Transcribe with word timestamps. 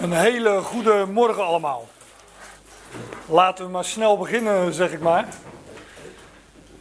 Een 0.00 0.12
hele 0.12 0.60
goede 0.60 1.06
morgen 1.06 1.44
allemaal. 1.44 1.88
Laten 3.26 3.64
we 3.64 3.70
maar 3.70 3.84
snel 3.84 4.18
beginnen, 4.18 4.72
zeg 4.72 4.92
ik 4.92 5.00
maar. 5.00 5.28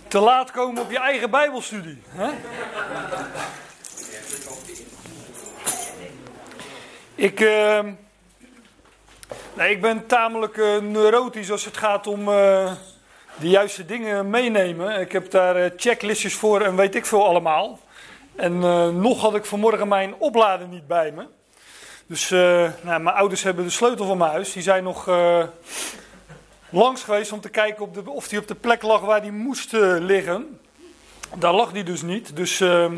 Te 0.07 0.19
laat 0.19 0.51
komen 0.51 0.81
op 0.81 0.91
je 0.91 0.99
eigen 0.99 1.29
Bijbelstudie. 1.29 2.01
Hè? 2.07 2.29
Ik, 7.15 7.39
uh, 7.39 7.79
nee, 9.53 9.71
ik 9.71 9.81
ben 9.81 10.05
tamelijk 10.05 10.57
uh, 10.57 10.77
neurotisch 10.77 11.51
als 11.51 11.65
het 11.65 11.77
gaat 11.77 12.07
om 12.07 12.19
uh, 12.19 12.71
de 13.39 13.49
juiste 13.49 13.85
dingen 13.85 14.29
meenemen. 14.29 14.99
Ik 14.99 15.11
heb 15.11 15.31
daar 15.31 15.71
checklistjes 15.75 16.33
voor 16.33 16.61
en 16.61 16.75
weet 16.75 16.95
ik 16.95 17.05
veel 17.05 17.25
allemaal. 17.25 17.79
En 18.35 18.59
nog 19.01 19.21
had 19.21 19.35
ik 19.35 19.45
vanmorgen 19.45 19.87
mijn 19.87 20.15
oplader 20.17 20.67
niet 20.67 20.87
bij 20.87 21.11
me. 21.11 21.37
Dus 22.09 22.31
uh, 22.31 22.39
nou, 22.81 23.01
mijn 23.01 23.15
ouders 23.15 23.43
hebben 23.43 23.63
de 23.63 23.69
sleutel 23.69 24.05
van 24.05 24.17
mijn 24.17 24.31
huis. 24.31 24.53
Die 24.53 24.63
zijn 24.63 24.83
nog 24.83 25.07
uh, 25.07 25.43
langs 26.69 27.03
geweest 27.03 27.31
om 27.31 27.41
te 27.41 27.49
kijken 27.49 27.83
op 27.83 27.93
de, 27.93 28.09
of 28.09 28.27
die 28.27 28.39
op 28.39 28.47
de 28.47 28.55
plek 28.55 28.81
lag 28.81 29.01
waar 29.01 29.21
die 29.21 29.31
moest 29.31 29.73
uh, 29.73 29.95
liggen. 29.99 30.59
Daar 31.35 31.53
lag 31.53 31.71
die 31.71 31.83
dus 31.83 32.01
niet. 32.01 32.35
Dus 32.35 32.59
ehm, 32.59 32.93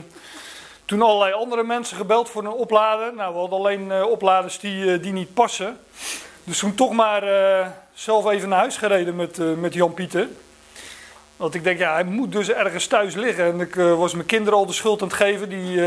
toen 0.85 1.01
allerlei 1.01 1.33
andere 1.33 1.63
mensen 1.63 1.97
gebeld 1.97 2.29
voor 2.29 2.43
een 2.43 2.51
oplader. 2.51 3.13
Nou, 3.15 3.33
we 3.33 3.39
hadden 3.39 3.59
alleen 3.59 4.03
opladers 4.03 4.59
die, 4.59 4.99
die 4.99 5.11
niet 5.11 5.33
passen. 5.33 5.77
Dus 6.43 6.59
toen 6.59 6.75
toch 6.75 6.91
maar 6.91 7.23
zelf 7.93 8.29
even 8.29 8.49
naar 8.49 8.59
huis 8.59 8.77
gereden 8.77 9.15
met, 9.15 9.57
met 9.59 9.73
Jan 9.73 9.93
Pieter. 9.93 10.27
Want 11.35 11.55
ik 11.55 11.63
denk, 11.63 11.79
ja, 11.79 11.93
hij 11.93 12.03
moet 12.03 12.31
dus 12.31 12.49
ergens 12.49 12.87
thuis 12.87 13.15
liggen. 13.15 13.45
En 13.45 13.59
ik 13.59 13.75
was 13.75 14.13
mijn 14.13 14.25
kinderen 14.25 14.59
al 14.59 14.65
de 14.65 14.73
schuld 14.73 15.01
aan 15.01 15.07
het 15.07 15.17
geven. 15.17 15.49
Die 15.49 15.81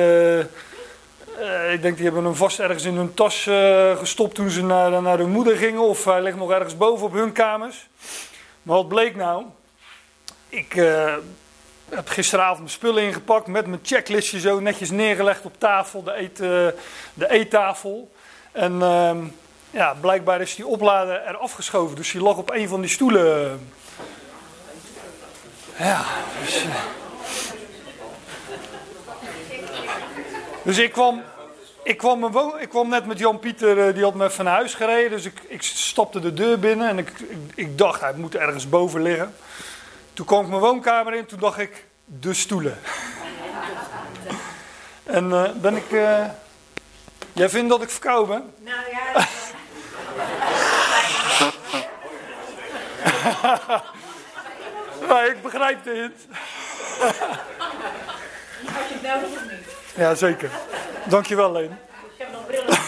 uh, 1.40 1.72
ik 1.72 1.82
denk 1.82 1.96
die 1.96 2.04
hebben 2.04 2.24
hem 2.24 2.34
vast 2.34 2.58
ergens 2.58 2.84
in 2.84 2.94
hun 2.94 3.14
tas 3.14 3.46
uh, 3.46 3.96
gestopt 3.96 4.34
toen 4.34 4.50
ze 4.50 4.62
naar, 4.62 5.02
naar 5.02 5.18
hun 5.18 5.30
moeder 5.30 5.56
gingen. 5.56 5.80
Of 5.80 6.04
hij 6.04 6.22
ligt 6.22 6.36
nog 6.36 6.50
ergens 6.50 6.76
boven 6.76 7.06
op 7.06 7.12
hun 7.12 7.32
kamers. 7.32 7.88
Maar 8.62 8.76
wat 8.76 8.88
bleek 8.88 9.16
nou? 9.16 9.44
Ik 10.48 10.74
uh, 10.74 11.14
heb 11.88 12.08
gisteravond 12.08 12.58
mijn 12.58 12.70
spullen 12.70 13.02
ingepakt 13.02 13.46
met 13.46 13.66
mijn 13.66 13.80
checklistje 13.82 14.40
zo 14.40 14.60
netjes 14.60 14.90
neergelegd 14.90 15.44
op 15.44 15.58
tafel, 15.58 16.02
de, 16.02 16.18
eet, 16.18 16.36
de 17.14 17.30
eettafel. 17.30 18.12
En 18.52 18.82
ehm, 18.82 19.24
ja, 19.70 19.94
blijkbaar 20.00 20.40
is 20.40 20.54
die 20.54 20.66
oplader 20.66 21.22
er 21.22 21.36
afgeschoven. 21.36 21.96
Dus 21.96 22.10
die 22.10 22.22
lag 22.22 22.36
op 22.36 22.50
een 22.50 22.68
van 22.68 22.80
die 22.80 22.90
stoelen. 22.90 23.60
Ja, 25.78 26.04
dus... 26.40 26.64
Dus 30.64 30.78
ik 30.78 30.92
kwam, 30.92 31.22
ik 31.82 31.96
kwam, 31.96 32.24
ik 32.58 32.68
kwam 32.68 32.88
net 32.88 33.06
met 33.06 33.18
Jan 33.18 33.38
Pieter, 33.38 33.86
eh, 33.86 33.94
die 33.94 34.02
had 34.02 34.14
me 34.14 34.30
van 34.30 34.46
huis 34.46 34.74
gereden. 34.74 35.10
Dus 35.10 35.24
ik, 35.24 35.42
ik 35.48 35.62
stapte 35.62 36.20
de 36.20 36.34
deur 36.34 36.58
binnen 36.58 36.88
en 36.88 36.98
ik, 36.98 37.12
ik, 37.54 37.78
dacht, 37.78 38.00
hij 38.00 38.12
moet 38.16 38.34
ergens 38.34 38.68
boven 38.68 39.02
liggen. 39.02 39.34
Toen 40.12 40.26
kwam 40.26 40.42
ik 40.42 40.48
mijn 40.48 40.60
woonkamer 40.60 41.14
in, 41.14 41.26
toen 41.26 41.38
dacht 41.38 41.58
ik, 41.58 41.84
de 42.04 42.34
stoelen. 42.34 42.78
en 45.18 45.30
uh, 45.30 45.50
ben 45.50 45.76
ik... 45.76 45.90
Uh, 45.90 46.24
jij 47.32 47.48
vindt 47.48 47.68
dat 47.70 47.82
ik 47.82 47.90
verkouden 47.90 48.28
ben? 48.28 48.72
Nou 48.72 48.80
ja... 48.90 49.26
maar 55.08 55.26
ik 55.26 55.42
begrijp 55.42 55.84
dit. 55.84 56.12
Had 58.66 58.88
je 58.88 58.94
het 58.94 59.02
nodig 59.02 59.28
of 59.28 59.50
niet? 59.50 59.63
Ja, 59.96 60.14
zeker. 60.14 60.50
Dankjewel, 61.08 61.52
Leen. 61.52 61.70
Ik 61.70 61.78
heb 62.16 62.32
nog 62.32 62.46
brillen. 62.46 62.78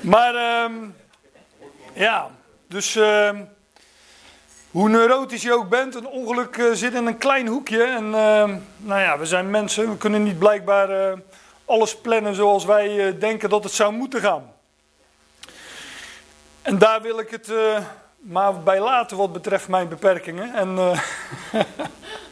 maar, 0.14 0.62
um, 0.64 0.96
ja, 1.92 2.30
dus 2.66 2.96
uh, 2.96 3.30
hoe 4.70 4.88
neurotisch 4.88 5.42
je 5.42 5.52
ook 5.52 5.68
bent, 5.68 5.94
een 5.94 6.06
ongeluk 6.06 6.56
uh, 6.56 6.72
zit 6.72 6.94
in 6.94 7.06
een 7.06 7.18
klein 7.18 7.46
hoekje. 7.46 7.82
En 7.82 8.04
uh, 8.04 8.12
nou 8.76 9.00
ja, 9.00 9.18
we 9.18 9.26
zijn 9.26 9.50
mensen, 9.50 9.90
we 9.90 9.96
kunnen 9.96 10.22
niet 10.22 10.38
blijkbaar 10.38 10.90
eh, 10.90 11.18
alles 11.64 11.96
plannen 11.96 12.34
zoals 12.34 12.64
wij 12.64 13.18
denken 13.18 13.48
dat 13.48 13.64
het 13.64 13.72
zou 13.72 13.92
moeten 13.92 14.20
gaan. 14.20 14.52
En 16.62 16.78
daar 16.78 17.02
wil 17.02 17.18
ik 17.18 17.30
het 17.30 17.52
maar 18.16 18.60
bij 18.62 18.80
laten 18.80 19.16
wat 19.16 19.32
betreft 19.32 19.68
mijn 19.68 19.88
beperkingen. 19.88 20.54
En 20.54 20.78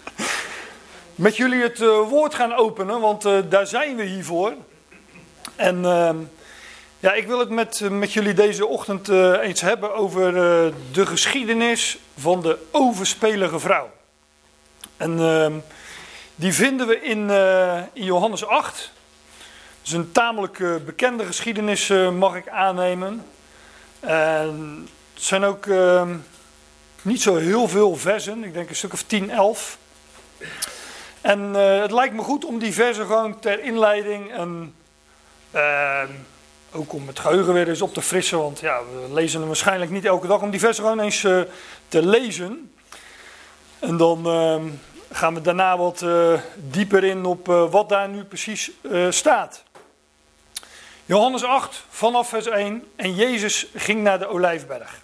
met 1.23 1.37
jullie 1.37 1.63
het 1.63 1.81
uh, 1.81 2.09
woord 2.09 2.35
gaan 2.35 2.55
openen, 2.55 3.01
want 3.01 3.27
uh, 3.27 3.39
daar 3.49 3.67
zijn 3.67 3.97
we 3.97 4.03
hier 4.03 4.25
voor. 4.25 4.53
En 5.57 5.77
uh, 5.79 6.11
ja, 6.99 7.13
ik 7.13 7.27
wil 7.27 7.39
het 7.39 7.49
met, 7.49 7.91
met 7.91 8.13
jullie 8.13 8.35
deze 8.35 8.67
ochtend 8.67 9.09
eens 9.09 9.61
hebben 9.61 9.95
over 9.95 10.33
de 10.93 11.07
geschiedenis 11.07 11.99
van 12.19 12.43
de 12.43 12.59
overspelige 12.71 13.59
vrouw. 13.59 13.91
En 14.97 15.19
ehm, 15.19 15.53
die 16.35 16.53
vinden 16.53 16.87
we 16.87 17.01
in, 17.01 17.31
in 17.93 18.05
Johannes 18.05 18.47
8. 18.47 18.75
Dat 18.75 19.87
is 19.87 19.93
een 19.93 20.13
tamelijk 20.13 20.85
bekende 20.85 21.25
geschiedenis, 21.25 21.89
mag 22.13 22.35
ik 22.35 22.49
aannemen. 22.49 23.25
En 24.01 24.89
het 25.15 25.23
zijn 25.23 25.45
ook 25.45 25.67
ehm, 25.67 26.17
niet 27.03 27.23
zo 27.23 27.37
heel 27.37 27.69
veel 27.69 27.97
versen, 27.97 28.45
ik 28.45 28.55
denk 28.55 28.69
een 28.69 28.77
stuk 28.77 28.93
of 28.93 29.03
10, 29.03 29.31
11. 29.31 29.79
En 31.23 31.53
uh, 31.55 31.81
het 31.81 31.91
lijkt 31.91 32.15
me 32.15 32.23
goed 32.23 32.45
om 32.45 32.59
die 32.59 32.73
versen 32.73 33.07
gewoon 33.07 33.39
ter 33.39 33.63
inleiding 33.63 34.33
uh, 35.55 36.03
ook 36.73 36.93
om 36.93 37.07
het 37.07 37.19
geheugen 37.19 37.53
weer 37.53 37.69
eens 37.69 37.83
op 37.83 37.95
te 37.95 38.03
frissen. 38.03 38.39
Want 38.39 38.61
ja, 38.61 38.79
we 38.79 39.15
lezen 39.15 39.39
hem 39.39 39.49
waarschijnlijk 39.49 39.91
niet 39.91 40.05
elke 40.05 40.27
dag. 40.27 40.41
Om 40.41 40.51
die 40.51 40.61
versen 40.61 40.85
gewoon 40.85 41.01
eens 41.01 41.23
uh, 41.23 41.41
te 41.89 42.07
lezen. 42.07 42.73
En 43.79 43.97
dan 43.97 44.27
ehm, 44.27 44.65
gaan 45.11 45.35
we 45.35 45.41
daarna 45.41 45.77
wat 45.77 46.05
dieper 46.57 47.05
in 47.05 47.25
op 47.25 47.47
wat 47.47 47.89
daar 47.89 48.09
nu 48.09 48.25
precies 48.25 48.71
staat. 49.09 49.63
Johannes 51.05 51.45
8 51.45 51.85
vanaf 51.89 52.29
vers 52.29 52.47
1. 52.47 52.85
En 52.97 53.15
Jezus 53.15 53.67
ging 53.75 54.03
naar 54.03 54.19
de 54.19 54.27
Olijfberg. 54.27 55.01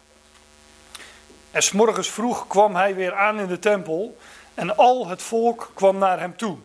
En 1.51 1.63
s 1.63 1.73
morgens 1.73 2.11
vroeg 2.11 2.47
kwam 2.47 2.77
hij 2.77 2.95
weer 2.95 3.15
aan 3.15 3.41
in 3.41 3.47
de 3.47 3.59
tempel. 3.59 4.17
En 4.59 4.77
al 4.77 5.09
het 5.09 5.23
volk 5.23 5.71
kwam 5.75 5.99
naar 5.99 6.21
hem 6.21 6.37
toe. 6.37 6.57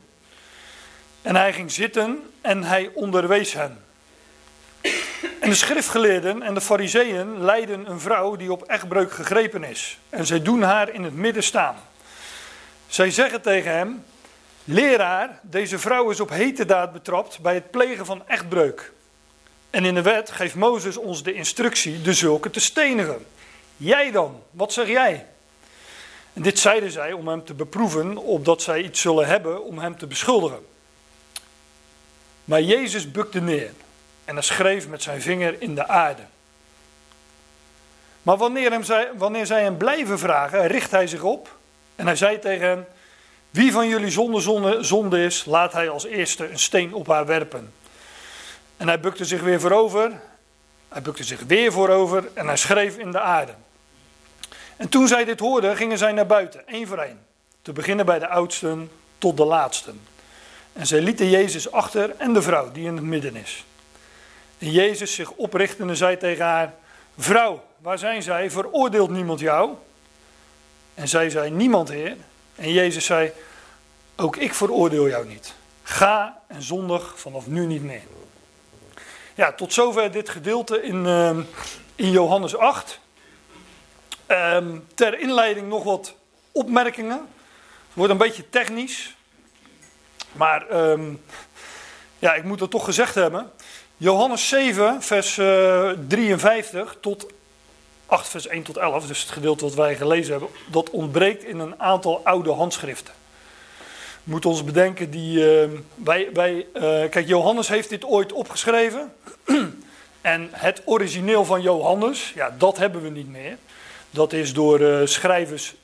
En 1.22 1.36
hij 1.36 1.54
ging 1.54 1.72
zitten 1.72 2.31
en 2.42 2.64
hij 2.64 2.92
onderwees 2.94 3.54
hen. 3.54 3.84
En 5.40 5.50
de 5.50 5.56
schriftgeleerden 5.56 6.42
en 6.42 6.53
de 6.53 6.62
fariseeën 6.62 7.44
leiden 7.44 7.90
een 7.90 8.00
vrouw 8.00 8.36
die 8.36 8.52
op 8.52 8.64
echtbreuk 8.64 9.12
gegrepen 9.12 9.64
is. 9.64 10.00
En 10.09 10.26
zij 10.26 10.42
doen 10.42 10.62
haar 10.62 10.90
in 10.90 11.03
het 11.03 11.16
midden 11.16 11.44
staan. 11.44 11.76
Zij 12.88 13.12
zeggen 13.12 13.42
tegen 13.42 13.72
hem, 13.72 14.03
leraar, 14.64 15.40
deze 15.42 15.80
vrouw 15.80 16.09
is 16.09 16.20
op 16.20 16.30
heterdaad 16.30 16.94
betrapt 16.94 17.40
bij 17.40 17.53
het 17.53 17.72
plegen 17.72 18.06
van 18.06 18.28
echtbreuk. 18.28 18.92
En 19.70 19.86
in 19.86 19.94
de 19.94 20.02
wet 20.02 20.32
geeft 20.32 20.56
Mozes 20.56 20.98
ons 20.98 21.24
de 21.24 21.34
instructie 21.34 22.02
de 22.02 22.14
zulke 22.14 22.50
te 22.50 22.59
stenigen. 22.59 23.26
Jij 23.78 24.12
dan, 24.12 24.44
wat 24.52 24.74
zeg 24.74 24.88
jij? 24.88 25.28
En 26.34 26.42
dit 26.42 26.60
zeiden 26.60 26.92
zij 26.92 27.12
om 27.12 27.28
hem 27.28 27.46
te 27.46 27.54
beproeven, 27.54 28.18
opdat 28.18 28.62
zij 28.62 28.82
iets 28.82 29.02
zullen 29.02 29.28
hebben 29.28 29.64
om 29.64 29.80
hem 29.80 29.98
te 29.98 30.08
beschuldigen. 30.08 30.66
Maar 32.46 32.62
Jezus 32.62 33.12
bukte 33.12 33.42
neer 33.42 33.72
en 34.26 34.34
hij 34.34 34.44
schreef 34.44 34.88
met 34.88 35.04
zijn 35.04 35.22
vinger 35.22 35.62
in 35.62 35.76
de 35.76 35.88
aarde. 35.88 36.22
Maar 38.22 38.38
wanneer, 38.38 38.72
hem 38.72 38.84
zij, 38.84 39.10
wanneer 39.16 39.46
zij 39.46 39.64
hem 39.64 39.78
blijven 39.78 40.20
vragen, 40.20 40.68
richt 40.68 40.92
hij 40.92 41.08
zich 41.08 41.22
op 41.24 41.56
en 41.96 42.06
hij 42.06 42.16
zei 42.16 42.40
tegen 42.40 42.68
hen: 42.68 42.88
Wie 43.50 43.72
van 43.72 43.88
jullie 43.88 44.12
zonde, 44.12 44.40
zonde, 44.40 44.84
zonde 44.84 45.24
is, 45.24 45.46
laat 45.46 45.74
hij 45.74 45.90
als 45.90 46.06
eerste 46.06 46.50
een 46.50 46.60
steen 46.60 46.94
op 46.94 47.08
haar 47.08 47.26
werpen. 47.26 47.74
En 48.78 48.88
hij 48.88 49.00
bukte 49.00 49.26
zich 49.26 49.42
weer 49.42 49.60
voorover, 49.60 50.12
hij 50.90 51.02
bukte 51.02 51.24
zich 51.24 51.40
weer 51.47 51.72
voorover 51.72 52.29
en 52.34 52.47
hij 52.47 52.58
schreef 52.58 52.97
in 52.97 53.12
de 53.12 53.20
aarde. 53.20 53.53
En 54.84 54.90
toen 54.90 55.08
zij 55.08 55.26
dit 55.26 55.40
hoorden, 55.40 55.76
gingen 55.76 55.97
zij 55.97 56.12
naar 56.12 56.26
buiten, 56.26 56.68
één 56.68 56.88
voor 56.88 56.97
één. 56.97 57.20
Te 57.62 57.72
beginnen 57.74 58.06
bij 58.06 58.20
de 58.20 58.28
oudsten 58.28 58.91
tot 59.18 59.38
de 59.38 59.46
laatsten. 59.46 60.02
En 60.74 60.88
zij 60.88 61.02
lieten 61.02 61.30
Jezus 61.30 61.72
achter 61.72 62.16
en 62.18 62.34
de 62.34 62.41
vrouw 62.41 62.72
die 62.72 62.85
in 62.85 62.96
het 62.96 63.06
midden 63.06 63.35
is. 63.35 63.66
En 64.58 64.72
Jezus 64.72 65.14
zich 65.14 65.32
oprichtende 65.32 65.96
zei 65.96 66.18
tegen 66.18 66.46
haar: 66.46 66.74
Vrouw, 67.18 67.64
waar 67.78 67.97
zijn 67.97 68.24
zij? 68.24 68.52
Veroordeelt 68.52 69.09
niemand 69.09 69.40
jou? 69.40 69.72
En 70.94 71.08
zij 71.08 71.29
zei: 71.29 71.50
Niemand, 71.50 71.90
Heer. 71.90 72.16
En 72.56 72.72
Jezus 72.72 73.06
zei: 73.06 73.32
Ook 74.16 74.36
ik 74.36 74.53
veroordeel 74.53 75.08
jou 75.08 75.28
niet. 75.28 75.53
Ga 75.84 76.41
en 76.47 76.62
zondig 76.62 77.20
vanaf 77.20 77.47
nu 77.47 77.66
niet 77.66 77.84
meer. 77.84 78.03
Ja, 79.36 79.52
tot 79.52 79.74
zover 79.74 80.12
dit 80.12 80.29
gedeelte 80.29 80.82
in, 80.82 81.06
uh, 81.06 81.38
in 81.96 82.12
Johannes 82.12 82.56
8. 82.56 83.02
Um, 84.34 84.85
ter 84.94 85.20
inleiding 85.20 85.68
nog 85.68 85.84
wat 85.84 86.16
opmerkingen. 86.52 87.18
Het 87.18 87.94
wordt 87.94 88.12
een 88.12 88.18
beetje 88.18 88.50
technisch. 88.50 89.16
Maar 90.32 90.90
um, 90.91 91.22
ja, 92.20 92.34
ik 92.34 92.44
moet 92.44 92.59
het 92.59 92.70
toch 92.70 92.85
gezegd 92.85 93.16
hebben. 93.16 93.52
Johannes 93.97 94.47
7, 94.47 95.02
vers 95.02 95.38
uh, 95.38 95.90
53 96.08 96.97
tot 97.02 97.26
8, 98.06 98.28
vers 98.28 98.47
1 98.47 98.64
tot 98.64 98.78
11, 98.78 99.08
dus 99.08 99.22
het 99.22 99.30
gedeelte 99.30 99.64
wat 99.64 99.74
wij 99.74 99.96
gelezen 99.96 100.32
hebben, 100.32 100.50
dat 100.72 100.90
ontbreekt 100.90 101.44
in 101.44 101.59
een 101.59 101.79
aantal 101.79 102.22
oude 102.24 102.52
handschriften. 102.52 103.14
We 104.24 104.32
moeten 104.32 104.50
ons 104.50 104.64
bedenken, 104.64 105.09
die, 105.09 105.38
uh, 105.38 105.79
wij, 105.96 106.29
wij, 106.34 106.68
uh, 106.74 106.82
kijk, 107.09 107.28
Johannes 107.28 107.68
heeft 107.68 107.90
dit 107.90 108.06
ooit 108.06 108.34
opgeschreven. 108.34 109.14
en 110.22 110.50
het 110.52 110.82
origineel 110.86 111.46
van 111.46 111.62
Johannes, 111.62 112.32
ja, 112.36 112.56
dat 112.58 112.78
hebben 112.78 113.02
we 113.02 113.09
niet 113.09 113.29
meer. 113.29 113.58
Dat 114.14 114.34
is 114.34 114.54
door 114.54 114.80
uh, 114.80 115.06
schrijvers 115.06 115.76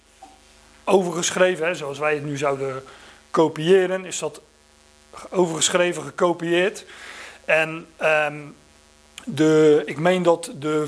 overgeschreven, 0.83 1.65
hè, 1.65 1.75
zoals 1.75 1.97
wij 1.97 2.13
het 2.13 2.23
nu 2.23 2.37
zouden 2.37 2.83
kopiëren, 3.31 4.05
is 4.05 4.19
dat 4.19 4.41
overgeschreven, 5.29 6.03
gekopieerd. 6.03 6.85
En 7.45 7.87
um, 8.01 8.55
de, 9.25 9.81
ik 9.85 9.97
meen 9.97 10.23
dat 10.23 10.51
de 10.55 10.87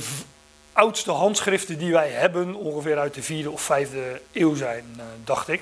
oudste 0.74 1.12
handschriften 1.12 1.78
die 1.78 1.92
wij 1.92 2.10
hebben 2.10 2.56
ongeveer 2.56 3.00
uit 3.00 3.14
de 3.14 3.24
vierde 3.24 3.52
of 3.52 3.62
vijfde 3.62 4.22
eeuw 4.32 4.56
zijn, 4.56 4.86
uh, 4.98 5.04
dacht 5.24 5.48
ik. 5.48 5.62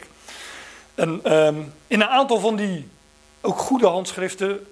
En 0.96 1.38
um, 1.38 1.74
in 1.88 2.02
een 2.02 2.08
aantal 2.08 2.40
van 2.40 2.56
die 2.56 2.88
ook 3.42 3.58
goede 3.58 3.88
handschriften 3.88 4.68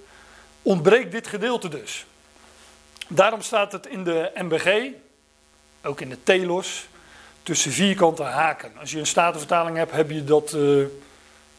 ontbreekt 0.62 1.12
dit 1.12 1.26
gedeelte 1.26 1.68
dus. 1.68 2.06
Daarom 3.08 3.42
staat 3.42 3.72
het 3.72 3.86
in 3.86 4.04
de 4.04 4.30
MBG, 4.34 4.90
ook 5.82 6.00
in 6.00 6.08
de 6.08 6.22
Telos, 6.22 6.88
tussen 7.48 7.72
vierkante 7.72 8.22
haken. 8.22 8.72
Als 8.80 8.90
je 8.90 8.98
een 8.98 9.06
statenvertaling 9.06 9.76
hebt, 9.76 9.92
heb 9.92 10.10
je 10.10 10.24
dat 10.24 10.56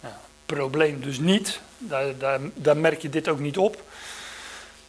ja, 0.01 0.19
probleem 0.45 1.01
dus 1.01 1.19
niet. 1.19 1.59
Daar, 1.77 2.17
daar, 2.17 2.39
daar, 2.53 2.77
merk 2.77 3.01
je 3.01 3.09
dit 3.09 3.27
ook 3.27 3.39
niet 3.39 3.57
op. 3.57 3.83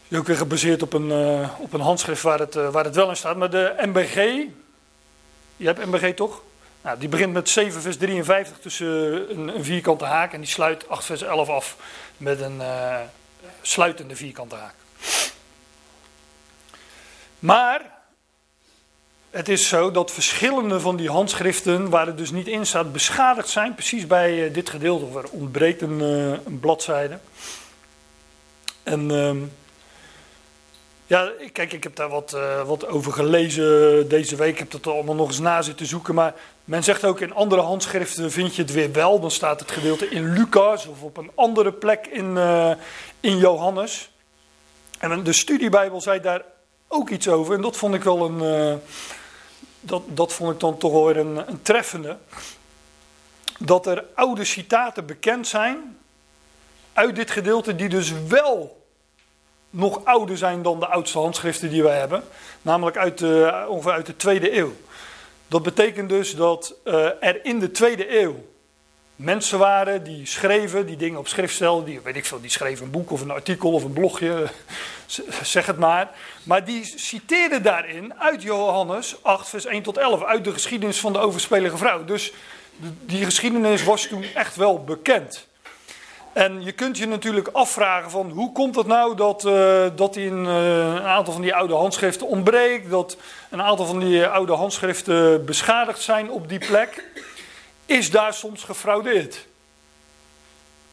is 0.09 0.19
ook 0.19 0.27
weer 0.27 0.37
gebaseerd 0.37 0.83
op 0.83 0.93
een, 0.93 1.09
uh, 1.09 1.49
op 1.59 1.73
een 1.73 1.81
handschrift 1.81 2.23
waar 2.23 2.39
het, 2.39 2.57
uh, 2.57 2.69
waar 2.69 2.85
het 2.85 2.95
wel 2.95 3.09
in 3.09 3.17
staat. 3.17 3.37
Maar 3.37 3.51
de 3.51 3.75
MBG, 3.79 4.15
je 5.57 5.67
hebt 5.67 5.87
MBG 5.87 6.15
toch? 6.15 6.43
Nou, 6.83 6.99
die 6.99 7.09
begint 7.09 7.33
met 7.33 7.49
7 7.49 7.83
vers 7.83 7.97
53 7.97 8.59
tussen 8.59 8.87
een, 9.31 9.49
een, 9.57 9.65
vierkante 9.65 10.05
haak 10.05 10.33
en 10.33 10.41
die 10.41 10.49
sluit 10.49 10.89
8 10.89 11.05
vers 11.05 11.23
11 11.23 11.49
af 11.49 11.77
met 12.17 12.41
een 12.41 12.63
sluitende 13.63 14.17
vierkante 14.17 14.57
haak. 14.57 14.75
Maar 17.39 18.00
het 19.31 19.49
is 19.49 19.69
zo 19.69 19.91
dat 19.91 20.11
verschillende 20.11 20.81
van 20.81 20.97
die 20.97 21.11
handschriften, 21.11 21.91
waar 21.91 22.07
het 22.07 22.19
dus 22.19 22.31
niet 22.31 22.47
in 22.47 22.67
staat, 22.67 22.93
beschadigd 22.93 23.49
zijn. 23.49 23.75
Precies 23.75 24.07
bij 24.07 24.47
uh, 24.47 24.55
dit 24.55 24.71
gedeelte, 24.71 25.09
waar 25.11 25.25
ontbreekt 25.31 25.83
een, 25.83 26.01
een 26.01 26.61
bladzijde. 26.61 27.19
En 28.83 29.11
uh, 29.11 29.37
ja, 31.07 31.31
kijk, 31.53 31.73
ik 31.73 31.83
heb 31.83 31.97
daar 31.97 32.09
wat, 32.09 32.33
uh, 32.35 32.63
wat 32.63 32.87
over 32.87 33.13
gelezen 33.13 34.09
deze 34.09 34.37
week. 34.37 34.53
Ik 34.53 34.59
heb 34.59 34.71
dat 34.71 34.87
allemaal 34.87 35.15
nog 35.15 35.29
eens 35.29 35.39
na 35.39 35.63
zitten 35.63 35.87
zoeken. 35.87 36.15
Maar 36.15 36.35
men 36.65 36.85
zegt 36.85 37.05
ook 37.05 37.21
in 37.21 37.35
andere 37.35 37.61
handschriften 37.61 38.31
vind 38.31 38.55
je 38.57 38.63
het 38.63 38.73
weer 38.73 38.93
wel. 38.93 39.21
Dan 39.21 39.31
staat 39.31 39.61
het 39.61 39.71
gedeelte 39.71 40.09
in 40.09 40.33
Lucas 40.33 40.87
of 40.87 41.03
op 41.03 41.17
een 41.17 41.31
andere 41.35 41.73
plek 41.73 42.07
in, 42.07 42.39
in 43.21 43.39
Johannes. 43.39 44.11
En 44.99 45.23
de 45.23 45.33
studiebijbel 45.33 46.01
zei 46.01 46.21
daar 46.21 46.43
ook 46.89 47.11
iets 47.11 47.29
over. 47.29 47.55
En 47.55 47.61
dat 47.61 47.77
vond 47.77 47.95
ik 47.95 48.03
wel 48.03 48.25
een 48.25 48.81
dat, 49.81 50.03
dat 50.07 50.33
vond 50.33 50.53
ik 50.53 50.61
dan 50.61 50.79
toch 50.79 50.93
wel 50.93 51.07
weer 51.07 51.17
een, 51.17 51.49
een 51.49 51.63
treffende. 51.63 52.17
Dat 53.59 53.87
er 53.87 54.05
oude 54.15 54.45
citaten 54.45 55.07
bekend 55.07 55.47
zijn 55.47 55.99
uit 56.93 57.17
dit 57.17 57.31
gedeelte, 57.31 57.77
die 57.77 57.89
dus 57.89 58.13
wel 58.29 58.85
nog 59.71 60.05
ouder 60.05 60.37
zijn 60.37 60.63
dan 60.63 60.81
de 60.81 60.87
oudste 60.87 61.19
handschriften 61.19 61.71
die 61.71 61.83
wij 61.83 61.99
hebben. 61.99 62.23
Namelijk 62.63 62.97
uit 62.97 63.19
de, 63.19 63.65
ongeveer 63.69 63.93
uit 63.93 64.07
de 64.07 64.17
tweede 64.17 64.57
eeuw. 64.57 64.73
Dat 65.49 65.63
betekent 65.63 66.09
dus 66.09 66.35
dat 66.35 66.75
uh, 66.85 66.95
er 67.21 67.45
in 67.45 67.59
de 67.59 67.71
tweede 67.71 68.21
eeuw 68.21 68.49
mensen 69.21 69.59
waren 69.59 70.05
die 70.05 70.27
schreven, 70.27 70.87
die 70.87 70.97
dingen 70.97 71.19
op 71.19 71.29
schrift 71.29 71.55
stelden, 71.55 71.85
die, 71.85 72.01
weet 72.01 72.17
ik 72.17 72.27
veel, 72.27 72.41
die 72.41 72.51
schreven 72.51 72.85
een 72.85 72.91
boek 72.91 73.11
of 73.11 73.21
een 73.21 73.31
artikel 73.31 73.73
of 73.73 73.85
een 73.85 73.93
blogje, 73.93 74.47
zeg 75.43 75.67
het 75.67 75.79
maar. 75.79 76.11
Maar 76.43 76.65
die 76.65 76.93
citeerden 76.97 77.63
daarin 77.63 78.15
uit 78.19 78.43
Johannes 78.43 79.17
8, 79.23 79.49
vers 79.49 79.65
1 79.65 79.83
tot 79.83 79.97
11, 79.97 80.25
uit 80.25 80.45
de 80.45 80.53
geschiedenis 80.53 81.01
van 81.01 81.13
de 81.13 81.19
overspelige 81.19 81.77
vrouw. 81.77 82.05
Dus 82.05 82.33
die 83.07 83.25
geschiedenis 83.25 83.85
was 83.85 84.07
toen 84.07 84.25
echt 84.35 84.57
wel 84.57 84.85
bekend. 84.85 85.49
En 86.33 86.65
je 86.65 86.73
kunt 86.73 86.99
je 86.99 87.07
natuurlijk 87.07 87.49
afvragen 87.49 88.11
van 88.11 88.31
hoe 88.31 88.53
komt 88.53 88.77
het 88.77 88.87
nou 88.87 89.17
dat, 89.17 89.45
uh, 89.45 89.87
dat 89.97 90.17
in 90.17 90.45
uh, 90.45 90.77
een 90.79 91.03
aantal 91.03 91.33
van 91.33 91.43
die 91.43 91.55
oude 91.55 91.75
handschriften 91.75 92.27
ontbreekt, 92.27 92.91
dat 92.91 93.17
een 93.51 93.63
aantal 93.63 93.87
van 93.87 93.99
die 93.99 94.27
oude 94.27 94.53
handschriften 94.53 95.45
beschadigd 95.45 96.01
zijn 96.01 96.31
op 96.31 96.49
die 96.49 96.59
plek. 96.59 97.05
Is 97.87 98.11
daar 98.11 98.35
soms 98.35 98.65
gefraudeerd? 98.65 99.47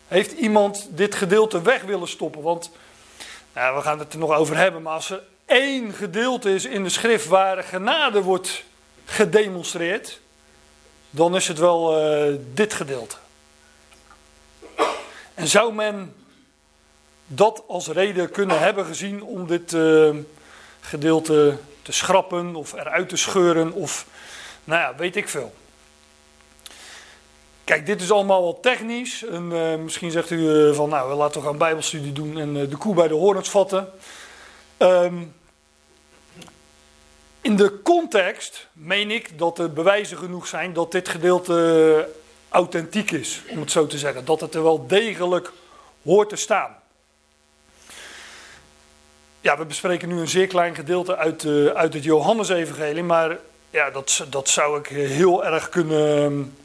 Heeft 0.08 0.31
iemand 0.31 0.88
dit 0.90 1.16
gedeelte 1.16 1.62
weg 1.62 1.81
willen 1.81 2.08
stoppen? 2.08 2.42
Want 2.42 2.72
we 3.57 3.81
gaan 3.81 4.00
het 4.00 4.13
er 4.13 4.19
nog 4.19 4.33
over 4.33 4.57
hebben, 4.57 4.81
maar 4.81 4.94
als 4.94 5.09
er 5.09 5.24
één 5.45 5.94
gedeelte 5.94 6.54
is 6.54 6.65
in 6.65 6.83
de 6.83 6.89
schrift 6.89 7.27
waar 7.27 7.63
genade 7.63 8.21
wordt 8.21 8.63
gedemonstreerd, 9.06 10.19
dan 11.09 11.36
is 11.36 11.48
het 11.48 11.59
wel 11.59 12.00
uh, 12.00 12.36
dit 12.54 12.74
gedeelte. 12.74 13.15
En 15.33 15.48
zou 15.48 15.74
men 15.74 16.15
dat 17.27 17.63
als 17.68 17.88
reden 17.88 18.31
kunnen 18.31 18.59
hebben 18.59 18.86
gezien 18.86 19.24
om 19.24 19.48
dit 19.48 19.74
uh, 19.74 20.15
gedeelte 20.80 21.57
te 21.81 21.92
schrappen 21.92 22.56
of 22.56 22.74
eruit 22.74 23.09
te 23.09 23.18
scheuren 23.18 23.71
of, 23.71 24.06
nou 24.63 24.81
ja, 24.81 24.95
weet 24.95 25.15
ik 25.15 25.30
veel. 25.30 25.54
Kijk, 27.68 27.86
dit 27.86 28.02
is 28.02 28.12
allemaal 28.12 28.44
wat 28.44 28.62
technisch. 28.62 29.25
En, 29.25 29.52
uh, 29.52 29.75
misschien 29.75 30.12
zegt 30.12 30.30
u 30.30 30.38
uh, 30.38 30.75
van, 30.75 30.90
nou, 30.90 31.14
laten 31.14 31.42
we 31.42 31.48
gaan 31.48 31.58
bijbelstudie 31.58 32.12
doen 32.12 32.38
en 32.38 32.56
uh, 32.56 32.69
de 32.69 32.78
koe 32.78 32.96
bij 32.96 33.08
de 33.08 33.14
horens 33.14 33.50
vatten. 33.50 33.90
Um, 34.78 35.36
in 37.42 37.56
de 37.56 37.81
context 37.81 38.68
meen 38.74 39.12
ik 39.12 39.40
dat 39.40 39.60
er 39.60 39.74
bewijzen 39.74 40.18
genoeg 40.18 40.48
zijn 40.48 40.74
dat 40.74 40.92
dit 40.92 41.10
gedeelte 41.10 42.10
authentiek 42.50 43.12
is, 43.12 43.42
om 43.50 43.60
het 43.60 43.72
zo 43.72 43.88
te 43.88 43.98
zeggen. 43.98 44.25
Dat 44.25 44.42
het 44.42 44.56
er 44.56 44.64
wel 44.64 44.88
degelijk 44.88 45.52
hoort 46.04 46.30
te 46.30 46.36
staan. 46.36 46.75
Ja, 49.42 49.58
we 49.58 49.66
bespreken 49.66 50.08
nu 50.08 50.19
een 50.19 50.28
zeer 50.28 50.48
klein 50.48 50.75
gedeelte 50.75 51.18
uit, 51.18 51.46
uit 51.74 51.94
het 51.94 52.04
Johannesevangelie, 52.04 53.04
maar 53.04 53.38
ja, 53.69 53.90
dat, 53.90 54.26
dat 54.30 54.50
zou 54.50 54.80
ik 54.80 54.88
heel 54.88 55.45
erg 55.45 55.69
kunnen 55.69 56.56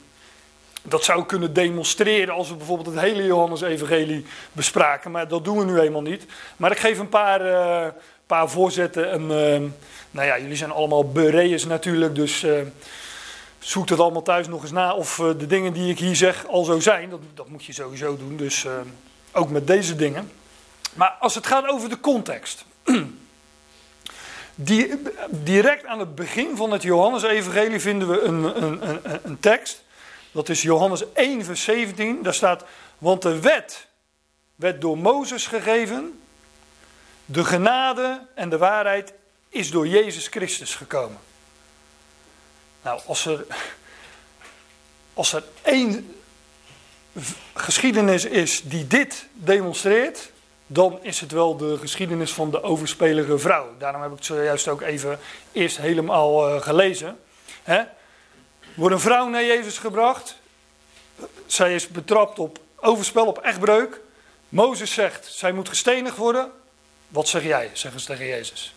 dat 0.83 1.05
zou 1.05 1.25
kunnen 1.25 1.53
demonstreren 1.53 2.35
als 2.35 2.49
we 2.49 2.55
bijvoorbeeld 2.55 2.95
het 2.95 3.05
hele 3.05 3.25
Johannes-evangelie 3.25 4.27
bespraken. 4.53 5.11
Maar 5.11 5.29
dat 5.29 5.45
doen 5.45 5.59
we 5.59 5.65
nu 5.65 5.79
eenmaal 5.79 6.03
niet. 6.03 6.27
Maar 6.57 6.71
ik 6.71 6.79
geef 6.79 6.99
een 6.99 7.09
paar, 7.09 7.47
uh, 7.47 7.87
paar 8.27 8.51
voorzetten. 8.51 9.11
En, 9.11 9.23
uh, 9.23 9.71
nou 10.11 10.27
ja, 10.27 10.39
jullie 10.39 10.57
zijn 10.57 10.71
allemaal 10.71 11.11
bereërs 11.11 11.67
natuurlijk, 11.67 12.15
dus 12.15 12.45
uh, 12.45 12.61
zoek 13.59 13.89
het 13.89 14.01
allemaal 14.01 14.23
thuis 14.23 14.49
nog 14.49 14.63
eens 14.63 14.71
na. 14.71 14.95
Of 14.95 15.15
de 15.39 15.47
dingen 15.47 15.73
die 15.73 15.91
ik 15.91 15.99
hier 15.99 16.17
zeg 16.17 16.47
al 16.47 16.65
zo 16.65 16.81
zijn. 16.81 17.11
Dat, 17.11 17.21
dat 17.35 17.49
moet 17.49 17.65
je 17.65 17.73
sowieso 17.73 18.17
doen, 18.17 18.37
dus 18.37 18.67
ook 19.33 19.51
met 19.51 19.67
deze 19.67 19.97
dingen. 19.97 20.31
Maar 20.95 21.17
als 21.21 21.35
het 21.35 21.47
gaat 21.47 21.69
over 21.69 21.89
de 21.89 22.01
context. 22.01 22.65
Die, 24.55 25.03
direct 25.31 25.87
aan 25.87 25.99
het 25.99 26.15
begin 26.15 26.57
van 26.57 26.73
het 26.73 26.83
Johannes-evangelie 26.83 27.81
vinden 27.81 28.09
we 28.09 28.21
een, 28.21 28.63
een, 28.63 28.89
een, 28.89 29.01
een 29.23 29.41
tekst 29.41 29.83
dat 30.33 30.49
is 30.49 30.63
Johannes 30.63 31.13
1, 31.13 31.45
vers 31.45 31.63
17. 31.63 32.23
Daar 32.23 32.35
staat: 32.35 32.65
Want 32.99 33.23
de 33.23 33.41
wet 33.41 33.87
werd 34.55 34.81
door 34.81 34.99
Mozes 34.99 35.47
gegeven. 35.47 36.21
De 37.25 37.45
genade 37.45 38.27
en 38.35 38.49
de 38.49 38.59
waarheid 38.59 39.13
is 39.49 39.71
door 39.71 39.87
Jezus 39.87 40.27
Christus 40.27 40.75
gekomen. 40.75 41.19
Nou, 42.83 43.01
als 43.07 43.27
er, 43.27 43.47
als 45.15 45.33
er 45.33 45.45
één 45.63 46.15
geschiedenis 47.55 48.25
is 48.25 48.63
die 48.63 48.87
dit 48.87 49.27
demonstreert, 49.33 50.31
dan 50.67 50.99
is 51.03 51.21
het 51.21 51.33
wel 51.33 51.57
de 51.57 51.79
geschiedenis 51.79 52.33
van 52.33 52.51
de 52.51 52.63
overspelige 52.63 53.39
vrouw. 53.39 53.75
Daarom 53.79 54.03
heb 54.03 54.11
ik 54.11 54.17
het 54.17 54.27
zojuist 54.27 54.69
ook 54.69 54.81
even 54.81 55.19
eerst 55.53 55.77
helemaal 55.77 56.55
uh, 56.55 56.63
gelezen. 56.63 57.19
Hè? 57.63 57.83
Wordt 58.75 58.95
een 58.95 59.01
vrouw 59.01 59.29
naar 59.29 59.45
Jezus 59.45 59.79
gebracht. 59.79 60.37
Zij 61.47 61.75
is 61.75 61.89
betrapt 61.89 62.39
op 62.39 62.59
overspel, 62.77 63.27
op 63.27 63.39
echtbreuk. 63.39 64.01
Mozes 64.49 64.93
zegt, 64.93 65.27
zij 65.27 65.53
moet 65.53 65.69
gestenigd 65.69 66.17
worden. 66.17 66.51
Wat 67.09 67.29
zeg 67.29 67.43
jij? 67.45 67.71
Zeggen 67.73 68.01
ze 68.01 68.07
tegen 68.07 68.27
Jezus. 68.27 68.75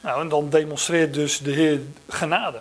Nou, 0.00 0.20
en 0.20 0.28
dan 0.28 0.50
demonstreert 0.50 1.14
dus 1.14 1.38
de 1.38 1.50
Heer 1.50 1.80
genade. 2.08 2.60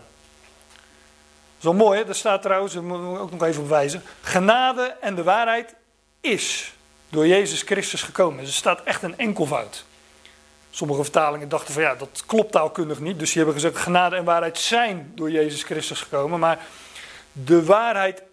Zo 1.57 1.73
mooi, 1.73 1.99
hè? 1.99 2.05
Dat 2.05 2.15
staat 2.15 2.41
trouwens, 2.41 2.73
daar 2.73 2.83
moet 2.83 3.15
ik 3.15 3.21
ook 3.21 3.31
nog 3.31 3.43
even 3.43 3.63
op 3.63 3.69
wijzen. 3.69 4.03
Genade 4.21 4.95
en 5.01 5.15
de 5.15 5.23
waarheid 5.23 5.73
is 6.21 6.73
door 7.09 7.27
Jezus 7.27 7.61
Christus 7.61 8.01
gekomen. 8.01 8.43
Er 8.43 8.53
staat 8.53 8.83
echt 8.83 9.03
een 9.03 9.17
enkelvoud. 9.17 9.85
Sommige 10.73 11.01
vertalingen 11.03 11.49
dachten 11.49 11.73
van 11.73 11.83
ja, 11.83 11.95
dat 11.95 12.23
klopt 12.25 12.51
taalkundig 12.51 12.99
niet. 12.99 13.19
Dus 13.19 13.27
die 13.27 13.43
hebben 13.43 13.61
gezegd, 13.61 13.77
genade 13.77 14.15
en 14.15 14.23
waarheid 14.23 14.57
zijn 14.57 15.11
door 15.15 15.31
Jezus 15.31 15.63
Christus 15.63 16.01
gekomen. 16.01 16.39
Maar 16.39 16.59
de 17.31 17.65
waarheid 17.65 18.23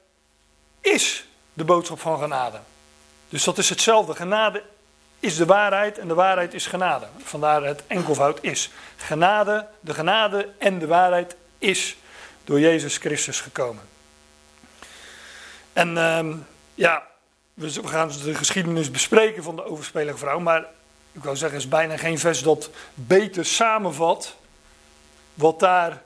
is 0.80 1.28
de 1.52 1.64
boodschap 1.64 2.00
van 2.00 2.18
genade. 2.18 2.58
Dus 3.28 3.44
dat 3.44 3.58
is 3.58 3.68
hetzelfde. 3.68 4.14
Genade 4.14 4.62
is 5.20 5.36
de 5.36 5.46
waarheid 5.46 5.98
en 5.98 6.08
de 6.08 6.14
waarheid 6.14 6.54
is 6.54 6.66
genade. 6.66 7.06
Vandaar 7.22 7.62
het 7.62 7.82
enkelvoud 7.86 8.38
is. 8.40 8.70
Genade, 8.96 9.66
de 9.80 9.94
genade 9.94 10.48
en 10.58 10.78
de 10.78 10.86
waarheid 10.86 11.36
is 11.58 11.96
door 12.44 12.60
Jezus 12.60 12.96
Christus 12.96 13.40
gekomen. 13.40 13.82
En 15.72 15.98
ehm, 15.98 16.36
ja, 16.74 17.06
we 17.54 17.88
gaan 17.88 18.08
de 18.08 18.34
geschiedenis 18.34 18.90
bespreken 18.90 19.42
van 19.42 19.56
de 19.56 19.64
overspelige 19.64 20.18
vrouw. 20.18 20.38
Maar 20.38 20.66
ik 21.18 21.24
wou 21.24 21.36
zeggen, 21.36 21.58
is 21.58 21.68
bijna 21.68 21.96
geen 21.96 22.18
vers 22.18 22.42
dat 22.42 22.70
beter 22.94 23.44
samenvat 23.44 24.36
wat 25.34 25.60
daar 25.60 26.02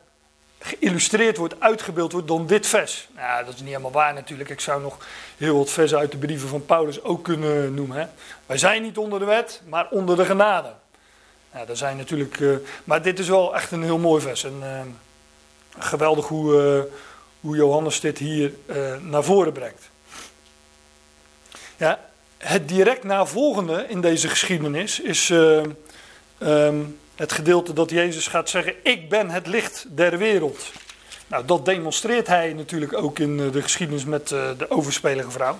geïllustreerd 0.58 1.36
wordt, 1.36 1.60
uitgebeeld 1.60 2.12
wordt 2.12 2.28
dan 2.28 2.46
dit 2.46 2.66
vers. 2.66 3.08
Nou, 3.14 3.44
dat 3.44 3.54
is 3.54 3.60
niet 3.60 3.68
helemaal 3.68 3.90
waar 3.90 4.14
natuurlijk. 4.14 4.50
Ik 4.50 4.60
zou 4.60 4.82
nog 4.82 5.06
heel 5.36 5.56
wat 5.56 5.70
versen 5.70 5.98
uit 5.98 6.10
de 6.10 6.18
brieven 6.18 6.48
van 6.48 6.66
Paulus 6.66 7.02
ook 7.02 7.24
kunnen 7.24 7.74
noemen. 7.74 7.96
Hè. 7.96 8.06
Wij 8.46 8.58
zijn 8.58 8.82
niet 8.82 8.98
onder 8.98 9.18
de 9.18 9.24
wet, 9.24 9.62
maar 9.68 9.88
onder 9.90 10.16
de 10.16 10.24
genade. 10.24 10.72
Nou, 11.52 11.66
dat 11.66 11.78
zijn 11.78 11.96
natuurlijk, 11.96 12.38
uh, 12.38 12.56
maar 12.84 13.02
dit 13.02 13.18
is 13.18 13.28
wel 13.28 13.54
echt 13.54 13.70
een 13.70 13.82
heel 13.82 13.98
mooi 13.98 14.22
vers. 14.22 14.44
En 14.44 14.58
uh, 14.62 14.80
geweldig 15.78 16.26
hoe, 16.26 16.62
uh, 16.62 16.92
hoe 17.40 17.56
Johannes 17.56 18.00
dit 18.00 18.18
hier 18.18 18.52
naar 19.00 19.24
voren 19.24 19.52
brengt. 19.52 19.90
Ja, 21.76 22.11
het 22.42 22.68
direct 22.68 23.04
navolgende 23.04 23.84
in 23.88 24.00
deze 24.00 24.28
geschiedenis 24.28 25.00
is 25.00 25.30
um, 25.30 26.98
het 27.14 27.32
gedeelte 27.32 27.72
dat 27.72 27.90
Jezus 27.90 28.26
gaat 28.26 28.48
zeggen: 28.48 28.74
Ik 28.82 29.08
ben 29.08 29.30
het 29.30 29.46
licht 29.46 29.86
der 29.88 30.18
wereld. 30.18 30.72
Nou, 31.26 31.44
dat 31.46 31.64
demonstreert 31.64 32.26
hij 32.26 32.52
natuurlijk 32.52 32.92
ook 32.92 33.18
in 33.18 33.40
eh, 33.40 33.52
de 33.52 33.62
geschiedenis 33.62 34.04
met 34.04 34.30
uh, 34.30 34.48
de 34.58 34.70
overspelige 34.70 35.30
vrouw. 35.30 35.58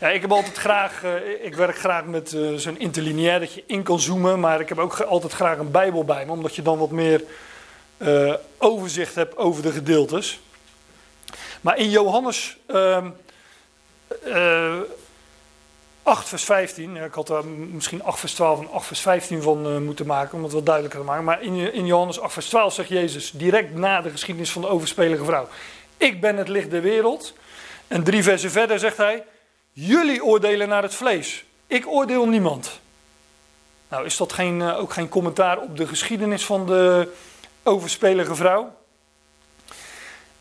Ja, 0.00 0.08
ik 0.08 0.20
heb 0.20 0.32
altijd 0.32 0.56
graag, 0.56 1.02
ik 1.42 1.54
werk 1.54 1.78
graag 1.78 2.04
met 2.04 2.36
zo'n 2.56 2.78
interlineair 2.78 3.40
dat 3.40 3.54
je 3.54 3.64
in 3.66 3.82
kan 3.82 4.00
zoomen, 4.00 4.40
maar 4.40 4.60
ik 4.60 4.68
heb 4.68 4.78
ook 4.78 5.00
altijd 5.00 5.32
graag 5.32 5.58
een 5.58 5.70
Bijbel 5.70 6.04
bij 6.04 6.26
me, 6.26 6.32
omdat 6.32 6.54
je 6.54 6.62
dan 6.62 6.78
wat 6.78 6.90
meer 6.90 7.22
overzicht 8.58 9.14
hebt 9.14 9.36
over 9.36 9.62
de 9.62 9.72
gedeeltes. 9.72 10.40
Maar 11.60 11.78
in 11.78 11.90
Johannes 11.90 12.56
ehm, 12.66 13.06
8 16.10 16.28
vers 16.28 16.44
15, 16.44 16.96
ik 16.96 17.14
had 17.14 17.28
er 17.28 17.46
misschien 17.46 18.02
8 18.02 18.18
vers 18.18 18.34
12 18.34 18.60
en 18.60 18.70
8 18.70 18.86
vers 18.86 19.00
15 19.00 19.42
van 19.42 19.66
uh, 19.66 19.78
moeten 19.78 20.06
maken, 20.06 20.36
om 20.36 20.42
het 20.42 20.52
wat 20.52 20.66
duidelijker 20.66 21.00
te 21.00 21.06
maken. 21.06 21.24
Maar 21.24 21.42
in, 21.42 21.72
in 21.72 21.86
Johannes 21.86 22.20
8 22.20 22.32
vers 22.32 22.48
12 22.48 22.74
zegt 22.74 22.88
Jezus, 22.88 23.30
direct 23.30 23.74
na 23.74 24.00
de 24.00 24.10
geschiedenis 24.10 24.52
van 24.52 24.62
de 24.62 24.68
overspelige 24.68 25.24
vrouw, 25.24 25.48
ik 25.96 26.20
ben 26.20 26.36
het 26.36 26.48
licht 26.48 26.70
der 26.70 26.82
wereld. 26.82 27.34
En 27.88 28.04
drie 28.04 28.22
versen 28.22 28.50
verder 28.50 28.78
zegt 28.78 28.96
hij, 28.96 29.24
jullie 29.72 30.24
oordelen 30.24 30.68
naar 30.68 30.82
het 30.82 30.94
vlees, 30.94 31.44
ik 31.66 31.86
oordeel 31.86 32.28
niemand. 32.28 32.80
Nou, 33.88 34.04
is 34.04 34.16
dat 34.16 34.32
geen, 34.32 34.60
uh, 34.60 34.78
ook 34.78 34.92
geen 34.92 35.08
commentaar 35.08 35.58
op 35.58 35.76
de 35.76 35.86
geschiedenis 35.86 36.44
van 36.44 36.66
de 36.66 37.12
overspelige 37.62 38.34
vrouw? 38.34 38.76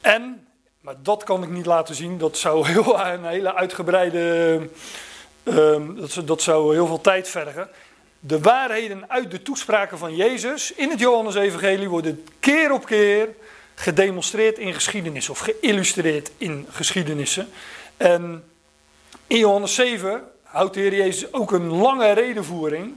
En, 0.01 0.47
maar 0.81 0.95
dat 1.03 1.23
kan 1.23 1.43
ik 1.43 1.49
niet 1.49 1.65
laten 1.65 1.95
zien, 1.95 2.17
dat 2.17 2.37
zou 2.37 2.65
heel, 2.69 2.99
een 2.99 3.25
hele 3.25 3.55
uitgebreide 3.55 4.69
Um, 5.43 5.95
dat, 5.95 6.21
dat 6.25 6.41
zou 6.41 6.73
heel 6.73 6.87
veel 6.87 7.01
tijd 7.01 7.27
vergen. 7.27 7.69
De 8.19 8.39
waarheden 8.39 9.09
uit 9.09 9.31
de 9.31 9.41
toespraken 9.41 9.97
van 9.97 10.15
Jezus 10.15 10.73
in 10.73 10.89
het 10.89 10.99
Johannes-evangelie 10.99 11.89
worden 11.89 12.25
keer 12.39 12.71
op 12.71 12.85
keer 12.85 13.27
gedemonstreerd 13.75 14.57
in 14.57 14.73
geschiedenis 14.73 15.29
of 15.29 15.39
geïllustreerd 15.39 16.31
in 16.37 16.65
geschiedenissen. 16.69 17.49
En 17.97 18.43
in 19.27 19.37
Johannes 19.37 19.75
7 19.75 20.23
houdt 20.43 20.73
de 20.73 20.79
Heer 20.79 20.95
Jezus 20.95 21.33
ook 21.33 21.51
een 21.51 21.67
lange 21.67 22.11
redenvoering. 22.11 22.93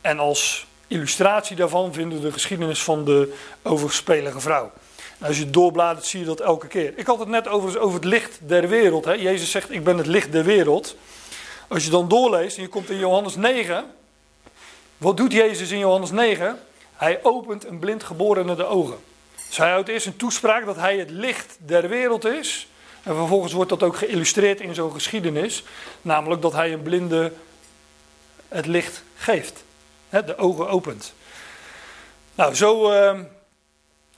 En 0.00 0.18
als 0.18 0.66
illustratie 0.86 1.56
daarvan 1.56 1.92
vinden 1.92 2.18
we 2.18 2.24
de 2.24 2.32
geschiedenis 2.32 2.82
van 2.82 3.04
de 3.04 3.34
overspelige 3.62 4.40
vrouw. 4.40 4.72
als 5.20 5.38
je 5.38 5.50
doorbladert 5.50 6.06
zie 6.06 6.20
je 6.20 6.26
dat 6.26 6.40
elke 6.40 6.66
keer. 6.66 6.92
Ik 6.96 7.06
had 7.06 7.18
het 7.18 7.28
net 7.28 7.48
over, 7.48 7.80
over 7.80 7.94
het 7.94 8.04
licht 8.04 8.38
der 8.40 8.68
wereld. 8.68 9.04
Hè. 9.04 9.12
Jezus 9.12 9.50
zegt, 9.50 9.70
ik 9.70 9.84
ben 9.84 9.96
het 9.96 10.06
licht 10.06 10.32
der 10.32 10.44
wereld. 10.44 10.96
Als 11.68 11.84
je 11.84 11.90
dan 11.90 12.08
doorleest 12.08 12.56
en 12.56 12.62
je 12.62 12.68
komt 12.68 12.90
in 12.90 12.98
Johannes 12.98 13.36
9. 13.36 13.84
Wat 14.96 15.16
doet 15.16 15.32
Jezus 15.32 15.70
in 15.70 15.78
Johannes 15.78 16.10
9? 16.10 16.58
Hij 16.92 17.20
opent 17.22 17.64
een 17.64 17.78
blind 17.78 18.02
geborene 18.02 18.54
de 18.54 18.64
ogen. 18.64 18.98
Dus 19.48 19.56
hij 19.56 19.70
houdt 19.70 19.88
eerst 19.88 20.06
een 20.06 20.16
toespraak 20.16 20.64
dat 20.64 20.76
hij 20.76 20.98
het 20.98 21.10
licht 21.10 21.56
der 21.58 21.88
wereld 21.88 22.24
is. 22.24 22.68
En 23.02 23.14
vervolgens 23.14 23.52
wordt 23.52 23.70
dat 23.70 23.82
ook 23.82 23.96
geïllustreerd 23.96 24.60
in 24.60 24.74
zo'n 24.74 24.92
geschiedenis. 24.92 25.64
Namelijk 26.02 26.42
dat 26.42 26.52
hij 26.52 26.72
een 26.72 26.82
blinde 26.82 27.32
het 28.48 28.66
licht 28.66 29.02
geeft. 29.14 29.64
de 30.10 30.38
ogen 30.38 30.68
opent. 30.68 31.14
Nou, 32.34 32.54
zo, 32.54 32.92
uh, 32.92 33.20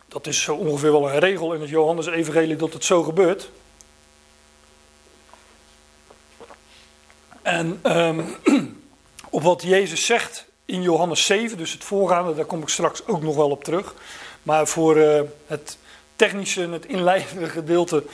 dat 0.08 0.26
is 0.26 0.42
zo 0.42 0.54
ongeveer 0.54 0.92
wel 0.92 1.10
een 1.10 1.18
regel 1.18 1.54
in 1.54 1.60
het 1.60 1.70
Johannes-evangelie 1.70 2.56
dat 2.56 2.72
het 2.72 2.84
zo 2.84 3.02
gebeurt. 3.02 3.50
En 7.60 7.80
um, 7.96 8.36
op 9.30 9.42
wat 9.42 9.62
Jezus 9.62 10.06
zegt 10.06 10.46
in 10.64 10.82
Johannes 10.82 11.24
7, 11.24 11.58
dus 11.58 11.72
het 11.72 11.84
voorgaande, 11.84 12.34
daar 12.34 12.44
kom 12.44 12.62
ik 12.62 12.68
straks 12.68 13.06
ook 13.06 13.22
nog 13.22 13.36
wel 13.36 13.50
op 13.50 13.64
terug. 13.64 13.94
Maar 14.42 14.66
voor 14.66 14.96
uh, 14.96 15.20
het 15.46 15.78
technische, 16.16 16.68
het 16.68 16.86
inleidende 16.86 17.48
gedeelte 17.58 18.04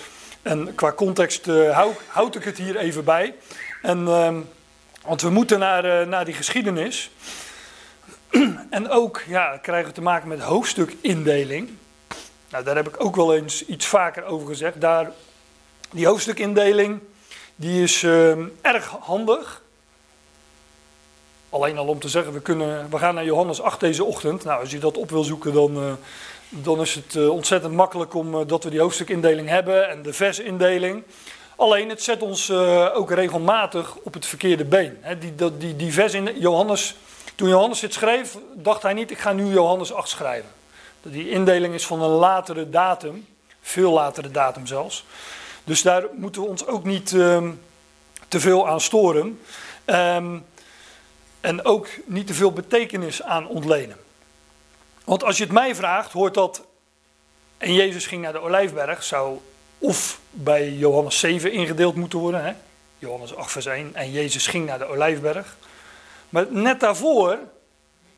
en 0.43 0.75
qua 0.75 0.93
context 0.93 1.47
uh, 1.47 1.75
hou, 1.75 1.93
houd 2.07 2.35
ik 2.35 2.45
het 2.45 2.59
hier 2.59 2.77
even 2.77 3.05
bij. 3.05 3.35
En, 3.83 4.01
uh, 4.01 4.37
want 5.03 5.23
we 5.23 5.31
moeten 5.31 5.59
naar, 5.59 5.85
uh, 5.85 6.07
naar 6.07 6.25
die 6.25 6.35
geschiedenis. 6.35 7.11
en 8.71 8.89
ook 8.89 9.23
ja, 9.27 9.59
krijgen 9.63 9.89
we 9.89 9.95
te 9.95 10.03
maken 10.03 10.29
met 10.29 10.41
hoofdstukindeling. 10.41 11.71
Nou, 12.51 12.65
daar 12.65 12.77
heb 12.77 12.89
ik 12.89 13.05
ook 13.05 13.17
wel 13.17 13.35
eens 13.35 13.67
iets 13.67 13.87
vaker 13.87 14.25
over 14.25 14.47
gezegd. 14.47 14.81
Daar, 14.81 15.11
die 15.91 16.07
hoofdstukindeling 16.07 17.01
die 17.57 17.83
is 17.83 18.03
uh, 18.03 18.37
erg 18.61 18.87
handig. 19.01 19.63
Alleen 21.49 21.79
al 21.79 21.87
om 21.87 21.99
te 21.99 22.09
zeggen, 22.09 22.33
we, 22.33 22.41
kunnen, 22.41 22.91
we 22.91 22.99
gaan 22.99 23.15
naar 23.15 23.25
Johannes 23.25 23.61
8 23.61 23.81
deze 23.81 24.05
ochtend. 24.05 24.45
Nou, 24.45 24.61
als 24.61 24.71
je 24.71 24.79
dat 24.79 24.97
op 24.97 25.11
wil 25.11 25.25
zoeken, 25.25 25.53
dan, 25.53 25.77
uh, 25.77 25.93
dan 26.49 26.81
is 26.81 26.95
het 26.95 27.15
uh, 27.15 27.29
ontzettend 27.29 27.75
makkelijk 27.75 28.15
om, 28.15 28.35
uh, 28.35 28.41
dat 28.47 28.65
we 28.65 28.71
die 28.71 28.81
hoofdstukindeling 28.81 29.49
hebben 29.49 29.89
en 29.89 30.03
de 30.03 30.13
versindeling. 30.13 31.03
Alleen, 31.57 31.89
het 31.89 32.03
zet 32.03 32.23
ons 32.23 32.51
ook 32.95 33.11
regelmatig 33.11 33.97
op 34.03 34.15
het 34.15 34.27
verkeerde 34.27 34.65
been. 34.65 34.99
Die, 35.19 35.57
die, 35.59 35.77
die 35.77 35.93
vers 35.93 36.15
in 36.15 36.39
Johannes, 36.39 36.97
toen 37.35 37.49
Johannes 37.49 37.81
dit 37.81 37.93
schreef, 37.93 38.39
dacht 38.55 38.83
hij 38.83 38.93
niet, 38.93 39.11
ik 39.11 39.19
ga 39.19 39.33
nu 39.33 39.47
Johannes 39.53 39.93
8 39.93 40.09
schrijven. 40.09 40.51
Die 41.03 41.31
indeling 41.31 41.75
is 41.75 41.87
van 41.87 42.03
een 42.03 42.11
latere 42.11 42.71
datum, 42.71 43.27
veel 43.61 43.93
latere 43.93 44.31
datum 44.31 44.67
zelfs. 44.67 45.05
Dus 45.67 45.83
daar 45.83 46.05
moeten 46.13 46.43
we 46.43 46.49
ons 46.49 46.67
ook 46.67 46.85
niet 46.85 47.13
um, 47.13 47.61
te 48.29 48.41
veel 48.41 48.69
aan 48.69 48.81
storen. 48.81 49.41
Um, 49.87 50.45
en 51.41 51.65
ook 51.65 51.89
niet 52.05 52.27
te 52.27 52.35
veel 52.35 52.53
betekenis 52.53 53.23
aan 53.23 53.49
ontlenen. 53.49 53.97
Want 55.05 55.25
als 55.25 55.37
je 55.37 55.43
het 55.43 55.53
mij 55.53 55.75
vraagt, 55.75 56.13
hoort 56.13 56.35
dat. 56.35 56.63
En 57.59 57.75
Jezus 57.75 58.07
ging 58.07 58.23
naar 58.23 58.33
de 58.33 58.41
Olijfberg, 58.41 59.03
zou 59.03 59.39
of 59.79 60.21
bij 60.31 60.73
Johannes 60.73 61.19
7 61.19 61.53
ingedeeld 61.53 61.95
moeten 61.95 62.19
worden. 62.19 62.45
Hè? 62.45 62.53
Johannes 62.99 63.37
8, 63.37 63.53
vers 63.53 63.67
1. 63.67 63.91
En 63.95 64.13
Jezus 64.13 64.47
ging 64.47 64.67
naar 64.67 64.79
de 64.79 64.89
Olijfberg. 64.89 65.57
Maar 66.29 66.47
net 66.51 66.81
daarvoor, 66.81 67.39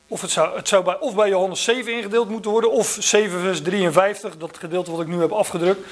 of 0.08 0.20
het 0.20 0.30
zou, 0.30 0.56
het 0.56 0.68
zou 0.68 0.84
bij, 0.84 0.98
of 0.98 1.14
bij 1.14 1.28
Johannes 1.28 1.64
7 1.64 1.92
ingedeeld 1.92 2.28
moeten 2.28 2.50
worden, 2.50 2.72
of 2.72 2.96
7, 3.00 3.40
vers 3.40 3.62
53, 3.62 4.36
dat 4.36 4.58
gedeelte 4.58 4.90
wat 4.90 5.00
ik 5.00 5.06
nu 5.06 5.20
heb 5.20 5.32
afgedrukt 5.32 5.86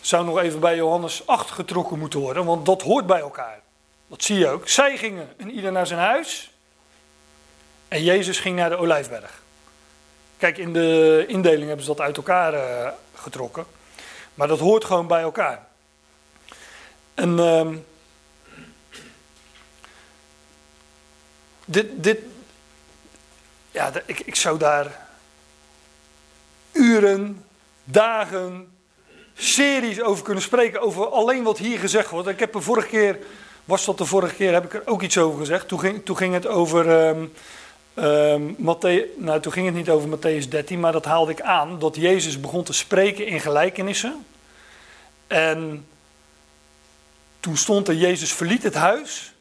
zou 0.00 0.24
nog 0.24 0.38
even 0.38 0.60
bij 0.60 0.76
Johannes 0.76 1.26
8 1.26 1.50
getrokken 1.50 1.98
moeten 1.98 2.20
worden, 2.20 2.44
want 2.44 2.66
dat 2.66 2.82
hoort 2.82 3.06
bij 3.06 3.20
elkaar. 3.20 3.60
Dat 4.06 4.22
zie 4.22 4.38
je 4.38 4.48
ook. 4.48 4.68
Zij 4.68 4.96
gingen 4.96 5.28
en 5.36 5.50
ieder 5.50 5.72
naar 5.72 5.86
zijn 5.86 6.00
huis 6.00 6.50
en 7.88 8.02
Jezus 8.02 8.38
ging 8.38 8.56
naar 8.56 8.70
de 8.70 8.76
Olijfberg. 8.76 9.42
Kijk, 10.36 10.58
in 10.58 10.72
de 10.72 11.24
indeling 11.28 11.66
hebben 11.66 11.84
ze 11.84 11.94
dat 11.94 12.00
uit 12.00 12.16
elkaar 12.16 12.54
uh, 12.54 12.88
getrokken, 13.14 13.66
maar 14.34 14.48
dat 14.48 14.58
hoort 14.58 14.84
gewoon 14.84 15.06
bij 15.06 15.20
elkaar. 15.20 15.66
En 17.14 17.38
uh, 17.38 17.68
dit, 21.64 22.02
dit, 22.02 22.18
ja, 23.70 23.92
ik, 24.06 24.20
ik 24.20 24.34
zou 24.34 24.58
daar 24.58 25.08
uren, 26.72 27.44
dagen, 27.84 28.79
series 29.42 30.02
over 30.02 30.24
kunnen 30.24 30.42
spreken, 30.42 30.80
over 30.80 31.06
alleen 31.06 31.42
wat 31.42 31.58
hier 31.58 31.78
gezegd 31.78 32.10
wordt. 32.10 32.28
Ik 32.28 32.38
heb 32.38 32.52
de 32.52 32.60
vorige 32.60 32.88
keer, 32.88 33.18
was 33.64 33.84
dat 33.84 33.98
de 33.98 34.04
vorige 34.04 34.34
keer, 34.34 34.52
heb 34.52 34.64
ik 34.64 34.74
er 34.74 34.82
ook 34.84 35.02
iets 35.02 35.18
over 35.18 35.38
gezegd. 35.38 35.68
Toen 35.68 35.80
ging, 35.80 36.04
toen 36.04 36.16
ging 36.16 36.34
het 36.34 36.46
over 36.46 37.08
um, 37.08 37.32
Um, 37.94 38.56
nou, 39.16 39.40
toen 39.40 39.52
ging 39.52 39.66
het 39.66 39.74
niet 39.74 39.90
over 39.90 40.18
Matthäus 40.18 40.48
13, 40.48 40.80
maar 40.80 40.92
dat 40.92 41.04
haalde 41.04 41.32
ik 41.32 41.40
aan 41.40 41.78
dat 41.78 41.96
Jezus 41.96 42.40
begon 42.40 42.64
te 42.64 42.72
spreken 42.72 43.26
in 43.26 43.40
gelijkenissen. 43.40 44.26
En 45.26 45.86
toen 47.40 47.56
stond 47.56 47.88
er, 47.88 47.94
Jezus 47.94 48.32
verliet 48.32 48.62
het 48.62 48.74
huis 48.74 49.32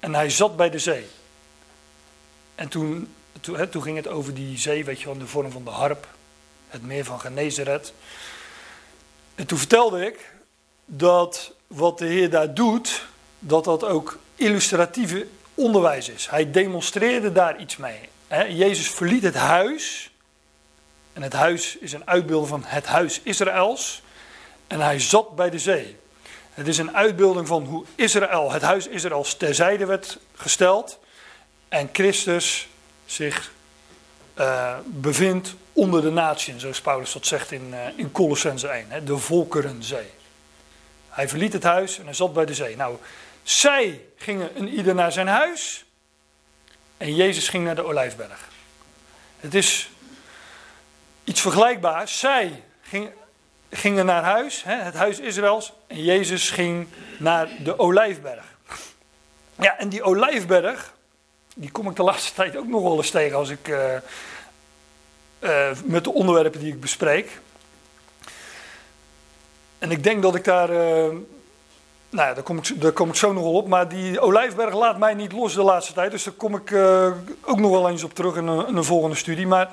en 0.00 0.14
hij 0.14 0.30
zat 0.30 0.56
bij 0.56 0.70
de 0.70 0.78
zee. 0.78 1.06
En 2.54 2.68
toen, 2.68 3.14
toen, 3.40 3.68
toen 3.68 3.82
ging 3.82 3.96
het 3.96 4.08
over 4.08 4.34
die 4.34 4.58
zee, 4.58 4.84
weet 4.84 4.98
je 4.98 5.04
wel, 5.04 5.14
in 5.14 5.20
de 5.20 5.26
vorm 5.26 5.50
van 5.50 5.64
de 5.64 5.70
harp, 5.70 6.06
het 6.68 6.82
meer 6.82 7.04
van 7.04 7.20
Genezeret. 7.20 7.92
En 9.42 9.48
toen 9.48 9.58
vertelde 9.58 10.06
ik 10.06 10.32
dat 10.84 11.52
wat 11.66 11.98
de 11.98 12.04
Heer 12.04 12.30
daar 12.30 12.54
doet, 12.54 13.06
dat 13.38 13.64
dat 13.64 13.84
ook 13.84 14.18
illustratieve 14.34 15.26
onderwijs 15.54 16.08
is. 16.08 16.28
Hij 16.30 16.50
demonstreerde 16.50 17.32
daar 17.32 17.60
iets 17.60 17.76
mee. 17.76 18.08
Jezus 18.48 18.90
verliet 18.90 19.22
het 19.22 19.34
huis. 19.34 20.10
En 21.12 21.22
het 21.22 21.32
huis 21.32 21.76
is 21.76 21.92
een 21.92 22.06
uitbeelding 22.08 22.48
van 22.48 22.62
het 22.64 22.86
huis 22.86 23.20
Israëls. 23.22 24.02
En 24.66 24.80
hij 24.80 25.00
zat 25.00 25.36
bij 25.36 25.50
de 25.50 25.58
zee. 25.58 25.96
Het 26.50 26.68
is 26.68 26.78
een 26.78 26.96
uitbeelding 26.96 27.46
van 27.46 27.64
hoe 27.64 27.84
Israël, 27.94 28.52
het 28.52 28.62
huis 28.62 28.86
Israëls, 28.86 29.36
terzijde 29.36 29.86
werd 29.86 30.18
gesteld. 30.34 30.98
En 31.68 31.88
Christus 31.92 32.68
zich 33.06 33.52
uh, 34.38 34.76
bevindt 34.84 35.54
onder 35.72 36.02
de 36.02 36.10
natieën, 36.10 36.60
zoals 36.60 36.80
Paulus 36.80 37.12
dat 37.12 37.26
zegt 37.26 37.52
in, 37.52 37.68
uh, 37.70 37.78
in 37.96 38.12
Colossense 38.12 38.68
1, 38.68 38.86
hè, 38.88 39.04
de 39.04 39.18
volkerenzee. 39.18 40.10
Hij 41.08 41.28
verliet 41.28 41.52
het 41.52 41.62
huis 41.62 41.98
en 41.98 42.04
hij 42.04 42.14
zat 42.14 42.32
bij 42.32 42.44
de 42.44 42.54
zee. 42.54 42.76
Nou, 42.76 42.96
zij 43.42 44.00
gingen 44.16 44.50
een 44.56 44.68
ieder 44.68 44.94
naar 44.94 45.12
zijn 45.12 45.28
huis 45.28 45.84
en 46.96 47.14
Jezus 47.14 47.48
ging 47.48 47.64
naar 47.64 47.74
de 47.74 47.84
Olijfberg. 47.84 48.48
Het 49.40 49.54
is 49.54 49.90
iets 51.24 51.40
vergelijkbaars. 51.40 52.18
Zij 52.18 52.62
gingen 53.70 54.06
naar 54.06 54.22
huis, 54.22 54.62
het 54.66 54.94
huis 54.94 55.18
Israëls, 55.18 55.72
en 55.86 56.04
Jezus 56.04 56.50
ging 56.50 56.88
naar 57.18 57.48
de 57.62 57.78
Olijfberg. 57.78 58.44
Ja, 59.58 59.78
en 59.78 59.88
die 59.88 60.02
Olijfberg, 60.02 60.94
die 61.54 61.70
kom 61.70 61.88
ik 61.88 61.96
de 61.96 62.02
laatste 62.02 62.34
tijd 62.34 62.56
ook 62.56 62.66
nog 62.66 62.82
wel 62.82 62.96
eens 62.96 63.10
tegen 63.10 63.36
als 63.36 63.48
ik 63.48 63.68
uh, 63.68 63.94
uh, 65.40 65.70
met 65.84 66.04
de 66.04 66.12
onderwerpen 66.12 66.60
die 66.60 66.72
ik 66.72 66.80
bespreek. 66.80 67.40
En 69.78 69.90
ik 69.90 70.02
denk 70.02 70.22
dat 70.22 70.34
ik 70.34 70.44
daar 70.44 70.70
uh, 70.70 71.16
nou 72.08 72.28
ja, 72.28 72.34
daar 72.34 72.42
kom, 72.42 72.56
ik, 72.56 72.80
daar 72.80 72.92
kom 72.92 73.08
ik 73.08 73.14
zo 73.14 73.32
nog 73.32 73.42
wel 73.42 73.52
op. 73.52 73.68
Maar 73.68 73.88
die 73.88 74.20
Olijfberg 74.20 74.74
laat 74.74 74.98
mij 74.98 75.14
niet 75.14 75.32
los 75.32 75.54
de 75.54 75.62
laatste 75.62 75.92
tijd. 75.92 76.10
Dus 76.10 76.24
daar 76.24 76.34
kom 76.34 76.56
ik 76.56 76.72
ook 77.42 77.58
nog 77.58 77.70
wel 77.70 77.88
eens 77.88 78.04
op 78.04 78.14
terug 78.14 78.36
in 78.36 78.46
een, 78.46 78.76
een 78.76 78.84
volgende 78.84 79.16
studie. 79.16 79.46
Maar 79.46 79.70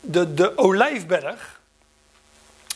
de, 0.00 0.34
de 0.34 0.58
Olijfberg, 0.58 1.60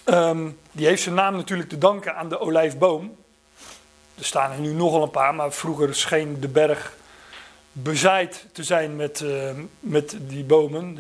um, 0.04 0.58
die 0.73 0.87
heeft 0.87 1.02
zijn 1.02 1.14
naam 1.14 1.37
natuurlijk 1.37 1.68
te 1.68 1.78
danken 1.78 2.16
aan 2.16 2.28
de 2.28 2.40
olijfboom. 2.40 3.16
Er 4.18 4.25
staan 4.25 4.52
er 4.52 4.58
nu 4.58 4.73
nogal 4.73 5.02
een 5.02 5.11
paar, 5.11 5.34
maar 5.34 5.52
vroeger 5.52 5.94
scheen 5.94 6.40
de 6.40 6.49
berg 6.49 6.96
bezaaid 7.76 8.46
te 8.52 8.64
zijn 8.64 8.96
met, 8.96 9.20
uh, 9.20 9.50
met 9.80 10.16
die 10.20 10.44
bomen. 10.44 10.98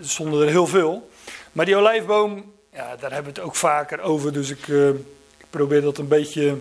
er 0.00 0.08
stonden 0.08 0.42
er 0.42 0.48
heel 0.48 0.66
veel. 0.66 1.10
Maar 1.52 1.64
die 1.64 1.76
olijfboom, 1.76 2.52
ja, 2.72 2.96
daar 2.96 3.12
hebben 3.12 3.32
we 3.32 3.40
het 3.40 3.48
ook 3.48 3.56
vaker 3.56 4.00
over. 4.00 4.32
Dus 4.32 4.50
ik, 4.50 4.66
uh, 4.66 4.88
ik 4.88 5.46
probeer 5.50 5.80
dat 5.80 5.98
een 5.98 6.08
beetje 6.08 6.56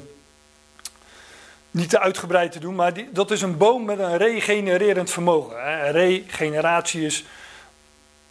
niet 1.71 1.89
te 1.89 1.99
uitgebreid 1.99 2.51
te 2.51 2.59
doen, 2.59 2.75
maar 2.75 2.93
die, 2.93 3.09
dat 3.11 3.31
is 3.31 3.41
een 3.41 3.57
boom 3.57 3.85
met 3.85 3.99
een 3.99 4.17
regenererend 4.17 5.11
vermogen. 5.11 5.91
Regeneratie 5.91 7.05
is 7.05 7.25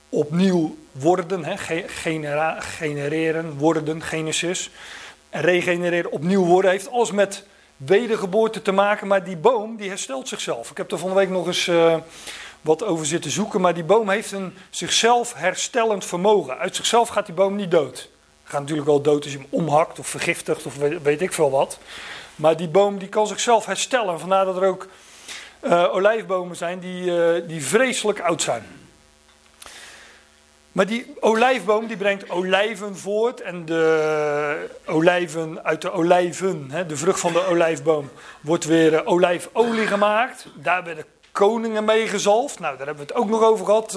opnieuw 0.08 0.76
worden, 0.92 1.44
hè. 1.44 1.54
Genereren, 2.58 3.56
worden, 3.56 4.02
genesis. 4.02 4.70
En 5.30 5.40
regenereren, 5.40 6.10
opnieuw 6.10 6.44
worden, 6.44 6.70
heeft 6.70 6.90
alles 6.90 7.10
met 7.10 7.44
wedergeboorte 7.86 8.62
te 8.62 8.72
maken, 8.72 9.06
maar 9.06 9.24
die 9.24 9.36
boom 9.36 9.76
die 9.76 9.88
herstelt 9.88 10.28
zichzelf. 10.28 10.70
Ik 10.70 10.76
heb 10.76 10.92
er 10.92 10.98
van 10.98 11.14
week 11.14 11.28
nog 11.28 11.46
eens 11.46 11.66
uh, 11.66 11.96
wat 12.60 12.84
over 12.84 13.06
zitten 13.06 13.30
zoeken, 13.30 13.60
maar 13.60 13.74
die 13.74 13.84
boom 13.84 14.08
heeft 14.08 14.32
een 14.32 14.54
zichzelf 14.70 15.34
herstellend 15.34 16.04
vermogen. 16.04 16.58
Uit 16.58 16.76
zichzelf 16.76 17.08
gaat 17.08 17.26
die 17.26 17.34
boom 17.34 17.56
niet 17.56 17.70
dood. 17.70 18.08
Gaat 18.44 18.60
natuurlijk 18.60 18.88
wel 18.88 19.00
dood 19.00 19.24
als 19.24 19.32
je 19.32 19.38
hem 19.38 19.46
omhakt 19.50 19.98
of 19.98 20.06
vergiftigt 20.06 20.66
of 20.66 20.76
weet, 21.02 21.20
ik 21.20 21.32
veel 21.32 21.50
wat. 21.50 21.78
Maar 22.36 22.56
die 22.56 22.68
boom 22.68 22.98
die 22.98 23.08
kan 23.08 23.26
zichzelf 23.26 23.66
herstellen. 23.66 24.20
Vandaar 24.20 24.44
dat 24.44 24.56
er 24.56 24.64
ook 24.66 24.86
uh, 25.62 25.94
olijfbomen 25.94 26.56
zijn 26.56 26.78
die, 26.78 27.04
uh, 27.04 27.48
die 27.48 27.64
vreselijk 27.64 28.20
oud 28.20 28.42
zijn. 28.42 28.81
Maar 30.72 30.86
die 30.86 31.14
olijfboom 31.20 31.86
die 31.86 31.96
brengt 31.96 32.30
olijven 32.30 32.96
voort. 32.96 33.40
En 33.40 33.64
de 33.64 34.68
olijven 34.86 35.64
uit 35.64 35.82
de 35.82 35.92
olijven, 35.92 36.66
hè, 36.70 36.86
de 36.86 36.96
vrucht 36.96 37.20
van 37.20 37.32
de 37.32 37.46
olijfboom, 37.46 38.10
wordt 38.40 38.64
weer 38.64 38.92
uh, 38.92 39.00
olijfolie 39.04 39.86
gemaakt. 39.86 40.46
Daar 40.54 40.84
werden 40.84 41.04
koningen 41.32 41.84
mee 41.84 42.08
gezalfd. 42.08 42.58
Nou, 42.58 42.76
daar 42.76 42.86
hebben 42.86 43.06
we 43.06 43.12
het 43.12 43.22
ook 43.22 43.28
nog 43.28 43.42
over 43.42 43.64
gehad. 43.64 43.94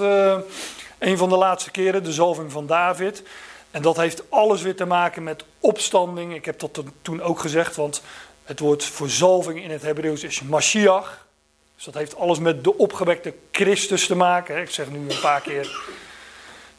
een 0.98 1.16
van 1.18 1.28
de 1.28 1.36
laatste 1.36 1.70
keren, 1.70 2.04
de 2.04 2.12
zalving 2.12 2.52
van 2.52 2.66
David. 2.66 3.22
En 3.70 3.82
dat 3.82 3.96
heeft 3.96 4.30
alles 4.30 4.62
weer 4.62 4.76
te 4.76 4.84
maken 4.84 5.22
met 5.22 5.44
opstanding. 5.60 6.34
Ik 6.34 6.44
heb 6.44 6.58
dat 6.58 6.82
toen 7.02 7.22
ook 7.22 7.38
gezegd, 7.38 7.76
want 7.76 8.02
het 8.44 8.60
woord 8.60 8.84
verzalving 8.84 9.62
in 9.62 9.70
het 9.70 9.82
Hebreeuws 9.82 10.24
is 10.24 10.42
Mashiach. 10.42 11.26
Dus 11.74 11.84
dat 11.84 11.94
heeft 11.94 12.16
alles 12.16 12.38
met 12.38 12.64
de 12.64 12.78
opgewekte 12.78 13.34
Christus 13.50 14.06
te 14.06 14.14
maken. 14.14 14.60
Ik 14.60 14.70
zeg 14.70 14.90
nu 14.90 14.98
een 14.98 15.20
paar 15.20 15.40
keer 15.40 15.94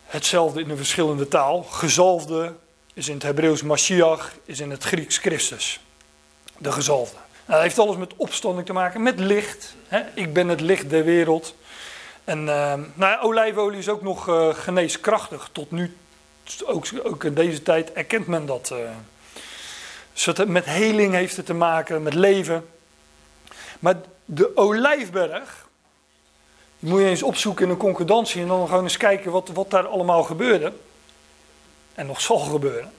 hetzelfde 0.07 0.61
in 0.61 0.69
een 0.69 0.77
verschillende 0.77 1.27
taal. 1.27 1.63
Gezalfde 1.63 2.53
is 2.93 3.07
in 3.07 3.13
het 3.13 3.23
Hebreeuws 3.23 3.61
Mashiach, 3.61 4.33
is 4.45 4.59
in 4.59 4.71
het 4.71 4.83
Grieks 4.83 5.17
Christus. 5.17 5.79
De 6.57 6.71
gezalfde. 6.71 7.15
Nou, 7.15 7.59
dat 7.59 7.61
heeft 7.61 7.79
alles 7.79 7.97
met 7.97 8.13
opstanding 8.15 8.65
te 8.65 8.73
maken, 8.73 9.03
met 9.03 9.19
licht. 9.19 9.75
Ik 10.13 10.33
ben 10.33 10.47
het 10.47 10.61
licht 10.61 10.89
der 10.89 11.03
wereld. 11.03 11.55
En 12.23 12.39
uh, 12.45 12.73
nou, 12.93 13.21
olijfolie 13.21 13.79
is 13.79 13.89
ook 13.89 14.01
nog 14.01 14.27
uh, 14.27 14.53
geneeskrachtig. 14.53 15.49
Tot 15.51 15.71
nu, 15.71 15.97
ook, 16.65 16.85
ook, 17.03 17.23
in 17.23 17.33
deze 17.33 17.63
tijd, 17.63 17.93
erkent 17.93 18.27
men 18.27 18.45
dat. 18.45 18.69
Uh, 18.73 18.79
dus 20.13 20.45
met 20.45 20.65
heling 20.65 21.13
heeft 21.13 21.37
het 21.37 21.45
te 21.45 21.53
maken, 21.53 22.03
met 22.03 22.13
leven. 22.13 22.67
Maar 23.79 23.95
de 24.25 24.57
olijfberg, 24.57 25.66
die 26.79 26.89
moet 26.89 26.99
je 27.01 27.07
eens 27.07 27.23
opzoeken 27.23 27.65
in 27.65 27.71
een 27.71 27.77
concordantie 27.77 28.41
en 28.41 28.47
dan 28.47 28.67
gewoon 28.67 28.83
eens 28.83 28.97
kijken 28.97 29.31
wat, 29.31 29.49
wat 29.53 29.69
daar 29.69 29.87
allemaal 29.87 30.23
gebeurde. 30.23 30.73
En 31.93 32.05
nog 32.05 32.21
zal 32.21 32.37
gebeuren. 32.37 32.91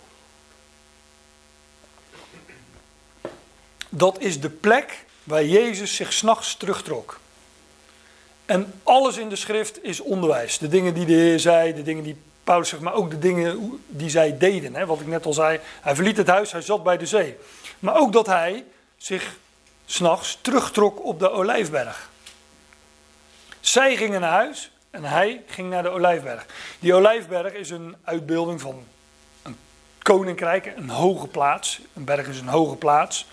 Dat 3.89 4.19
is 4.21 4.41
de 4.41 4.51
plek 4.51 5.05
waar 5.25 5.45
Jezus 5.45 5.97
zich 5.97 6.13
s'nachts 6.13 6.57
terugtrok. 6.57 7.21
En 8.45 8.81
alles 8.83 9.17
in 9.17 9.29
de 9.29 9.37
schrift 9.37 9.85
is 9.85 10.01
onderwijs. 10.01 10.59
De 10.59 10.69
dingen 10.69 10.95
die 10.95 11.07
de 11.07 11.13
Heer 11.13 11.41
zei, 11.41 11.75
de 11.75 11.83
dingen 11.83 12.05
die 12.05 12.17
Paulus 12.45 12.69
zegt, 12.69 12.83
maar 12.83 12.95
ook 12.95 13.11
de 13.11 13.19
dingen 13.19 13.81
die 13.87 14.11
zij 14.11 14.39
deden. 14.39 14.75
Hè? 14.75 14.87
Wat 14.87 15.01
ik 15.01 15.07
net 15.07 15.27
al 15.27 15.33
zei, 15.33 15.61
hij 15.81 15.95
verliet 15.95 16.17
het 16.17 16.29
huis, 16.29 16.53
hij 16.53 16.61
zat 16.61 16.83
bij 16.83 16.97
de 16.97 17.07
zee. 17.07 17.37
Maar 17.79 17.97
ook 17.97 18.13
dat 18.13 18.27
hij 18.27 18.65
zich 18.97 19.37
s'nachts 19.87 20.39
terugtrok 20.41 21.05
op 21.05 21.19
de 21.19 21.31
Olijfberg. 21.31 22.11
Zij 23.69 23.97
gingen 23.97 24.21
naar 24.21 24.31
huis 24.31 24.71
en 24.91 25.05
hij 25.05 25.43
ging 25.47 25.71
naar 25.71 25.83
de 25.83 25.89
Olijfberg. 25.89 26.47
Die 26.79 26.95
Olijfberg 26.95 27.53
is 27.53 27.71
een 27.71 27.97
uitbeelding 28.05 28.61
van 28.61 28.85
een 29.43 29.57
koninkrijk, 29.99 30.73
een 30.77 30.89
hoge 30.89 31.27
plaats. 31.27 31.81
Een 31.95 32.05
berg 32.05 32.29
is 32.29 32.41
een 32.41 32.49
hoge 32.49 32.77
plaats. 32.77 33.27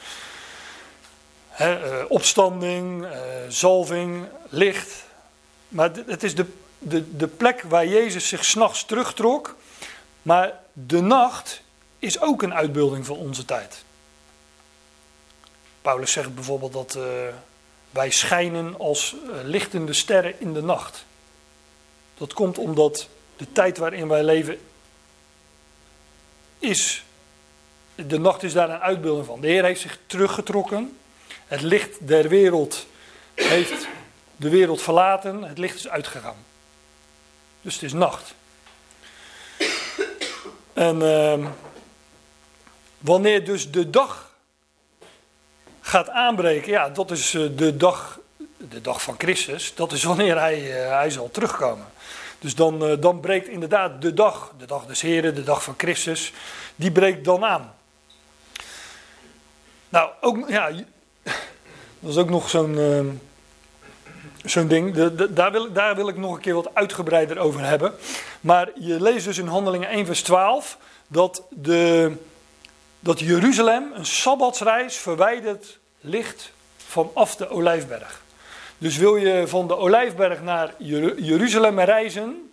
He, 1.50 2.00
uh, 2.00 2.06
opstanding, 2.08 3.04
uh, 3.04 3.12
zalving, 3.50 4.26
licht. 4.50 5.06
Maar 5.68 5.92
het 6.06 6.24
is 6.24 6.36
de 6.36 6.46
de, 6.88 7.18
de 7.18 7.28
plek 7.28 7.62
waar 7.62 7.88
Jezus 7.88 8.28
zich 8.28 8.46
s'nachts 8.46 8.86
terugtrok. 8.86 9.56
Maar 10.22 10.60
de 10.74 11.02
nacht 11.02 11.62
is 12.00 12.22
ook 12.22 12.42
een 12.42 12.54
uitbeelding 12.54 13.06
van 13.06 13.18
onze 13.18 13.46
tijd. 13.46 13.84
Paulus 15.82 16.12
zegt 16.12 16.36
bijvoorbeeld 16.36 16.74
dat 16.74 16.96
uh, 16.96 17.04
wij 17.96 18.12
schijnen 18.12 18.80
als 18.80 19.16
uh, 19.24 19.36
lichtende 19.44 19.94
sterren 19.94 20.40
in 20.40 20.54
de 20.54 20.62
nacht. 20.62 21.06
Dat 22.18 22.34
komt 22.34 22.58
omdat 22.58 23.08
de 23.38 23.52
tijd 23.52 23.78
waarin 23.78 24.08
wij 24.08 24.24
leven 24.24 24.60
is. 26.60 27.04
De 27.96 28.20
nacht 28.20 28.44
is 28.44 28.54
daar 28.54 28.70
een 28.70 28.80
uitbeelding 28.80 29.26
van. 29.26 29.42
De 29.42 29.48
Heer 29.48 29.64
heeft 29.64 29.82
zich 29.82 30.00
teruggetrokken. 30.06 30.98
Het 31.48 31.62
licht 31.62 32.08
der 32.08 32.30
wereld 32.30 32.86
heeft 33.34 33.88
de 34.36 34.50
wereld 34.50 34.82
verlaten. 34.82 35.44
Het 35.44 35.58
licht 35.58 35.76
is 35.76 35.88
uitgegaan. 35.88 36.46
Dus 37.62 37.74
het 37.74 37.84
is 37.84 37.94
nacht. 37.94 38.34
En 40.74 41.02
uh, 41.02 41.48
wanneer 42.98 43.46
dus 43.46 43.72
de 43.72 43.90
dag 43.90 44.35
gaat 45.86 46.10
aanbreken, 46.10 46.72
ja, 46.72 46.90
dat 46.90 47.12
is 47.12 47.34
uh, 47.34 47.50
de 47.56 47.78
dag 47.78 48.20
de 48.58 48.82
dag 48.82 49.02
van 49.02 49.16
Christus, 49.18 49.76
dat 49.76 49.92
is 49.92 50.04
wanneer 50.04 50.40
hij, 50.40 50.60
hij 50.60 51.10
zal 51.10 51.30
terugkomen. 51.32 51.86
Dus 52.40 52.56
dan, 52.56 53.00
dan 53.00 53.20
breekt 53.20 53.48
inderdaad 53.48 54.02
de 54.02 54.14
dag, 54.14 54.54
de 54.58 54.66
dag 54.66 54.86
des 54.86 55.02
Heren, 55.02 55.36
de 55.36 55.44
dag 55.44 55.64
van 55.64 55.74
Christus, 55.78 56.34
die 56.76 56.92
breekt 56.92 57.26
dan 57.26 57.46
aan. 57.46 57.74
Nou, 59.90 60.10
ook, 60.22 60.50
ja, 60.50 60.72
dat 62.00 62.12
is 62.12 62.18
ook 62.18 62.30
nog 62.30 62.50
zo'n 62.50 63.20
zo'n 64.46 64.68
ding. 64.68 64.94
Daar, 65.30 65.52
wil, 65.52 65.72
daar 65.72 65.96
wil 65.96 66.08
ik 66.08 66.18
nog 66.18 66.36
een 66.36 66.42
keer 66.42 66.54
wat 66.54 66.70
uitgebreider 66.76 67.38
over 67.38 67.64
hebben. 67.64 67.94
Maar 68.42 68.70
je 68.76 69.02
leest 69.02 69.26
dus 69.26 69.38
in 69.38 69.48
Handelingen 69.48 69.90
1 69.90 70.06
vers 70.06 70.22
12 70.22 70.78
dat, 71.08 71.44
de, 71.50 72.12
dat 73.06 73.20
Jeruzalem 73.20 73.92
een 73.94 74.06
sabbatsreis 74.06 74.98
verwijderd 74.98 75.80
ligt 76.00 76.52
vanaf 76.78 77.36
de 77.36 77.50
Olijfberg. 77.50 78.22
Dus 78.78 78.98
wil 78.98 79.16
je 79.16 79.48
van 79.48 79.68
de 79.68 79.78
Olijfberg 79.78 80.42
naar 80.42 80.74
Jeruzalem 81.18 81.80
reizen, 81.80 82.52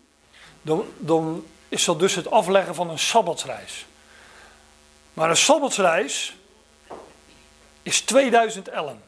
dan, 0.62 0.84
dan 0.98 1.46
is 1.68 1.84
dat 1.84 1.98
dus 1.98 2.14
het 2.14 2.30
afleggen 2.30 2.74
van 2.74 2.90
een 2.90 2.98
sabbatsreis. 2.98 3.86
Maar 5.12 5.30
een 5.30 5.36
sabbatsreis 5.36 6.36
is 7.82 8.00
2000 8.00 8.68
ellen. 8.68 9.02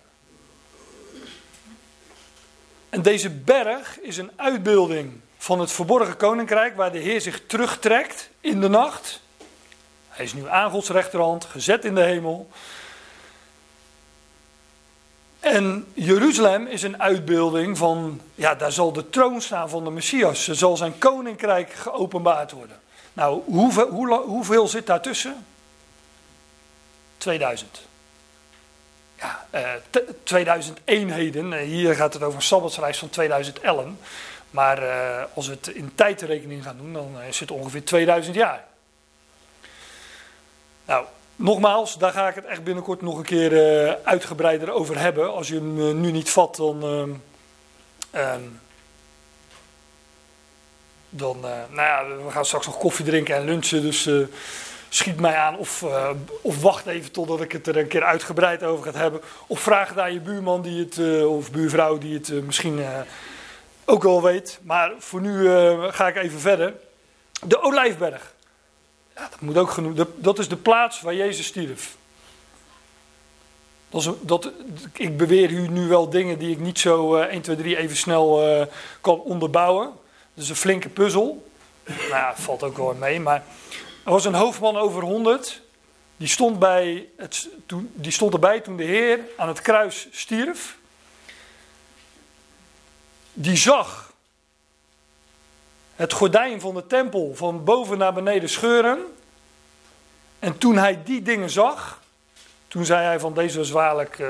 En 2.89 3.03
deze 3.03 3.31
berg 3.31 4.01
is 4.01 4.17
een 4.17 4.31
uitbeelding 4.37 5.21
van 5.39 5.61
het 5.61 5.73
verborgen 5.73 6.17
koninkrijk 6.17 6.77
waar 6.77 6.93
de 6.93 6.99
Heer 6.99 7.21
zich 7.21 7.47
terugtrekt 7.47 8.31
in 8.41 8.61
de 8.61 8.69
nacht. 8.69 9.23
Hij 10.15 10.25
is 10.25 10.35
nu 10.35 10.49
aan 10.49 10.71
Gods 10.71 10.89
rechterhand, 10.89 11.45
gezet 11.45 11.85
in 11.85 11.95
de 11.95 12.03
hemel. 12.03 12.49
En 15.41 15.87
Jeruzalem 15.95 16.67
is 16.67 16.83
een 16.83 17.03
uitbeelding 17.03 17.79
van, 17.79 18.21
ja, 18.35 18.55
daar 18.55 18.73
zal 18.73 18.93
de 18.93 19.11
troon 19.11 19.41
staan 19.41 19.69
van 19.69 19.85
de 19.85 19.91
Messias. 19.91 20.49
Er 20.49 20.57
zal 20.57 20.77
zijn 20.77 20.99
koninkrijk 20.99 21.73
geopenbaard 21.73 22.53
worden. 22.53 22.81
Nou, 23.13 23.43
hoeveel, 23.45 23.89
hoe, 23.89 24.21
hoeveel 24.21 24.69
zit 24.69 24.87
daartussen? 24.87 25.47
2000 27.19 27.83
ja, 29.19 29.47
uh, 29.55 29.71
2000 30.23 30.81
eenheden. 30.85 31.53
Eh, 31.53 31.65
hier 31.65 31.95
gaat 31.95 32.13
het 32.13 32.23
over 32.23 32.37
een 32.37 32.43
sabbatsreis 32.43 32.99
van 32.99 33.11
2000 33.11 33.61
ellen. 33.61 33.99
Maar 34.51 34.83
uh, 34.83 35.23
als 35.35 35.47
we 35.47 35.53
het 35.53 35.69
in 35.69 35.95
tijdrekening 35.95 36.63
gaan 36.63 36.77
doen, 36.77 36.93
dan 36.93 37.23
is 37.29 37.41
het 37.41 37.51
ongeveer 37.51 37.85
2000 37.85 38.35
jaar. 38.35 38.65
Nou, 40.85 41.05
nogmaals, 41.37 41.99
daar 41.99 42.13
ga 42.13 42.29
ik 42.29 42.35
het 42.35 42.45
echt 42.45 42.65
binnenkort 42.65 43.03
nog 43.03 43.19
een 43.19 43.25
keer 43.25 43.53
uh, 43.53 43.93
uitgebreider 44.03 44.71
over 44.71 44.99
hebben. 44.99 45.35
Als 45.35 45.49
je 45.49 45.55
hem 45.55 46.01
nu 46.01 46.11
niet 46.11 46.31
vat, 46.31 46.57
dan. 46.57 46.83
Um, 48.15 48.61
dan, 51.09 51.41
nou 51.41 51.75
ja, 51.75 52.07
we 52.25 52.31
gaan 52.31 52.45
straks 52.45 52.67
nog 52.67 52.79
koffie 52.79 53.05
drinken 53.05 53.35
en 53.35 53.45
lunchen. 53.45 53.83
Dus 53.83 54.09
schiet 54.89 55.21
mij 55.21 55.35
aan 55.37 55.57
of, 55.57 55.85
of 56.41 56.63
wacht 56.63 56.87
even 56.87 57.13
totdat 57.13 57.41
ik 57.41 57.53
het 57.53 57.67
er 57.67 57.77
een 57.77 57.89
keer 57.89 58.05
uitgebreid 58.05 58.63
over 58.63 58.93
ga 58.93 58.99
hebben. 58.99 59.21
Of 59.47 59.61
vraag 59.61 59.89
het 59.89 59.99
aan 59.99 60.13
je 60.13 60.21
buurman 60.21 60.63
die 60.63 60.89
het, 60.89 61.25
of 61.27 61.51
buurvrouw 61.51 61.99
die 61.99 62.15
het 62.15 62.45
misschien 62.45 62.85
ook 63.85 64.03
wel 64.03 64.23
weet. 64.23 64.59
Maar 64.63 64.93
voor 64.99 65.21
nu 65.21 65.49
ga 65.91 66.09
ik 66.09 66.17
even 66.17 66.41
verder. 66.41 66.75
De 67.47 67.61
Olijfberg. 67.61 68.34
Ja, 69.17 69.29
dat 69.31 69.41
moet 69.41 69.57
ook 69.57 69.71
genoemd. 69.71 70.05
Dat 70.17 70.39
is 70.39 70.49
de 70.49 70.57
plaats 70.57 71.01
waar 71.01 71.15
Jezus 71.15 71.47
stierf. 71.47 71.97
Dat 73.89 74.15
dat, 74.21 74.51
ik 74.93 75.17
beweer 75.17 75.51
u 75.51 75.69
nu 75.69 75.89
wel 75.89 76.11
dingen 76.11 76.39
die 76.39 76.51
ik 76.51 76.59
niet 76.59 76.79
zo 76.79 77.17
1, 77.17 77.43
2, 77.43 77.57
3 77.57 77.77
even 77.77 77.97
snel 77.97 78.69
kan 79.01 79.21
onderbouwen. 79.21 79.93
Dat 80.35 80.45
is 80.45 80.51
een 80.51 80.57
flinke 80.57 80.89
puzzel. 80.89 81.47
Nou 82.11 82.35
valt 82.37 82.63
ook 82.63 82.77
wel 82.77 82.95
mee. 82.95 83.21
Maar 83.21 83.45
er 84.05 84.11
was 84.11 84.25
een 84.25 84.35
hoofdman 84.35 84.77
over 84.77 85.03
100. 85.03 85.63
Die 86.17 86.29
stond, 86.29 86.59
bij 86.59 87.09
het, 87.17 87.49
toen, 87.67 87.93
die 87.95 88.13
stond 88.13 88.33
erbij 88.33 88.61
toen 88.61 88.77
de 88.77 88.85
Heer 88.85 89.21
aan 89.37 89.49
het 89.49 89.61
kruis 89.61 90.09
stierf. 90.11 90.77
Die 93.33 93.57
zag 93.57 94.13
het 95.97 96.13
gordijn 96.13 96.61
van 96.61 96.75
de 96.75 96.87
tempel 96.87 97.33
van 97.35 97.65
boven 97.65 97.99
naar 97.99 98.13
beneden 98.13 98.49
scheuren. 98.49 98.99
En 100.39 100.59
toen 100.59 100.77
hij 100.77 101.03
die 101.05 101.23
dingen 101.23 101.51
zag, 101.51 102.01
toen 102.69 102.85
zei 102.85 103.05
hij 103.05 103.21
van 103.21 103.35
deze 103.35 103.59
was 103.59 103.71
waarlijk, 103.71 104.19
uh, 104.19 104.29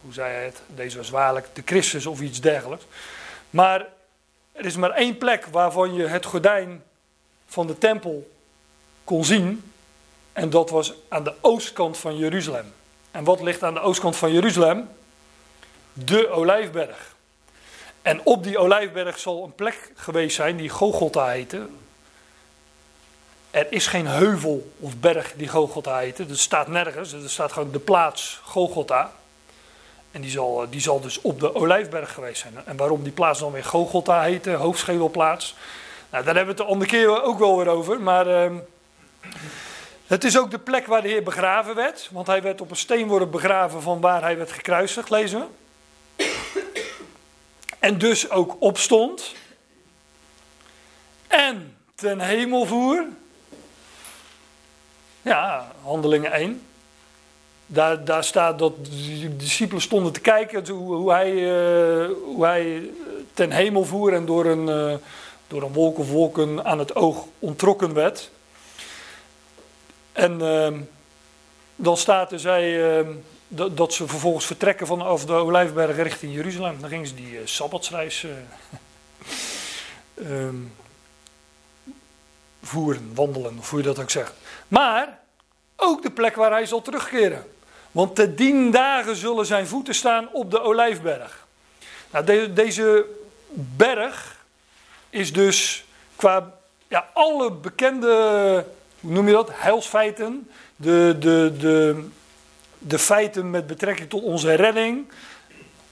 hoe 0.00 0.12
zei 0.12 0.32
hij 0.32 0.44
het? 0.44 0.62
Deze 0.66 0.96
was 0.96 1.10
waarlijk 1.10 1.48
de 1.52 1.62
Christus 1.64 2.06
of 2.06 2.20
iets 2.20 2.40
dergelijks. 2.40 2.84
Maar 3.50 3.86
er 4.52 4.64
is 4.64 4.76
maar 4.76 4.90
één 4.90 5.18
plek 5.18 5.46
waarvan 5.46 5.94
je 5.94 6.06
het 6.06 6.24
gordijn 6.24 6.82
van 7.46 7.66
de 7.66 7.78
tempel 7.78 8.30
kon 9.04 9.24
zien. 9.24 9.72
En 10.32 10.50
dat 10.50 10.70
was 10.70 10.94
aan 11.08 11.24
de 11.24 11.34
oostkant 11.40 11.98
van 11.98 12.16
Jeruzalem. 12.16 12.72
En 13.10 13.24
wat 13.24 13.40
ligt 13.40 13.62
aan 13.62 13.74
de 13.74 13.80
oostkant 13.80 14.16
van 14.16 14.32
Jeruzalem? 14.32 14.88
De 15.92 16.28
Olijfberg. 16.28 17.11
En 18.02 18.20
op 18.24 18.44
die 18.44 18.58
Olijfberg 18.58 19.18
zal 19.18 19.44
een 19.44 19.54
plek 19.54 19.92
geweest 19.94 20.36
zijn 20.36 20.56
die 20.56 20.68
Gogolta 20.68 21.28
heette. 21.28 21.66
Er 23.50 23.72
is 23.72 23.86
geen 23.86 24.06
heuvel 24.06 24.72
of 24.78 24.96
berg 24.96 25.32
die 25.36 25.48
Gogolta 25.48 25.98
heette. 25.98 26.26
Dat 26.26 26.38
staat 26.38 26.68
nergens. 26.68 27.12
Er 27.12 27.30
staat 27.30 27.52
gewoon 27.52 27.72
de 27.72 27.78
plaats 27.78 28.40
Gogolta. 28.44 29.12
En 30.10 30.20
die 30.20 30.30
zal, 30.30 30.66
die 30.70 30.80
zal 30.80 31.00
dus 31.00 31.20
op 31.20 31.40
de 31.40 31.54
Olijfberg 31.54 32.12
geweest 32.12 32.40
zijn. 32.40 32.54
En 32.64 32.76
waarom 32.76 33.02
die 33.02 33.12
plaats 33.12 33.38
dan 33.38 33.52
weer 33.52 33.64
Gogolta 33.64 34.22
heette, 34.22 34.50
hoofdschedelplaats. 34.50 35.54
Nou, 36.10 36.24
daar 36.24 36.34
hebben 36.34 36.54
we 36.54 36.60
het 36.60 36.68
de 36.68 36.74
andere 36.74 36.90
keer 36.90 37.22
ook 37.22 37.38
wel 37.38 37.56
weer 37.56 37.68
over. 37.68 38.00
Maar 38.00 38.26
uh, 38.26 38.58
het 40.06 40.24
is 40.24 40.38
ook 40.38 40.50
de 40.50 40.58
plek 40.58 40.86
waar 40.86 41.02
de 41.02 41.08
Heer 41.08 41.22
begraven 41.22 41.74
werd, 41.74 42.08
want 42.12 42.26
hij 42.26 42.42
werd 42.42 42.60
op 42.60 42.70
een 42.70 42.76
steenworp 42.76 43.30
begraven 43.30 43.82
van 43.82 44.00
waar 44.00 44.22
hij 44.22 44.36
werd 44.36 44.52
gekruisigd, 44.52 45.10
lezen 45.10 45.40
we. 45.40 45.46
En 47.82 47.98
dus 47.98 48.30
ook 48.30 48.56
opstond. 48.58 49.32
En 51.26 51.76
ten 51.94 52.20
hemel 52.20 52.66
voer. 52.66 53.06
Ja, 55.22 55.72
handelingen 55.82 56.32
1. 56.32 56.62
Daar, 57.66 58.04
daar 58.04 58.24
staat 58.24 58.58
dat 58.58 58.84
de 58.84 59.36
discipelen 59.36 59.82
stonden 59.82 60.12
te 60.12 60.20
kijken 60.20 60.68
hoe, 60.68 60.94
hoe 60.94 61.12
hij, 61.12 61.32
uh, 61.32 62.10
hoe 62.24 62.44
hij 62.44 62.90
ten 63.34 63.50
hemel 63.50 63.84
voer 63.84 64.12
en 64.12 64.26
door 64.26 64.46
een, 64.46 64.68
uh, 64.68 64.96
door 65.48 65.62
een 65.62 65.72
wolk 65.72 65.98
of 65.98 66.10
wolken 66.10 66.64
aan 66.64 66.78
het 66.78 66.94
oog 66.94 67.24
ontrokken 67.38 67.94
werd. 67.94 68.30
En 70.12 70.38
uh, 70.40 70.68
dan 71.76 71.96
staat 71.96 72.32
er 72.32 72.40
zij, 72.40 72.98
uh, 73.00 73.08
dat, 73.54 73.76
dat, 73.76 73.92
ze 73.92 74.08
vervolgens 74.08 74.46
vertrekken 74.46 74.86
vanaf 74.86 75.24
de 75.24 75.32
Olijfberg 75.32 75.96
richting 75.96 76.34
Jeruzalem. 76.34 76.80
Dan 76.80 76.88
gingen 76.88 77.06
ze 77.06 77.14
die 77.14 77.32
uh, 77.32 77.40
sabbatsreis 77.44 78.26
uh, 80.14 80.48
voeren, 82.62 83.14
wandelen, 83.14 83.58
of 83.58 83.70
hoe 83.70 83.78
je 83.78 83.84
dat 83.84 83.98
ook 83.98 84.10
zegt. 84.10 84.32
Maar 84.68 85.18
ook 85.76 86.02
de 86.02 86.10
plek 86.10 86.34
waar 86.34 86.50
hij 86.50 86.66
zal 86.66 86.82
terugkeren. 86.82 87.46
Want 87.90 88.14
te 88.14 88.34
dien 88.34 88.70
dagen 88.70 89.16
zullen 89.16 89.46
zijn 89.46 89.66
voeten 89.66 89.94
staan 89.94 90.28
op 90.32 90.50
de 90.50 90.60
Olijfberg. 90.60 91.46
Nou, 92.10 92.24
de, 92.24 92.52
deze 92.52 93.06
berg 93.54 94.44
is 95.10 95.32
dus 95.32 95.84
qua 96.16 96.54
ja, 96.88 97.08
alle 97.12 97.52
bekende 97.52 98.64
hoe 99.02 99.12
noem 99.12 99.26
je 99.26 99.32
dat? 99.32 99.48
Heilsfeiten. 99.52 100.50
De, 100.76 101.16
de, 101.18 101.52
de, 101.58 102.04
de 102.86 102.98
feiten 102.98 103.50
met 103.50 103.66
betrekking 103.66 104.08
tot 104.08 104.22
onze 104.22 104.54
redding. 104.54 105.12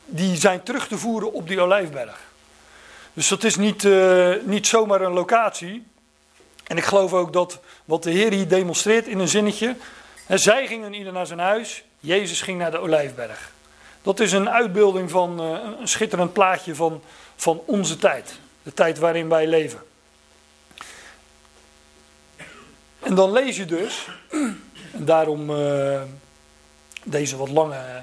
Die 0.04 0.36
zijn 0.36 0.62
terug 0.62 0.88
te 0.88 0.98
voeren 0.98 1.32
op 1.32 1.48
die 1.48 1.60
olijfberg. 1.60 2.20
Dus 3.12 3.28
dat 3.28 3.44
is 3.44 3.56
niet, 3.56 3.84
uh, 3.84 4.34
niet 4.42 4.66
zomaar 4.66 5.00
een 5.00 5.12
locatie. 5.12 5.86
En 6.66 6.76
ik 6.76 6.84
geloof 6.84 7.12
ook 7.12 7.32
dat 7.32 7.60
wat 7.84 8.02
de 8.02 8.10
Heer 8.10 8.32
hier 8.32 8.48
demonstreert 8.48 9.06
in 9.06 9.18
een 9.18 9.28
zinnetje. 9.28 9.76
Hè, 10.26 10.38
zij 10.38 10.66
gingen 10.66 10.94
ieder 10.94 11.12
naar 11.12 11.26
zijn 11.26 11.38
huis. 11.38 11.84
Jezus 12.00 12.40
ging 12.42 12.58
naar 12.58 12.70
de 12.70 12.78
olijfberg. 12.78 13.52
Dat 14.02 14.20
is 14.20 14.32
een 14.32 14.50
uitbeelding 14.50 15.10
van 15.10 15.40
uh, 15.40 15.58
een 15.80 15.88
schitterend 15.88 16.32
plaatje 16.32 16.74
van, 16.74 17.02
van 17.36 17.62
onze 17.66 17.96
tijd. 17.96 18.38
De 18.62 18.74
tijd 18.74 18.98
waarin 18.98 19.28
wij 19.28 19.46
leven. 19.46 19.80
En 23.00 23.14
dan 23.14 23.32
lees 23.32 23.56
je 23.56 23.64
dus, 23.64 24.08
en 24.92 25.04
daarom 25.04 25.50
uh, 25.50 26.00
deze 27.02 27.36
wat 27.36 27.48
lange, 27.48 28.02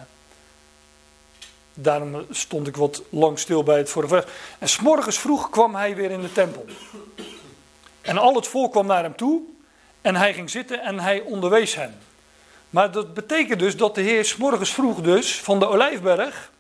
daarom 1.74 2.26
stond 2.32 2.68
ik 2.68 2.76
wat 2.76 3.02
lang 3.10 3.40
stil 3.40 3.64
bij 3.64 3.78
het 3.78 3.90
vorige 3.90 4.14
vers. 4.14 4.26
En 4.60 4.70
s'morgens 4.70 5.20
vroeg 5.20 5.50
kwam 5.50 5.76
hij 5.76 5.96
weer 5.96 6.12
in 6.12 6.22
de 6.22 6.32
tempel. 6.32 6.66
En 8.02 8.18
al 8.18 8.36
het 8.36 8.48
volk 8.48 8.72
kwam 8.72 8.86
naar 8.86 9.04
hem 9.04 9.16
toe 9.16 9.42
en 10.02 10.16
hij 10.16 10.34
ging 10.34 10.50
zitten 10.50 10.82
en 10.82 11.00
hij 11.00 11.22
onderwees 11.22 11.76
hen. 11.76 12.00
Maar 12.70 12.92
dat 12.92 13.14
betekent 13.14 13.60
dus 13.60 13.78
dat 13.78 13.96
de 13.96 14.02
Heer 14.02 14.26
s'morgens 14.26 14.74
vroeg 14.74 15.02
dus 15.02 15.42
van 15.42 15.60
de 15.60 15.68
Olijfberg 15.68 16.52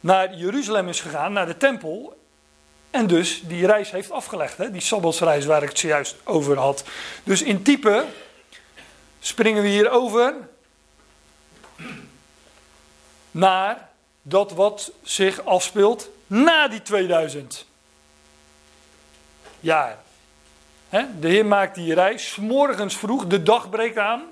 naar 0.00 0.34
Jeruzalem 0.34 0.88
is 0.88 1.00
gegaan, 1.00 1.32
naar 1.32 1.46
de 1.46 1.56
tempel. 1.56 2.18
En 2.90 3.06
dus 3.06 3.42
die 3.44 3.66
reis 3.66 3.90
heeft 3.90 4.10
afgelegd, 4.10 4.56
hè? 4.56 4.70
die 4.70 4.80
Sabbatsreis 4.80 5.44
waar 5.44 5.62
ik 5.62 5.68
het 5.68 5.78
zojuist 5.78 6.16
over 6.24 6.58
had. 6.58 6.84
Dus 7.24 7.42
in 7.42 7.62
type 7.62 8.04
springen 9.20 9.62
we 9.62 9.68
hier 9.68 9.90
over 9.90 10.34
naar 13.36 13.88
dat 14.22 14.52
wat 14.52 14.92
zich 15.02 15.44
afspeelt 15.44 16.10
na 16.26 16.68
die 16.68 16.82
2000 16.82 17.66
jaar. 19.60 19.98
De 20.90 21.28
Heer 21.28 21.46
maakt 21.46 21.74
die 21.74 21.94
reis, 21.94 22.36
morgens 22.36 22.96
vroeg, 22.96 23.26
de 23.26 23.42
dag 23.42 23.70
breekt 23.70 23.98
aan. 23.98 24.22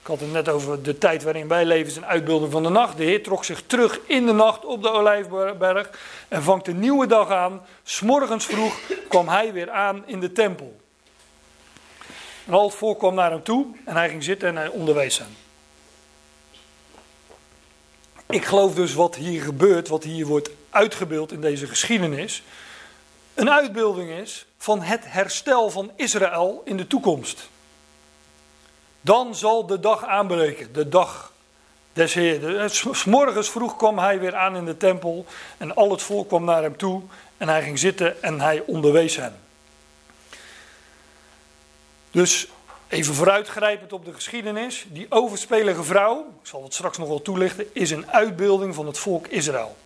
Ik 0.00 0.06
had 0.06 0.20
het 0.20 0.32
net 0.32 0.48
over 0.48 0.82
de 0.82 0.98
tijd 0.98 1.22
waarin 1.22 1.48
wij 1.48 1.64
leven, 1.64 1.86
is 1.86 1.96
een 1.96 2.06
uitbeelding 2.06 2.52
van 2.52 2.62
de 2.62 2.68
nacht. 2.68 2.96
De 2.96 3.04
Heer 3.04 3.22
trok 3.22 3.44
zich 3.44 3.62
terug 3.66 4.00
in 4.06 4.26
de 4.26 4.32
nacht 4.32 4.64
op 4.64 4.82
de 4.82 4.90
Olijfberg 4.90 5.90
en 6.28 6.42
vangt 6.42 6.68
een 6.68 6.78
nieuwe 6.78 7.06
dag 7.06 7.30
aan. 7.30 7.66
S 7.82 8.00
morgens 8.00 8.46
vroeg 8.46 8.78
kwam 9.08 9.28
hij 9.28 9.52
weer 9.52 9.70
aan 9.70 10.02
in 10.06 10.20
de 10.20 10.32
tempel. 10.32 10.76
En 12.46 12.52
al 12.52 12.66
het 12.66 12.74
volk 12.74 12.98
kwam 12.98 13.14
naar 13.14 13.30
hem 13.30 13.42
toe 13.42 13.66
en 13.84 13.96
hij 13.96 14.08
ging 14.08 14.24
zitten 14.24 14.48
en 14.48 14.56
hij 14.56 14.68
onderwees 14.68 15.18
hen. 15.18 15.45
Ik 18.28 18.44
geloof 18.44 18.74
dus 18.74 18.94
wat 18.94 19.14
hier 19.14 19.42
gebeurt, 19.42 19.88
wat 19.88 20.04
hier 20.04 20.26
wordt 20.26 20.50
uitgebeeld 20.70 21.32
in 21.32 21.40
deze 21.40 21.66
geschiedenis, 21.66 22.42
een 23.34 23.50
uitbeelding 23.50 24.10
is 24.10 24.46
van 24.58 24.82
het 24.82 25.00
herstel 25.04 25.70
van 25.70 25.90
Israël 25.96 26.62
in 26.64 26.76
de 26.76 26.86
toekomst. 26.86 27.48
Dan 29.00 29.34
zal 29.34 29.66
de 29.66 29.80
dag 29.80 30.04
aanbreken, 30.04 30.72
de 30.72 30.88
dag 30.88 31.32
des 31.92 32.14
Heeren. 32.14 32.70
S 32.70 33.04
morgens 33.04 33.50
vroeg 33.50 33.76
kwam 33.76 33.98
hij 33.98 34.20
weer 34.20 34.34
aan 34.34 34.56
in 34.56 34.64
de 34.64 34.76
tempel 34.76 35.26
en 35.58 35.74
al 35.74 35.90
het 35.90 36.02
volk 36.02 36.28
kwam 36.28 36.44
naar 36.44 36.62
hem 36.62 36.76
toe 36.76 37.02
en 37.36 37.48
hij 37.48 37.62
ging 37.62 37.78
zitten 37.78 38.22
en 38.22 38.40
hij 38.40 38.62
onderwees 38.66 39.16
hen. 39.16 39.40
Dus 42.10 42.48
even 42.88 43.14
vooruitgrijpend 43.14 43.92
op 43.92 44.04
de 44.04 44.14
geschiedenis, 44.14 44.86
die 44.88 45.06
overspelige 45.08 45.82
vrouw, 45.82 46.18
ik 46.42 46.48
zal 46.48 46.62
het 46.62 46.74
straks 46.74 46.98
nog 46.98 47.08
wel 47.08 47.22
toelichten, 47.22 47.74
is 47.74 47.90
een 47.90 48.10
uitbeelding 48.10 48.74
van 48.74 48.86
het 48.86 48.98
volk 48.98 49.26
Israël 49.26 49.76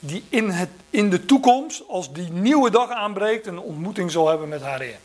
die 0.00 0.24
in, 0.28 0.50
het, 0.50 0.70
in 0.90 1.10
de 1.10 1.24
toekomst, 1.24 1.82
als 1.88 2.12
die 2.12 2.30
nieuwe 2.30 2.70
dag 2.70 2.90
aanbreekt, 2.90 3.46
een 3.46 3.58
ontmoeting 3.58 4.10
zal 4.10 4.28
hebben 4.28 4.48
met 4.48 4.62
haar 4.62 4.80
Heer. 4.80 4.98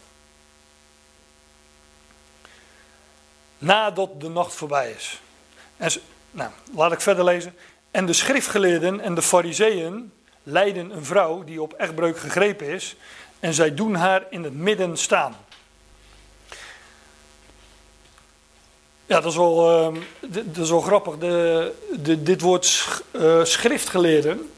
Nadat 3.57 4.21
de 4.21 4.29
nacht 4.29 4.53
voorbij 4.53 4.91
is. 4.91 5.21
En, 5.77 5.91
nou, 6.31 6.51
laat 6.73 6.91
ik 6.91 7.01
verder 7.01 7.23
lezen. 7.23 7.55
En 7.91 8.05
de 8.05 8.13
schriftgeleerden 8.13 8.99
en 8.99 9.15
de 9.15 9.21
fariseeën 9.21 10.11
leiden 10.43 10.91
een 10.91 11.05
vrouw 11.05 11.43
die 11.43 11.61
op 11.61 11.73
echtbreuk 11.73 12.17
gegrepen 12.17 12.67
is. 12.67 12.95
En 13.39 13.53
zij 13.53 13.73
doen 13.73 13.95
haar 13.95 14.25
in 14.29 14.43
het 14.43 14.53
midden 14.53 14.97
staan. 14.97 15.35
Ja, 19.05 19.21
dat 19.21 19.31
is 19.31 19.37
wel, 19.37 19.87
uh, 19.93 20.01
dat 20.53 20.63
is 20.63 20.69
wel 20.69 20.81
grappig. 20.81 21.17
De, 21.17 21.71
de, 22.01 22.23
dit 22.23 22.41
woord 22.41 22.87
uh, 23.11 23.43
schriftgeleerden 23.43 24.49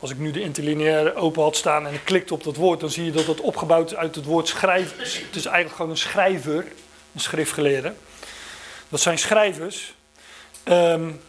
als 0.00 0.10
ik 0.10 0.18
nu 0.18 0.30
de 0.30 0.40
interlineaire 0.40 1.14
open 1.14 1.42
had 1.42 1.56
staan 1.56 1.86
en 1.86 1.94
ik 1.94 2.04
klikte 2.04 2.34
op 2.34 2.44
dat 2.44 2.56
woord, 2.56 2.80
dan 2.80 2.90
zie 2.90 3.04
je 3.04 3.10
dat 3.10 3.26
het 3.26 3.40
opgebouwd 3.40 3.90
is 3.90 3.96
uit 3.96 4.14
het 4.14 4.24
woord 4.24 4.48
schrijf. 4.48 4.96
Het 4.96 5.36
is 5.36 5.44
eigenlijk 5.44 5.76
gewoon 5.76 5.90
een 5.90 5.96
schrijver, 5.96 6.66
een 7.14 7.20
schriftgeleerde. 7.20 7.94
Dat 8.88 9.00
zijn 9.00 9.18
schrijvers. 9.18 9.94
Um, 10.64 11.20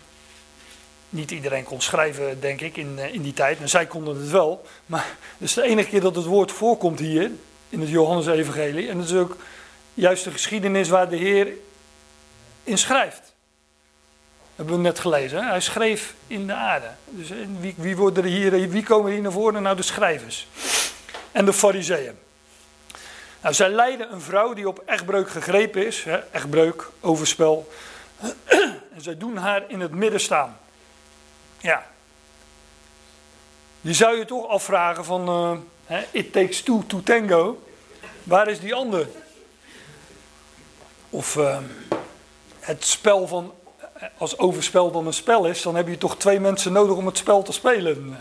niet 1.10 1.32
iedereen 1.32 1.64
kon 1.64 1.82
schrijven, 1.82 2.40
denk 2.40 2.62
ik, 2.62 2.78
in, 2.78 3.00
eh, 3.00 3.14
in 3.14 3.22
die 3.22 3.34
tijd. 3.34 3.60
En 3.60 3.70
zij 3.70 3.86
konden 3.86 4.16
het 4.20 4.30
wel. 4.30 4.66
Maar 4.86 5.06
het 5.38 5.48
is 5.48 5.54
de 5.54 5.64
enige 5.64 5.90
keer 5.90 6.02
dat 6.02 6.16
het 6.16 6.26
woord 6.26 6.52
voorkomt 6.52 7.00
hier, 7.00 7.32
in 7.70 7.80
het 7.80 7.90
Johannes-evangelie. 7.90 8.90
En 8.90 8.98
het 8.98 9.10
is 9.10 9.16
ook 9.16 9.38
juist 9.94 10.24
de 10.24 10.32
geschiedenis 10.32 10.90
waar 10.90 11.10
de 11.10 11.16
Heer 11.16 11.48
in 12.64 12.78
schrijft 12.78 13.32
hebben 14.62 14.76
we 14.76 14.82
net 14.82 15.00
gelezen. 15.00 15.48
Hij 15.48 15.60
schreef 15.60 16.14
in 16.28 16.48
de 16.48 16.54
aarde. 16.54 16.90
Dus 17.06 17.30
eh, 17.30 17.38
wie, 17.60 17.74
wie, 17.78 17.96
worden 17.96 18.24
hier, 18.24 18.70
wie 18.70 18.84
komen 18.84 19.12
hier 19.12 19.22
naar 19.22 19.32
voren? 19.32 19.62
Nou, 19.62 19.76
de 19.76 19.82
schrijvers. 19.82 20.48
En 21.32 21.46
de 21.46 21.54
fariseeën. 21.54 22.18
Nou, 23.42 23.54
zij 23.54 23.70
leiden 23.70 24.14
een 24.14 24.22
vrouw 24.22 24.54
die 24.54 24.68
op 24.68 24.80
echtbreuk 24.86 25.30
gegrepen 25.30 25.86
is. 25.86 26.04
Hè, 26.04 26.18
echtbreuk, 26.18 26.90
overspel. 27.00 27.72
en 28.96 29.02
zij 29.02 29.18
doen 29.18 29.38
haar 29.38 29.64
in 29.68 29.80
het 29.80 29.92
midden 29.92 30.20
staan. 30.20 30.58
Ja. 31.60 31.86
Je 33.82 33.94
zou 33.94 34.18
je 34.18 34.26
toch 34.26 34.48
afvragen 34.48 35.06
van... 35.06 35.30
Uh, 35.92 35.98
it 36.12 36.34
takes 36.34 36.62
two 36.62 36.84
to 36.88 37.02
tango. 37.04 37.64
Waar 38.24 38.48
is 38.48 38.60
die 38.60 38.74
ander? 38.74 39.08
Of 41.10 41.36
uh, 41.36 41.58
het 42.72 42.86
spel 42.86 43.28
van 43.28 43.54
als 44.18 44.38
overspel 44.38 44.92
dan 44.92 45.08
een 45.08 45.14
spel 45.14 45.46
is, 45.46 45.62
dan 45.62 45.76
heb 45.76 45.88
je 45.88 45.98
toch 45.98 46.18
twee 46.18 46.40
mensen 46.40 46.72
nodig 46.72 46.96
om 46.96 47.06
het 47.06 47.18
spel 47.18 47.44
te 47.44 47.52
spelen. 47.52 48.18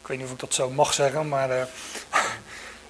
Ik 0.00 0.06
weet 0.06 0.16
niet 0.16 0.26
of 0.26 0.32
ik 0.32 0.38
dat 0.38 0.54
zo 0.54 0.70
mag 0.70 0.94
zeggen, 0.94 1.28
maar 1.28 1.50
uh, 1.50 1.62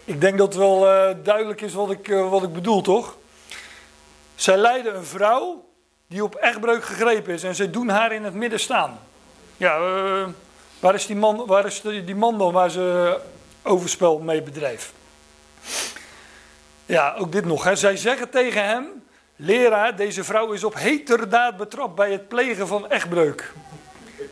ik 0.04 0.20
denk 0.20 0.38
dat 0.38 0.46
het 0.46 0.56
wel 0.56 0.86
uh, 0.86 1.16
duidelijk 1.22 1.60
is 1.60 1.74
wat 1.74 1.90
ik, 1.90 2.08
uh, 2.08 2.30
wat 2.30 2.42
ik 2.42 2.52
bedoel, 2.52 2.82
toch? 2.82 3.16
Zij 4.34 4.56
leiden 4.56 4.96
een 4.96 5.04
vrouw 5.04 5.68
die 6.06 6.24
op 6.24 6.34
echtbreuk 6.34 6.84
gegrepen 6.84 7.32
is 7.32 7.42
en 7.42 7.54
zij 7.54 7.70
doen 7.70 7.88
haar 7.88 8.12
in 8.12 8.24
het 8.24 8.34
midden 8.34 8.60
staan. 8.60 8.98
Ja, 9.56 9.78
waar 10.80 10.94
is, 10.94 11.06
die 11.06 11.16
man, 11.16 11.46
waar 11.46 11.66
is 11.66 11.80
die, 11.80 12.04
die 12.04 12.14
man 12.14 12.38
dan 12.38 12.52
waar 12.52 12.70
ze 12.70 13.18
overspel 13.62 14.18
mee 14.18 14.42
bedrijf? 14.42 14.92
Ja, 16.86 17.14
ook 17.18 17.32
dit 17.32 17.44
nog. 17.44 17.64
Hè. 17.64 17.76
Zij 17.76 17.96
zeggen 17.96 18.30
tegen 18.30 18.64
hem, 18.64 19.01
Leraar, 19.36 19.96
deze 19.96 20.24
vrouw 20.24 20.52
is 20.52 20.64
op 20.64 20.74
heterdaad 20.74 21.56
betrapt 21.56 21.94
bij 21.94 22.10
het 22.10 22.28
plegen 22.28 22.66
van 22.66 22.90
echtbreuk. 22.90 23.52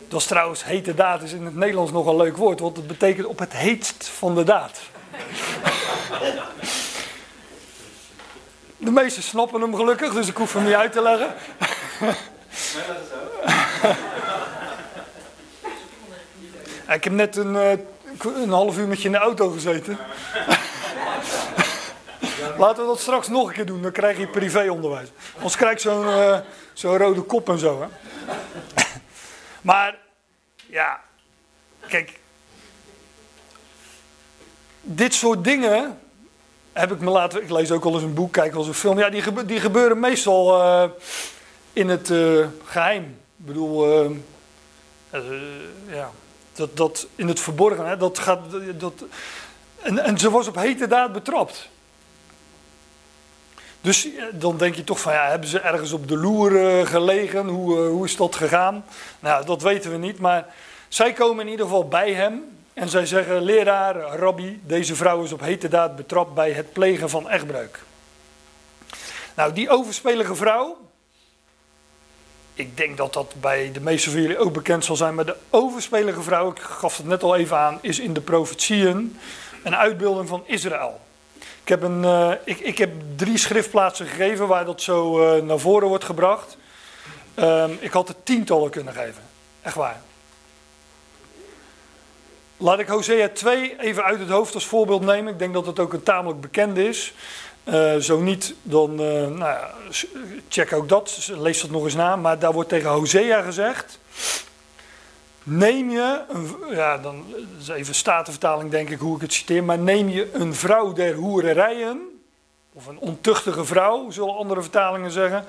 Dat 0.09 0.21
is 0.21 0.27
trouwens, 0.27 0.65
heterdaad 0.65 1.23
is 1.23 1.33
in 1.33 1.45
het 1.45 1.55
Nederlands 1.55 1.93
nog 1.93 2.07
een 2.07 2.17
leuk 2.17 2.37
woord, 2.37 2.61
want 2.61 2.77
het 2.77 2.87
betekent 2.87 3.27
op 3.27 3.39
het 3.39 3.53
heetst 3.53 4.09
van 4.09 4.35
de 4.35 4.45
daad. 4.45 4.81
De 8.77 8.91
meesten 8.91 9.23
snappen 9.23 9.61
hem 9.61 9.75
gelukkig, 9.75 10.13
dus 10.13 10.29
ik 10.29 10.37
hoef 10.37 10.53
hem 10.53 10.65
niet 10.65 10.75
uit 10.75 10.93
te 10.93 11.03
leggen. 11.03 11.35
Ik 16.95 17.05
heb 17.05 17.13
net 17.13 17.37
een, 17.37 17.57
eh, 17.57 17.79
een 18.43 18.51
half 18.51 18.79
uur 18.79 18.87
met 18.87 19.01
je 19.01 19.07
in 19.07 19.13
de 19.13 19.19
auto 19.19 19.49
gezeten. 19.49 19.99
Laten 22.61 22.83
we 22.83 22.89
dat 22.89 23.01
straks 23.01 23.29
nog 23.29 23.49
een 23.49 23.55
keer 23.55 23.67
doen, 23.67 23.83
dan 23.83 23.93
krijg 23.93 24.19
je 24.19 24.27
privéonderwijs. 24.27 25.09
Anders 25.35 25.57
krijg 25.57 25.83
je 25.83 25.89
zo'n 25.89 26.07
uh, 26.07 26.39
zo 26.73 26.97
rode 26.97 27.21
kop 27.21 27.49
en 27.49 27.59
zo. 27.59 27.81
Hè? 27.81 27.87
maar, 29.71 29.99
ja, 30.67 31.01
kijk. 31.87 32.19
Dit 34.81 35.15
soort 35.15 35.45
dingen 35.45 35.99
heb 36.73 36.93
ik 36.93 37.01
me 37.01 37.11
laten. 37.11 37.43
Ik 37.43 37.51
lees 37.51 37.71
ook 37.71 37.85
al 37.85 37.95
eens 37.95 38.03
een 38.03 38.15
boek, 38.15 38.33
kijk 38.33 38.51
wel 38.51 38.61
eens 38.61 38.69
een 38.69 38.75
film. 38.75 38.99
Ja, 38.99 39.11
die, 39.11 39.45
die 39.45 39.61
gebeuren 39.61 40.01
meestal 40.01 40.61
uh, 40.61 40.91
in 41.73 41.89
het 41.89 42.11
uh, 42.11 42.47
geheim. 42.65 43.03
Ik 43.37 43.47
bedoel, 43.47 44.03
ja, 45.87 46.11
dat, 46.53 46.77
dat 46.77 47.07
in 47.15 47.29
het 47.29 47.41
verborgen. 47.41 47.87
Hè, 47.87 47.97
dat 47.97 48.19
gaat, 48.19 48.41
dat, 48.77 49.05
en, 49.83 49.99
en 49.99 50.19
ze 50.19 50.31
was 50.31 50.49
op 50.49 50.57
hete 50.57 50.87
daad 50.87 51.13
betrapt. 51.13 51.69
Dus 53.81 54.15
eh, 54.15 54.25
dan 54.33 54.57
denk 54.57 54.75
je 54.75 54.85
toch 54.85 55.01
van 55.01 55.13
ja, 55.13 55.29
hebben 55.29 55.49
ze 55.49 55.61
ergens 55.61 55.93
op 55.93 56.09
de 56.09 56.17
loer 56.17 56.67
eh, 56.67 56.87
gelegen? 56.87 57.47
Hoe, 57.47 57.77
eh, 57.77 57.89
hoe 57.89 58.05
is 58.05 58.17
dat 58.17 58.37
gegaan? 58.37 58.85
Nou, 59.21 59.47
dat 59.47 59.63
weten 59.63 59.91
we 59.91 59.97
niet. 59.97 60.19
Maar 60.19 60.47
zij 60.89 61.13
komen 61.13 61.45
in 61.45 61.51
ieder 61.51 61.67
geval 61.67 61.89
bij 61.89 62.13
hem. 62.13 62.59
En 62.75 62.89
zij 62.89 63.07
zeggen: 63.07 63.43
Leraar, 63.43 63.97
rabbi, 63.97 64.61
deze 64.65 64.95
vrouw 64.95 65.23
is 65.23 65.33
op 65.33 65.41
hete 65.41 65.69
daad 65.69 65.97
betrapt 65.97 66.35
bij 66.35 66.51
het 66.51 66.73
plegen 66.73 67.11
van 67.11 67.29
echtbreuk. 67.29 67.79
Nou, 69.35 69.53
die 69.53 69.71
overspelige 69.71 70.35
vrouw. 70.35 70.77
Ik 72.55 72.77
denk 72.77 72.97
dat 72.97 73.13
dat 73.13 73.35
bij 73.41 73.73
de 73.73 73.81
meeste 73.81 74.11
van 74.11 74.21
jullie 74.21 74.39
ook 74.39 74.53
bekend 74.53 74.85
zal 74.85 74.97
zijn. 74.97 75.15
Maar 75.15 75.27
de 75.27 75.37
overspelige 75.51 76.23
vrouw, 76.23 76.51
ik 76.51 76.59
gaf 76.59 76.97
het 76.97 77.07
net 77.07 77.23
al 77.23 77.37
even 77.37 77.57
aan, 77.57 77.79
is 77.83 77.99
in 77.99 78.13
de 78.13 78.21
profetieën 78.21 79.19
een 79.63 79.77
uitbeelding 79.77 80.29
van 80.29 80.43
Israël. 80.47 81.01
Ik 81.63 81.69
heb, 81.69 81.83
een, 81.83 82.03
uh, 82.03 82.33
ik, 82.45 82.59
ik 82.59 82.79
heb 82.79 82.91
drie 83.17 83.39
schriftplaatsen 83.39 84.07
gegeven 84.07 84.47
waar 84.47 84.65
dat 84.65 84.83
zo 84.83 85.21
uh, 85.37 85.43
naar 85.43 85.59
voren 85.59 85.89
wordt 85.89 86.05
gebracht. 86.05 86.57
Um, 87.37 87.79
ik 87.81 87.93
had 87.93 88.09
er 88.09 88.15
tientallen 88.23 88.71
kunnen 88.71 88.95
geven. 88.95 89.23
Echt 89.63 89.75
waar. 89.75 90.01
Laat 92.57 92.79
ik 92.79 92.89
Hosea 92.89 93.29
2 93.29 93.81
even 93.81 94.05
uit 94.05 94.19
het 94.19 94.29
hoofd 94.29 94.55
als 94.55 94.67
voorbeeld 94.67 95.03
nemen. 95.03 95.33
Ik 95.33 95.39
denk 95.39 95.55
dat 95.55 95.67
het 95.67 95.79
ook 95.79 95.93
een 95.93 96.03
tamelijk 96.03 96.41
bekend 96.41 96.77
is. 96.77 97.13
Uh, 97.65 97.97
zo 97.97 98.21
niet, 98.21 98.55
dan 98.63 98.95
nou 99.35 99.59
check 100.49 100.73
ook 100.73 100.89
dat. 100.89 101.31
Lees 101.37 101.61
dat 101.61 101.71
nog 101.71 101.85
eens 101.85 101.95
na. 101.95 102.17
Maar 102.17 102.39
daar 102.39 102.53
wordt 102.53 102.69
tegen 102.69 102.91
Hosea 102.91 103.43
gezegd. 103.43 103.99
Neem 105.51 105.91
je, 105.91 106.25
een, 106.29 106.57
ja, 106.71 106.99
dan 106.99 107.25
is 107.59 107.69
even 107.69 107.95
statenvertaling 107.95 108.71
denk 108.71 108.91
ik 108.91 108.99
hoe 108.99 109.17
ik 109.17 109.23
het 109.23 109.33
citeer, 109.33 109.65
maar 109.65 109.79
neem 109.79 110.09
je 110.09 110.35
een 110.35 110.55
vrouw 110.55 110.93
der 110.93 111.15
hoererijen, 111.15 112.23
of 112.73 112.87
een 112.87 112.99
ontuchtige 112.99 113.65
vrouw, 113.65 114.11
zullen 114.11 114.37
andere 114.37 114.61
vertalingen 114.61 115.11
zeggen, 115.11 115.45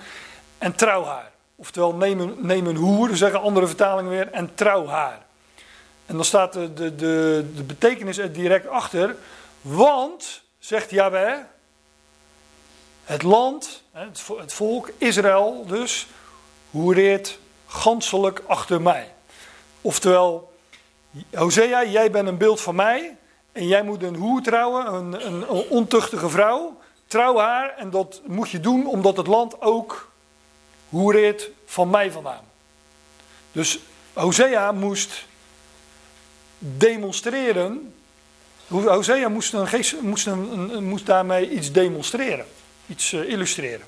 en 0.58 0.76
trouw 0.76 1.04
haar. 1.04 1.32
Oftewel, 1.56 1.96
neem 1.96 2.20
een, 2.20 2.36
neem 2.38 2.68
een 2.68 2.76
hoer, 2.76 3.16
zeggen 3.16 3.42
andere 3.42 3.68
vertalingen 3.68 4.12
weer, 4.12 4.32
en 4.32 4.56
trouw 4.56 4.88
haar. 4.88 5.26
En 6.06 6.16
dan 6.16 6.26
staat 6.26 6.54
de, 6.54 6.74
de, 6.74 6.96
de, 7.56 7.64
betekenis 7.64 8.18
er 8.18 8.34
direct 8.34 8.68
achter, 8.68 9.16
want, 9.62 10.42
zegt 10.60 10.90
Yahweh, 10.90 11.38
het 13.04 13.24
land, 13.24 13.84
het 14.38 14.54
volk, 14.54 14.92
Israël 14.98 15.66
dus, 15.66 16.08
hoereert 16.70 17.40
ganselijk 17.66 18.44
achter 18.48 18.82
mij. 18.82 19.14
Oftewel, 19.82 20.52
Hosea, 21.34 21.86
jij 21.86 22.12
bent 22.12 22.28
een 22.28 22.38
beeld 22.38 22.62
van 22.62 22.76
mij 22.76 23.18
en 23.52 23.68
jij 23.68 23.84
moet 23.84 24.04
een 24.04 24.16
hoer 24.16 24.42
trouwen, 24.42 24.94
een, 24.94 25.26
een, 25.28 25.48
ontuchtige 25.70 26.30
vrouw. 26.30 26.80
Trouw 27.08 27.38
haar 27.38 27.74
en 27.78 27.90
dat 27.90 28.22
moet 28.26 28.50
je 28.50 28.60
doen 28.60 28.88
omdat 28.88 29.18
het 29.18 29.28
land 29.28 29.62
ook 29.62 30.12
hoereert 30.90 31.50
van 31.66 31.90
mij 31.90 32.12
vandaan. 32.12 32.44
Dus 33.52 33.80
Hosea 34.14 34.72
moest 34.72 35.26
demonstreren. 36.58 37.94
Hosea 38.68 39.30
moest, 39.30 39.54
een 39.54 39.68
geest, 39.68 40.02
moest, 40.02 40.26
een, 40.26 40.84
moest 40.84 41.06
daarmee 41.06 41.50
iets 41.50 41.72
demonstreren, 41.72 42.46
iets 42.88 43.12
uh, 43.12 43.30
illustreren. 43.30 43.86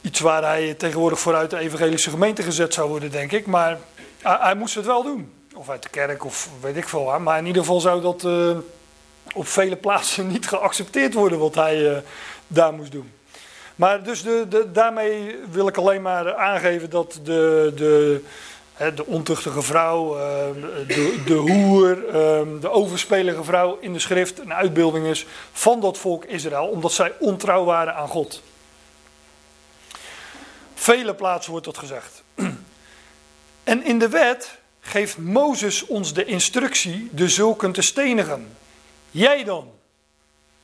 Iets 0.00 0.20
waar 0.20 0.42
hij 0.42 0.74
tegenwoordig 0.74 1.18
vooruit 1.18 1.50
de 1.50 1.58
evangelische 1.58 2.10
gemeente 2.10 2.42
gezet 2.42 2.74
zou 2.74 2.88
worden, 2.88 3.10
denk 3.10 3.32
ik. 3.32 3.46
Maar 3.46 3.78
hij, 4.26 4.54
moest 4.54 4.74
het 4.74 4.86
wel 4.86 5.02
doen. 5.02 5.32
Of 5.54 5.70
uit 5.70 5.82
de 5.82 5.88
kerk, 5.88 6.24
of 6.24 6.48
weet 6.60 6.76
ik 6.76 6.88
veel 6.88 7.04
waar. 7.04 7.22
Maar 7.22 7.38
in 7.38 7.46
ieder 7.46 7.62
geval 7.62 7.80
zou 7.80 8.02
dat 8.02 8.22
uh, 8.24 8.56
op 9.34 9.46
vele 9.46 9.76
plaatsen 9.76 10.26
niet 10.32 10.48
geaccepteerd 10.48 11.14
worden 11.14 11.38
wat 11.38 11.54
hij 11.54 11.78
uh, 11.78 11.96
daar 12.46 12.72
moest 12.72 12.92
doen. 12.92 13.12
Maar 13.76 14.02
dus 14.02 14.22
de, 14.22 14.68
daarmee 14.72 15.36
wil 15.50 15.68
ik 15.68 15.76
alleen 15.76 16.02
maar 16.02 16.36
aangeven 16.36 16.90
dat 16.90 17.20
de, 17.24 17.72
de, 17.76 18.22
de 18.94 19.06
ontuchtige 19.06 19.62
vrouw, 19.62 20.16
uh, 20.16 20.22
de, 20.86 21.22
de 21.26 21.34
hoer, 21.34 21.94
de 22.60 22.70
overspelige 22.70 23.44
vrouw 23.44 23.78
in 23.80 23.92
de 23.92 23.98
schrift 23.98 24.38
een 24.38 24.54
uitbeelding 24.54 25.06
is 25.06 25.26
van 25.52 25.80
dat 25.80 25.98
volk 25.98 26.24
Israël, 26.24 26.66
omdat 26.66 26.92
zij 26.92 27.12
ontrouw 27.18 27.64
waren 27.64 27.94
aan 27.94 28.08
God. 28.08 28.42
Vele 30.74 31.14
plaatsen 31.14 31.50
wordt 31.50 31.66
dat 31.66 31.78
gezegd. 31.78 32.24
En 33.66 33.84
in 33.84 33.98
de 33.98 34.08
wet 34.08 34.58
geeft 34.80 35.18
Mozes 35.18 35.86
ons 35.86 36.14
de 36.14 36.24
instructie 36.24 37.08
de 37.12 37.28
zulken 37.28 37.72
te 37.72 37.82
stenigen. 37.82 38.56
Jij 39.10 39.44
dan? 39.44 39.72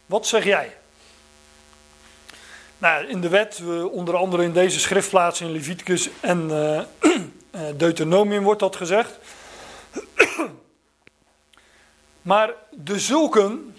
Wat 0.06 0.26
zeg 0.26 0.44
jij? 0.44 0.76
Nou, 2.78 3.06
in 3.06 3.20
de 3.20 3.28
wet, 3.28 3.62
onder 3.90 4.16
andere 4.16 4.42
in 4.42 4.52
deze 4.52 4.80
schriftplaatsen 4.80 5.46
in 5.46 5.52
Leviticus 5.52 6.08
en 6.20 6.48
uh, 6.50 7.70
Deuteronomium 7.76 8.42
wordt 8.42 8.60
dat 8.60 8.76
gezegd. 8.76 9.18
Maar 12.22 12.54
de 12.70 12.98
zulken 12.98 13.76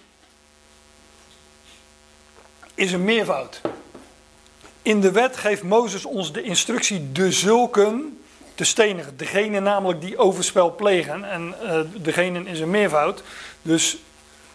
is 2.74 2.92
een 2.92 3.04
meervoud. 3.04 3.62
In 4.82 5.02
de 5.02 5.12
wet 5.12 5.38
geeft 5.38 5.64
Mozes 5.64 6.06
ons 6.06 6.32
de 6.32 6.42
instructie 6.42 7.12
de 7.12 7.32
zulken 7.32 8.18
te 8.56 8.64
stenigen. 8.64 9.18
Degene 9.18 9.60
namelijk 9.60 10.02
die 10.02 10.18
overspel 10.18 10.76
plegen. 10.76 11.24
En 11.24 11.56
uh, 11.64 11.80
degene 11.96 12.44
is 12.44 12.60
een 12.60 12.70
meervoud. 12.70 13.24
Dus 13.62 13.98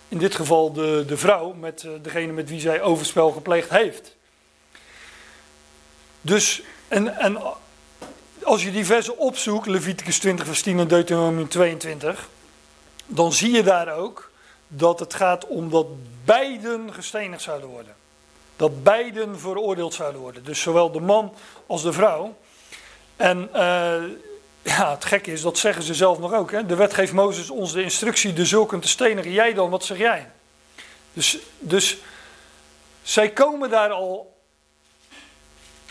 in 0.08 0.18
dit 0.18 0.34
geval 0.34 0.72
de, 0.72 1.04
de 1.06 1.16
vrouw 1.16 1.52
met 1.52 1.82
uh, 1.82 1.92
degene 2.02 2.32
met 2.32 2.48
wie 2.48 2.60
zij 2.60 2.82
overspel 2.82 3.30
gepleegd 3.30 3.70
heeft. 3.70 4.16
Dus, 6.20 6.62
en, 6.88 7.18
en 7.18 7.38
als 8.42 8.62
je 8.62 8.70
die 8.70 8.86
versen 8.86 9.18
opzoekt, 9.18 9.66
Leviticus 9.66 10.18
20 10.18 10.46
vers 10.46 10.62
10 10.62 10.78
en 10.78 10.88
Deuteronomium 10.88 11.48
22, 11.48 12.28
dan 13.06 13.32
zie 13.32 13.52
je 13.52 13.62
daar 13.62 13.94
ook 13.94 14.30
dat 14.68 15.00
het 15.00 15.14
gaat 15.14 15.46
om 15.46 15.70
dat 15.70 15.86
beiden 16.24 16.94
gestenigd 16.94 17.42
zouden 17.42 17.68
worden. 17.68 17.94
Dat 18.56 18.82
beiden 18.82 19.38
veroordeeld 19.38 19.94
zouden 19.94 20.20
worden. 20.20 20.44
Dus 20.44 20.60
zowel 20.60 20.92
de 20.92 21.00
man 21.00 21.34
als 21.66 21.82
de 21.82 21.92
vrouw. 21.92 22.36
En 23.18 23.48
uh, 23.54 24.02
ja, 24.62 24.90
het 24.90 25.04
gekke 25.04 25.32
is, 25.32 25.40
dat 25.40 25.58
zeggen 25.58 25.82
ze 25.82 25.94
zelf 25.94 26.18
nog 26.18 26.32
ook. 26.32 26.50
Hè? 26.50 26.66
De 26.66 26.76
wet 26.76 26.94
geeft 26.94 27.12
Mozes 27.12 27.50
ons 27.50 27.72
de 27.72 27.82
instructie 27.82 28.32
de 28.32 28.44
zulken 28.44 28.80
te 28.80 28.88
stenigen. 28.88 29.32
Jij 29.32 29.54
dan, 29.54 29.70
wat 29.70 29.84
zeg 29.84 29.98
jij? 29.98 30.30
Dus, 31.12 31.38
dus 31.58 31.98
zij 33.02 33.30
komen 33.30 33.70
daar 33.70 33.90
al 33.90 34.36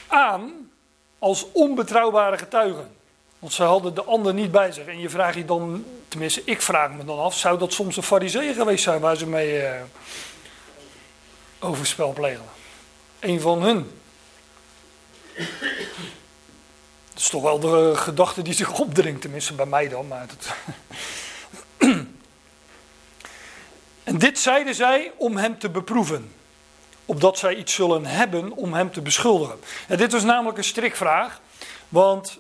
aan 0.08 0.72
als 1.20 1.46
onbetrouwbare 1.52 2.38
getuigen. 2.38 2.96
Want 3.40 3.54
ze 3.54 3.64
hadden 3.64 3.94
de 3.94 4.04
ander 4.04 4.34
niet 4.34 4.52
bij 4.52 4.72
zich. 4.72 4.86
En 4.86 5.00
je 5.00 5.10
vraagt 5.10 5.36
je 5.36 5.46
dan, 5.46 5.86
tenminste 6.08 6.42
ik 6.46 6.62
vraag 6.62 6.92
me 6.92 7.06
dan 7.06 7.20
af, 7.20 7.36
zou 7.36 7.58
dat 7.58 7.74
soms 7.74 7.98
een 7.98 8.04
fariseer 8.04 8.54
geweest 8.54 8.84
zijn 8.84 9.00
waar 9.00 9.16
ze 9.16 9.28
mee 9.28 9.62
uh, 9.62 9.82
overspel 11.60 12.14
plegen? 12.14 12.46
Een 13.20 13.42
van 13.42 13.64
hun. 13.64 13.92
Dat 17.18 17.26
is 17.26 17.32
toch 17.32 17.42
wel 17.42 17.60
de 17.60 17.96
gedachte 17.96 18.42
die 18.42 18.54
zich 18.54 18.80
opdringt, 18.80 19.22
tenminste 19.22 19.54
bij 19.54 19.66
mij 19.66 19.90
dan. 19.90 20.08
Maar 20.08 20.26
en 24.04 24.18
dit 24.18 24.40
zeiden 24.40 24.76
zij 24.76 25.12
om 25.16 25.38
hem 25.38 25.60
te 25.60 25.70
beproeven. 25.70 26.32
Opdat 27.06 27.38
zij 27.38 27.56
iets 27.56 27.74
zullen 27.74 28.06
hebben 28.06 28.52
om 28.52 28.74
hem 28.74 28.92
te 28.92 29.02
beschuldigen. 29.02 29.60
En 29.88 29.98
dit 29.98 30.12
was 30.12 30.24
namelijk 30.24 30.58
een 30.58 30.64
strikvraag. 30.64 31.42
Want 31.90 32.40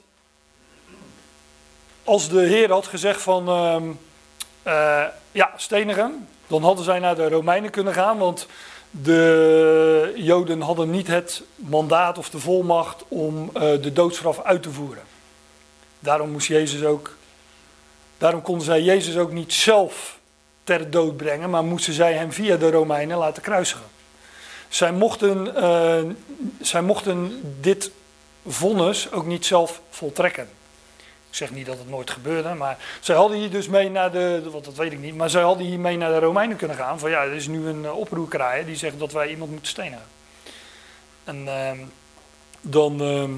als 2.03 2.29
de 2.29 2.41
Heer 2.41 2.71
had 2.71 2.87
gezegd 2.87 3.21
van 3.21 3.49
uh, 4.67 5.03
ja, 5.31 5.53
stenigen, 5.55 6.27
dan 6.47 6.63
hadden 6.63 6.85
zij 6.85 6.99
naar 6.99 7.15
de 7.15 7.29
Romeinen 7.29 7.71
kunnen 7.71 7.93
gaan. 7.93 8.17
Want 8.17 8.47
de 8.91 10.13
Joden 10.15 10.61
hadden 10.61 10.89
niet 10.89 11.07
het 11.07 11.41
mandaat 11.55 12.17
of 12.17 12.29
de 12.29 12.39
volmacht 12.39 13.03
om 13.07 13.43
uh, 13.53 13.61
de 13.61 13.93
doodstraf 13.93 14.41
uit 14.41 14.63
te 14.63 14.71
voeren. 14.71 15.03
Daarom 15.99 16.31
moest 16.31 16.47
Jezus 16.47 16.83
ook. 16.83 17.15
Daarom 18.17 18.41
konden 18.41 18.65
zij 18.65 18.81
Jezus 18.81 19.17
ook 19.17 19.31
niet 19.31 19.53
zelf 19.53 20.19
ter 20.63 20.89
dood 20.89 21.17
brengen, 21.17 21.49
maar 21.49 21.63
moesten 21.63 21.93
zij 21.93 22.13
hem 22.13 22.31
via 22.31 22.57
de 22.57 22.71
Romeinen 22.71 23.17
laten 23.17 23.43
kruisigen. 23.43 23.85
Zij 24.69 24.91
mochten, 24.91 25.47
uh, 25.55 26.11
zij 26.61 26.81
mochten 26.81 27.41
dit 27.61 27.91
vonnis 28.47 29.11
ook 29.11 29.25
niet 29.25 29.45
zelf 29.45 29.81
voltrekken. 29.89 30.49
Ik 31.29 31.35
zeg 31.35 31.51
niet 31.51 31.65
dat 31.65 31.77
het 31.77 31.89
nooit 31.89 32.11
gebeurde, 32.11 32.53
maar 32.53 32.77
zij 32.99 33.15
hadden 33.15 33.37
hier 33.37 33.49
dus 33.49 33.67
mee 33.67 33.89
naar 33.89 34.11
de, 34.11 34.49
want 34.51 34.65
dat 34.65 34.75
weet 34.75 34.91
ik 34.91 34.99
niet, 34.99 35.15
maar 35.15 35.29
zij 35.29 35.41
hadden 35.41 35.65
hier 35.65 35.79
mee 35.79 35.97
naar 35.97 36.11
de 36.11 36.19
Romeinen 36.19 36.57
kunnen 36.57 36.77
gaan. 36.77 36.99
Van 36.99 37.09
ja, 37.09 37.23
er 37.23 37.33
is 37.33 37.47
nu 37.47 37.67
een 37.67 37.83
uh, 37.83 37.97
oproerkraai 37.97 38.65
die 38.65 38.75
zegt 38.75 38.99
dat 38.99 39.11
wij 39.11 39.29
iemand 39.29 39.51
moeten 39.51 39.69
stenen. 39.69 40.01
En 41.23 41.45
uh, 41.45 41.71
dan, 42.61 43.01
uh, 43.01 43.29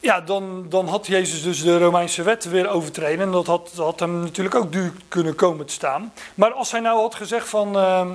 ja, 0.00 0.20
dan, 0.20 0.66
dan 0.68 0.88
had 0.88 1.06
Jezus 1.06 1.42
dus 1.42 1.62
de 1.62 1.78
Romeinse 1.78 2.22
wet 2.22 2.44
weer 2.44 2.68
overtreden. 2.68 3.26
En 3.26 3.32
dat 3.32 3.46
had, 3.46 3.70
dat 3.74 3.84
had 3.84 4.00
hem 4.00 4.20
natuurlijk 4.20 4.54
ook 4.54 4.72
duur 4.72 4.92
kunnen 5.08 5.34
komen 5.34 5.66
te 5.66 5.72
staan. 5.72 6.12
Maar 6.34 6.52
als 6.52 6.70
hij 6.70 6.80
nou 6.80 7.00
had 7.00 7.14
gezegd 7.14 7.48
van, 7.48 7.76
ehm, 7.76 8.12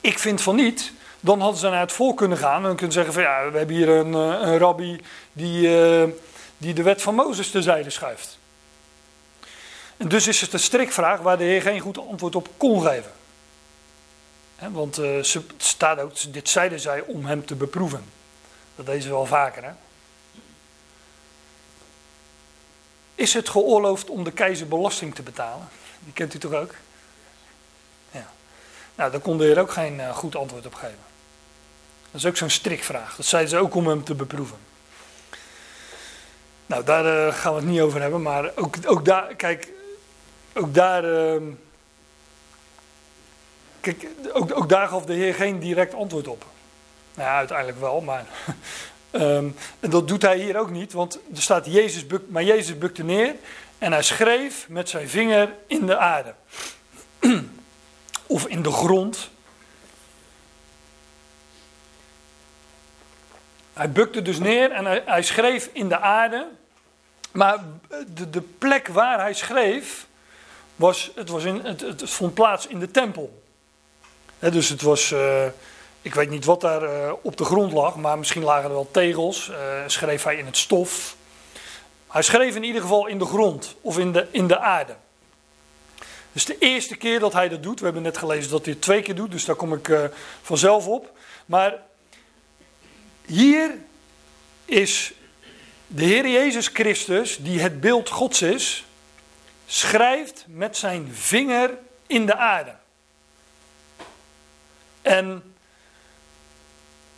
ik 0.00 0.18
vind 0.18 0.42
van 0.42 0.56
niet, 0.56 0.92
dan 1.26 1.40
hadden 1.40 1.60
ze 1.60 1.68
naar 1.68 1.80
het 1.80 1.92
volk 1.92 2.16
kunnen 2.16 2.38
gaan 2.38 2.66
en 2.66 2.76
kunnen 2.76 2.92
zeggen 2.92 3.12
van 3.12 3.22
ja, 3.22 3.50
we 3.50 3.58
hebben 3.58 3.76
hier 3.76 3.88
een, 3.88 4.14
eh, 4.14 4.48
een 4.48 4.58
rabbi 4.58 5.00
die, 5.32 5.68
uh, 5.68 6.04
die 6.56 6.74
de 6.74 6.82
wet 6.82 7.02
van 7.02 7.14
Mozes 7.14 7.50
terzijde 7.50 7.90
schuift. 7.90 8.38
En 9.96 10.08
dus 10.08 10.26
is 10.26 10.40
het 10.40 10.52
een 10.52 10.58
strikvraag 10.58 11.20
waar 11.20 11.38
de 11.38 11.44
Heer 11.44 11.62
geen 11.62 11.80
goed 11.80 11.98
antwoord 11.98 12.34
op 12.34 12.48
kon 12.56 12.82
geven. 12.82 13.10
Want 14.58 14.98
uh, 14.98 15.22
ze, 15.22 15.42
staat 15.56 16.00
ook, 16.00 16.32
dit 16.32 16.48
zeiden 16.48 16.80
zij 16.80 17.00
om 17.00 17.24
hem 17.24 17.46
te 17.46 17.54
beproeven. 17.54 18.04
Dat 18.76 18.86
deden 18.86 19.02
ze 19.02 19.08
wel 19.08 19.26
vaker. 19.26 19.64
Hè? 19.64 19.70
Is 23.14 23.34
het 23.34 23.48
geoorloofd 23.48 24.10
om 24.10 24.24
de 24.24 24.32
keizer 24.32 24.68
belasting 24.68 25.14
te 25.14 25.22
betalen? 25.22 25.68
Die 25.98 26.12
kent 26.12 26.34
u 26.34 26.38
toch 26.38 26.52
ook? 26.52 26.74
Ja. 28.10 28.30
Nou, 28.94 29.10
daar 29.10 29.20
kon 29.20 29.38
de 29.38 29.44
Heer 29.44 29.60
ook 29.60 29.72
geen 29.72 30.14
goed 30.14 30.36
antwoord 30.36 30.66
op 30.66 30.74
geven. 30.74 31.05
Dat 32.16 32.24
is 32.24 32.30
ook 32.30 32.36
zo'n 32.36 32.50
strikvraag. 32.50 33.16
Dat 33.16 33.26
zeiden 33.26 33.50
ze 33.50 33.58
ook 33.58 33.74
om 33.74 33.86
hem 33.86 34.04
te 34.04 34.14
beproeven. 34.14 34.56
Nou, 36.66 36.84
daar 36.84 37.26
uh, 37.26 37.34
gaan 37.34 37.54
we 37.54 37.60
het 37.60 37.68
niet 37.68 37.80
over 37.80 38.00
hebben, 38.00 38.22
maar 38.22 38.50
ook, 38.54 38.76
ook 38.86 39.04
daar, 39.04 39.34
kijk, 39.34 39.72
ook 40.54 40.74
daar, 40.74 41.04
uh, 41.04 41.42
kijk, 43.80 44.06
ook, 44.32 44.56
ook 44.56 44.68
daar 44.68 44.88
gaf 44.88 45.04
de 45.04 45.12
Heer 45.12 45.34
geen 45.34 45.58
direct 45.58 45.94
antwoord 45.94 46.28
op. 46.28 46.44
Nou 47.14 47.28
ja, 47.28 47.36
uiteindelijk 47.36 47.80
wel, 47.80 48.00
maar 48.00 48.26
Ehm, 49.10 49.48
en 49.80 49.90
dat 49.90 50.08
doet 50.08 50.22
hij 50.22 50.38
hier 50.38 50.58
ook 50.58 50.70
niet, 50.70 50.92
want 50.92 51.18
er 51.34 51.42
staat 51.42 51.66
Jezus 51.66 52.06
buk, 52.06 52.22
maar 52.28 52.44
Jezus 52.44 52.78
bukte 52.78 53.04
neer 53.04 53.34
en 53.78 53.92
hij 53.92 54.02
schreef 54.02 54.68
met 54.68 54.88
zijn 54.88 55.08
vinger 55.08 55.54
in 55.66 55.86
de 55.86 55.96
aarde. 55.96 56.34
of 58.26 58.46
in 58.46 58.62
de 58.62 58.72
grond. 58.72 59.30
Hij 63.76 63.90
bukte 63.90 64.22
dus 64.22 64.38
neer 64.38 64.70
en 64.70 64.84
hij, 64.84 65.02
hij 65.04 65.22
schreef 65.22 65.70
in 65.72 65.88
de 65.88 65.98
aarde. 65.98 66.48
Maar 67.32 67.58
de, 68.14 68.30
de, 68.30 68.40
plek 68.40 68.88
waar 68.88 69.20
hij 69.20 69.34
schreef, 69.34 70.06
was, 70.76 71.10
het, 71.14 71.28
was 71.28 71.44
in, 71.44 71.60
het, 71.64 71.80
het 71.80 72.10
vond 72.10 72.34
plaats 72.34 72.66
in 72.66 72.78
de 72.78 72.90
tempel. 72.90 73.42
dus 74.38 74.68
het 74.68 74.82
was, 74.82 75.10
uh, 75.10 75.44
ik 76.02 76.14
weet 76.14 76.30
niet 76.30 76.44
wat 76.44 76.60
daar 76.60 76.82
uh, 76.82 77.12
op 77.22 77.36
de 77.36 77.44
grond 77.44 77.72
lag, 77.72 77.96
maar 77.96 78.18
misschien 78.18 78.42
lagen 78.42 78.68
er 78.68 78.74
wel 78.74 78.88
tegels. 78.90 79.48
Uh, 79.48 79.56
schreef 79.86 80.22
hij 80.22 80.36
in 80.36 80.46
het 80.46 80.56
stof. 80.56 81.16
Hij 82.08 82.22
schreef 82.22 82.56
in 82.56 82.64
ieder 82.64 82.80
geval 82.82 83.06
in 83.06 83.18
de 83.18 83.26
grond 83.26 83.76
of 83.80 83.98
in 83.98 84.12
de, 84.12 84.26
in 84.30 84.46
de 84.46 84.58
aarde. 84.58 84.96
Dus 86.32 86.44
de 86.44 86.58
eerste 86.58 86.96
keer 86.96 87.20
dat 87.20 87.32
hij 87.32 87.48
dat 87.48 87.62
doet, 87.62 87.78
we 87.78 87.84
hebben 87.84 88.02
net 88.02 88.18
gelezen 88.18 88.50
dat 88.50 88.64
hij 88.64 88.72
het 88.72 88.82
twee 88.82 89.02
keer 89.02 89.14
doet, 89.14 89.30
dus 89.30 89.44
daar 89.44 89.56
kom 89.56 89.72
ik 89.72 90.10
vanzelf 90.42 90.86
op. 90.86 91.10
Maar 91.46 91.85
hier 93.26 93.74
is 94.64 95.12
de 95.86 96.04
Heer 96.04 96.28
Jezus 96.28 96.68
Christus, 96.68 97.36
die 97.40 97.60
het 97.60 97.80
beeld 97.80 98.08
Gods 98.08 98.42
is, 98.42 98.84
schrijft 99.66 100.44
met 100.48 100.76
zijn 100.76 101.08
vinger 101.12 101.78
in 102.06 102.26
de 102.26 102.36
aarde. 102.36 102.74
En 105.02 105.54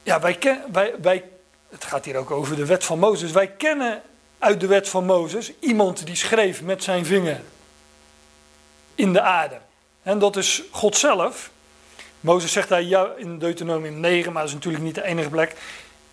ja, 0.03 0.21
wij, 0.21 0.39
wij, 0.73 0.95
wij, 1.01 1.25
het 1.69 1.85
gaat 1.85 2.05
hier 2.05 2.17
ook 2.17 2.31
over 2.31 2.57
de 2.57 2.67
wet 2.67 2.85
van 2.85 2.99
Mozes. 2.99 3.31
Wij 3.31 3.49
kennen 3.49 4.03
uit 4.39 4.61
de 4.61 4.67
wet 4.67 4.89
van 4.89 5.05
Mozes 5.05 5.53
iemand 5.59 6.07
die 6.07 6.17
schreef 6.17 6.63
met 6.63 6.83
zijn 6.83 7.07
vinger 7.07 7.41
in 8.95 9.13
de 9.13 9.21
aarde. 9.21 9.59
En 10.03 10.19
dat 10.19 10.37
is 10.37 10.63
God 10.71 10.97
zelf. 10.97 11.51
Mozes 12.21 12.53
zegt 12.53 12.69
daar 12.69 13.19
in 13.19 13.39
Deuteronomium 13.39 14.01
9, 14.01 14.33
maar 14.33 14.43
dat 14.43 14.51
is 14.51 14.57
natuurlijk 14.57 14.85
niet 14.85 14.95
de 14.95 15.05
enige 15.05 15.29
plek. 15.29 15.57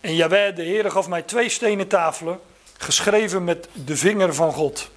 En 0.06 0.16
Jaweh, 0.16 0.56
de 0.56 0.62
Heer, 0.62 0.92
gaf 0.92 1.08
mij 1.08 1.22
twee 1.22 1.50
stenen 1.50 1.88
tafelen, 1.88 2.40
geschreven 2.78 3.44
met 3.44 3.68
de 3.74 3.98
vinger 3.98 4.34
van 4.34 4.54
God. 4.54 4.90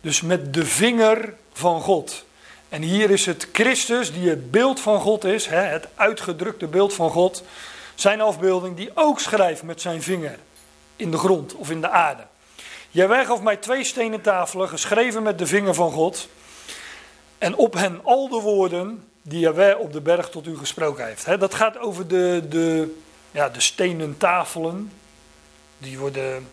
Dus 0.00 0.20
met 0.20 0.54
de 0.54 0.66
vinger 0.66 1.34
van 1.52 1.80
God. 1.80 2.24
En 2.68 2.82
hier 2.82 3.10
is 3.10 3.26
het 3.26 3.48
Christus, 3.52 4.12
die 4.12 4.28
het 4.28 4.50
beeld 4.50 4.80
van 4.80 5.00
God 5.00 5.24
is, 5.24 5.46
het 5.46 5.88
uitgedrukte 5.94 6.66
beeld 6.66 6.94
van 6.94 7.10
God, 7.10 7.42
zijn 7.94 8.20
afbeelding, 8.20 8.76
die 8.76 8.90
ook 8.94 9.20
schrijft 9.20 9.62
met 9.62 9.80
zijn 9.80 10.02
vinger 10.02 10.38
in 10.96 11.10
de 11.10 11.18
grond 11.18 11.54
of 11.54 11.70
in 11.70 11.80
de 11.80 11.88
aarde. 11.88 12.22
Jij 12.90 13.24
gaf 13.24 13.40
mij 13.40 13.56
twee 13.56 13.84
stenen 13.84 14.20
tafelen, 14.20 14.68
geschreven 14.68 15.22
met 15.22 15.38
de 15.38 15.46
vinger 15.46 15.74
van 15.74 15.92
God. 15.92 16.28
En 17.38 17.56
op 17.56 17.74
hen 17.74 18.00
al 18.04 18.28
de 18.28 18.40
woorden 18.40 19.04
die 19.22 19.40
Jaweh 19.40 19.78
op 19.78 19.92
de 19.92 20.00
berg 20.00 20.28
tot 20.28 20.46
u 20.46 20.56
gesproken 20.56 21.06
heeft. 21.06 21.40
dat 21.40 21.54
gaat 21.54 21.78
over 21.78 22.08
de, 22.08 22.42
de, 22.48 22.94
ja, 23.30 23.48
de 23.48 23.60
stenen 23.60 24.16
tafelen. 24.16 24.92
Die 25.78 25.98
worden, 25.98 26.48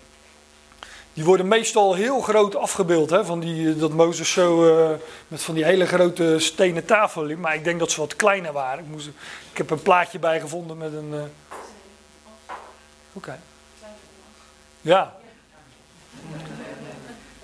die 1.13 1.23
worden 1.23 1.47
meestal 1.47 1.93
heel 1.93 2.21
groot 2.21 2.55
afgebeeld. 2.55 3.09
Hè, 3.09 3.25
van 3.25 3.39
die, 3.39 3.75
dat 3.75 3.91
Mozes 3.91 4.32
zo 4.32 4.65
uh, 4.65 4.95
met 5.28 5.43
van 5.43 5.55
die 5.55 5.65
hele 5.65 5.86
grote 5.86 6.39
stenen 6.39 6.86
tafelen 6.86 7.28
liep. 7.28 7.38
Maar 7.38 7.55
ik 7.55 7.63
denk 7.63 7.80
dat 7.80 7.91
ze 7.91 7.99
wat 7.99 8.15
kleiner 8.15 8.51
waren. 8.51 8.84
Ik, 8.84 8.89
moest, 8.89 9.07
ik 9.51 9.57
heb 9.57 9.69
een 9.69 9.82
plaatje 9.82 10.19
bij 10.19 10.39
gevonden 10.39 10.78
met 10.78 10.93
een. 10.93 11.13
Uh... 11.13 11.21
Oké. 13.13 13.39
Ja. 14.82 15.15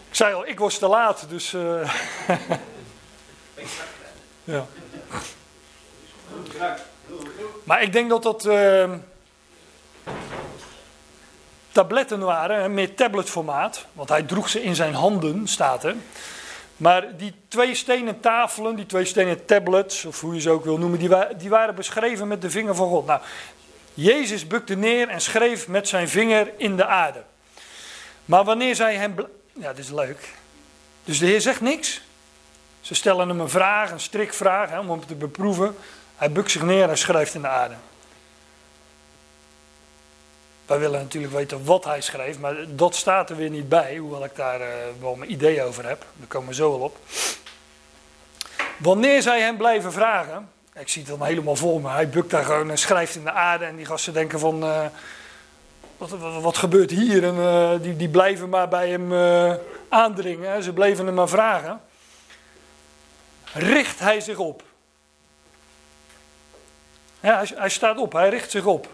Ik 0.09 0.15
zei 0.15 0.33
al, 0.33 0.47
ik 0.47 0.59
was 0.59 0.77
te 0.77 0.87
laat, 0.87 1.25
dus. 1.29 1.53
Uh... 1.53 1.93
ja. 4.43 4.67
Maar 7.63 7.81
ik 7.81 7.93
denk 7.93 8.09
dat 8.09 8.23
dat 8.23 8.45
tabletten 11.71 12.19
waren, 12.19 12.73
meer 12.73 12.95
tabletformaat, 12.95 13.85
want 13.93 14.09
hij 14.09 14.23
droeg 14.23 14.49
ze 14.49 14.63
in 14.63 14.75
zijn 14.75 14.93
handen, 14.93 15.47
staat 15.47 15.83
er. 15.83 15.95
Maar 16.77 17.17
die 17.17 17.33
twee 17.47 17.75
stenen 17.75 18.19
tafelen, 18.19 18.75
die 18.75 18.85
twee 18.85 19.05
stenen 19.05 19.45
tablets, 19.45 20.05
of 20.05 20.21
hoe 20.21 20.33
je 20.33 20.41
ze 20.41 20.49
ook 20.49 20.63
wil 20.63 20.77
noemen, 20.77 20.99
die, 20.99 21.09
die 21.37 21.49
waren 21.49 21.75
beschreven 21.75 22.27
met 22.27 22.41
de 22.41 22.49
vinger 22.49 22.75
van 22.75 22.89
God. 22.89 23.05
Nou, 23.05 23.21
Jezus 23.93 24.47
bukte 24.47 24.75
neer 24.75 25.09
en 25.09 25.21
schreef 25.21 25.67
met 25.67 25.87
zijn 25.87 26.09
vinger 26.09 26.51
in 26.57 26.75
de 26.75 26.85
aarde. 26.85 27.23
Maar 28.25 28.43
wanneer 28.43 28.75
zij 28.75 28.95
hem. 28.95 29.15
Ja, 29.53 29.67
dat 29.67 29.77
is 29.77 29.89
leuk. 29.89 30.33
Dus 31.03 31.19
de 31.19 31.25
Heer 31.25 31.41
zegt 31.41 31.61
niks. 31.61 32.01
Ze 32.81 32.95
stellen 32.95 33.27
hem 33.27 33.39
een 33.39 33.49
vraag, 33.49 33.91
een 33.91 33.99
strikvraag, 33.99 34.69
hè, 34.69 34.79
om 34.79 34.89
hem 34.89 35.05
te 35.05 35.15
beproeven. 35.15 35.75
Hij 36.15 36.31
bukt 36.31 36.51
zich 36.51 36.61
neer 36.61 36.89
en 36.89 36.97
schrijft 36.97 37.33
in 37.33 37.41
de 37.41 37.47
aarde. 37.47 37.75
Wij 40.73 40.81
willen 40.81 40.99
natuurlijk 40.99 41.33
weten 41.33 41.65
wat 41.65 41.83
hij 41.83 42.01
schreef, 42.01 42.39
maar 42.39 42.55
dat 42.67 42.95
staat 42.95 43.29
er 43.29 43.35
weer 43.35 43.49
niet 43.49 43.69
bij, 43.69 43.97
hoewel 43.97 44.23
ik 44.23 44.35
daar 44.35 44.61
uh, 44.61 44.67
wel 44.99 45.15
mijn 45.15 45.31
idee 45.31 45.63
over 45.63 45.87
heb. 45.87 46.05
Daar 46.15 46.27
komen 46.27 46.47
we 46.47 46.55
zo 46.55 46.71
wel 46.71 46.79
op. 46.79 46.97
Wanneer 48.77 49.21
zij 49.21 49.41
hem 49.41 49.57
blijven 49.57 49.91
vragen, 49.91 50.49
ik 50.75 50.89
zie 50.89 51.01
het 51.01 51.11
dan 51.17 51.27
helemaal 51.27 51.55
vol 51.55 51.79
me, 51.79 51.89
hij 51.89 52.09
bukt 52.09 52.29
daar 52.29 52.43
gewoon 52.43 52.69
en 52.69 52.77
schrijft 52.77 53.15
in 53.15 53.23
de 53.23 53.31
aarde 53.31 53.65
en 53.65 53.75
die 53.75 53.85
gasten 53.85 54.13
denken 54.13 54.39
van, 54.39 54.63
uh, 54.63 54.85
wat, 55.97 56.09
wat, 56.41 56.57
gebeurt 56.57 56.91
hier? 56.91 57.23
En 57.23 57.35
uh, 57.35 57.71
die, 57.81 57.95
die 57.95 58.09
blijven 58.09 58.49
maar 58.49 58.67
bij 58.67 58.89
hem 58.89 59.13
aandringen, 59.89 60.63
ze 60.63 60.73
bleven 60.73 61.05
hem 61.05 61.15
maar 61.15 61.29
vragen. 61.29 61.81
Richt 63.53 63.99
hij 63.99 64.21
zich 64.21 64.37
op. 64.37 64.63
Ja, 67.19 67.43
hij 67.55 67.69
staat 67.69 67.97
op, 67.97 68.13
hij 68.13 68.29
richt 68.29 68.51
zich 68.51 68.65
op. 68.65 68.87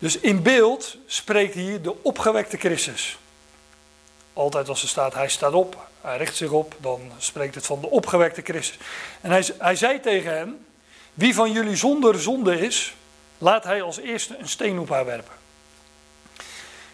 Dus 0.00 0.18
in 0.18 0.42
beeld 0.42 0.96
spreekt 1.06 1.54
hier 1.54 1.82
de 1.82 2.02
opgewekte 2.02 2.56
Christus. 2.56 3.18
Altijd 4.32 4.68
als 4.68 4.82
er 4.82 4.88
staat, 4.88 5.14
hij 5.14 5.28
staat 5.28 5.52
op, 5.52 5.88
hij 6.00 6.16
richt 6.16 6.36
zich 6.36 6.50
op, 6.50 6.76
dan 6.78 7.00
spreekt 7.18 7.54
het 7.54 7.66
van 7.66 7.80
de 7.80 7.90
opgewekte 7.90 8.42
Christus. 8.42 8.78
En 9.20 9.30
hij, 9.30 9.44
hij 9.58 9.76
zei 9.76 10.00
tegen 10.00 10.32
hen, 10.32 10.64
wie 11.14 11.34
van 11.34 11.52
jullie 11.52 11.76
zonder 11.76 12.20
zonde 12.20 12.60
is, 12.60 12.94
laat 13.38 13.64
hij 13.64 13.82
als 13.82 13.98
eerste 13.98 14.36
een 14.38 14.48
steen 14.48 14.78
op 14.78 14.88
haar 14.88 15.04
werpen. 15.04 15.34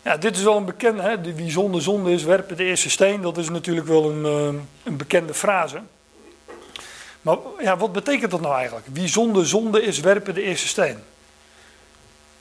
Ja, 0.02 0.16
dit 0.16 0.36
is 0.36 0.42
wel 0.42 0.56
een 0.56 0.64
bekende, 0.64 1.02
hè? 1.02 1.34
wie 1.34 1.50
zonder 1.50 1.82
zonde 1.82 2.12
is, 2.12 2.22
werpen 2.22 2.56
de 2.56 2.64
eerste 2.64 2.90
steen. 2.90 3.22
Dat 3.22 3.38
is 3.38 3.48
natuurlijk 3.48 3.86
wel 3.86 4.10
een, 4.10 4.24
eh, 4.24 4.60
een 4.84 4.96
bekende 4.96 5.34
frase. 5.34 5.80
Maar 7.20 7.36
ja, 7.58 7.76
wat 7.76 7.92
betekent 7.92 8.30
dat 8.30 8.40
nou 8.40 8.54
eigenlijk? 8.54 8.86
Wie 8.92 9.08
zonder 9.08 9.46
zonde 9.46 9.82
is, 9.82 10.00
werpen 10.00 10.34
de 10.34 10.42
eerste 10.42 10.68
steen. 10.68 10.98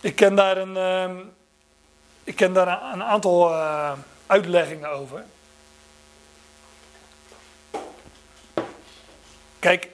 Ik 0.06 0.16
ken 0.16 0.36
daar 0.36 0.58
een, 0.58 0.76
uh, 0.76 1.18
ik 2.24 2.36
ken 2.36 2.54
daar 2.54 2.94
een, 2.94 3.04
aantal 3.04 3.50
uh, 3.50 3.92
uitleggingen 4.28 4.90
over. 4.90 5.24
Kijk, 9.60 9.90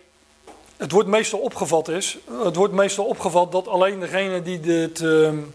het 0.78 0.92
wordt 0.92 1.08
meestal 1.10 1.40
opgevat 1.40 1.88
is, 1.88 2.18
het 2.44 2.56
wordt 2.56 2.74
meestal 2.74 3.06
opgevat 3.06 3.52
dat 3.52 3.68
alleen 3.68 4.00
degene 4.00 4.42
die 4.42 4.60
dit 4.60 5.00
um, 5.00 5.54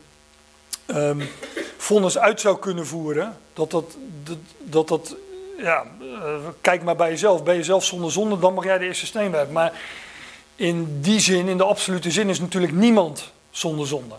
vonnis 1.77 2.19
uit 2.19 2.41
zou 2.41 2.59
kunnen 2.59 2.87
voeren, 2.87 3.37
dat 3.53 3.71
dat, 3.71 3.97
dat, 4.59 4.89
dat, 4.89 5.17
ja, 5.59 5.85
uh, 6.01 6.35
kijk 6.61 6.83
maar 6.83 6.97
bij 6.97 7.11
jezelf. 7.11 7.43
Ben 7.43 7.55
je 7.55 7.65
zelf 7.65 7.85
zonder 7.85 8.13
zonde, 8.13 8.39
dan 8.39 8.55
mag 8.55 8.65
jij 8.65 8.79
de 8.79 8.85
eerste 8.85 9.07
steen 9.07 9.31
werpen. 9.31 9.53
Maar 9.53 9.73
in 10.55 11.01
die 11.01 11.21
zin, 11.21 11.49
in 11.49 11.57
de 11.57 11.65
absolute 11.65 12.11
zin, 12.11 12.29
is 12.29 12.41
natuurlijk 12.41 12.73
niemand 12.73 13.33
zonder 13.51 13.87
zonde. 13.87 14.15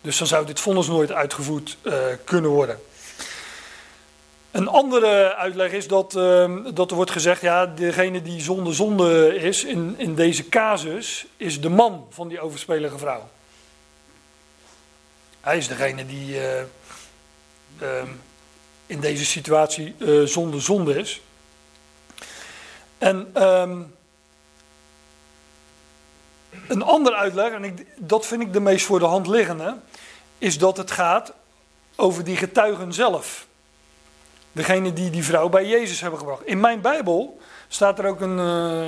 Dus 0.00 0.18
dan 0.18 0.26
zou 0.26 0.46
dit 0.46 0.60
vonnis 0.60 0.86
nooit 0.86 1.12
uitgevoerd 1.12 1.76
uh, 1.82 1.94
kunnen 2.24 2.50
worden. 2.50 2.80
Een 4.50 4.68
andere 4.68 5.34
uitleg 5.34 5.72
is 5.72 5.88
dat, 5.88 6.14
uh, 6.14 6.56
dat 6.74 6.90
er 6.90 6.96
wordt 6.96 7.10
gezegd, 7.10 7.40
ja, 7.40 7.66
degene 7.66 8.22
die 8.22 8.40
zonder 8.40 8.74
zonde 8.74 9.36
is 9.36 9.64
in, 9.64 9.94
in 9.98 10.14
deze 10.14 10.48
casus, 10.48 11.26
is 11.36 11.60
de 11.60 11.68
man 11.68 12.06
van 12.10 12.28
die 12.28 12.40
overspelige 12.40 12.98
vrouw. 12.98 13.28
Hij 15.40 15.56
is 15.56 15.68
degene 15.68 16.06
die 16.06 16.36
uh, 17.80 18.02
in 18.86 19.00
deze 19.00 19.24
situatie 19.24 19.94
zonder 20.24 20.62
zonde 20.62 20.98
is. 20.98 21.20
En 22.98 23.42
um, 23.42 23.94
een 26.68 26.82
andere 26.82 27.16
uitleg, 27.16 27.52
en 27.52 27.64
ik, 27.64 27.86
dat 27.96 28.26
vind 28.26 28.42
ik 28.42 28.52
de 28.52 28.60
meest 28.60 28.86
voor 28.86 28.98
de 28.98 29.04
hand 29.04 29.26
liggende, 29.26 29.76
is 30.38 30.58
dat 30.58 30.76
het 30.76 30.90
gaat 30.90 31.32
over 31.96 32.24
die 32.24 32.36
getuigen 32.36 32.92
zelf. 32.92 33.46
Degene 34.52 34.92
die 34.92 35.10
die 35.10 35.24
vrouw 35.24 35.48
bij 35.48 35.66
Jezus 35.66 36.00
hebben 36.00 36.18
gebracht. 36.18 36.46
In 36.46 36.60
mijn 36.60 36.80
Bijbel 36.80 37.38
staat 37.68 37.98
er 37.98 38.06
ook 38.06 38.20
een, 38.20 38.38
uh, 38.38 38.86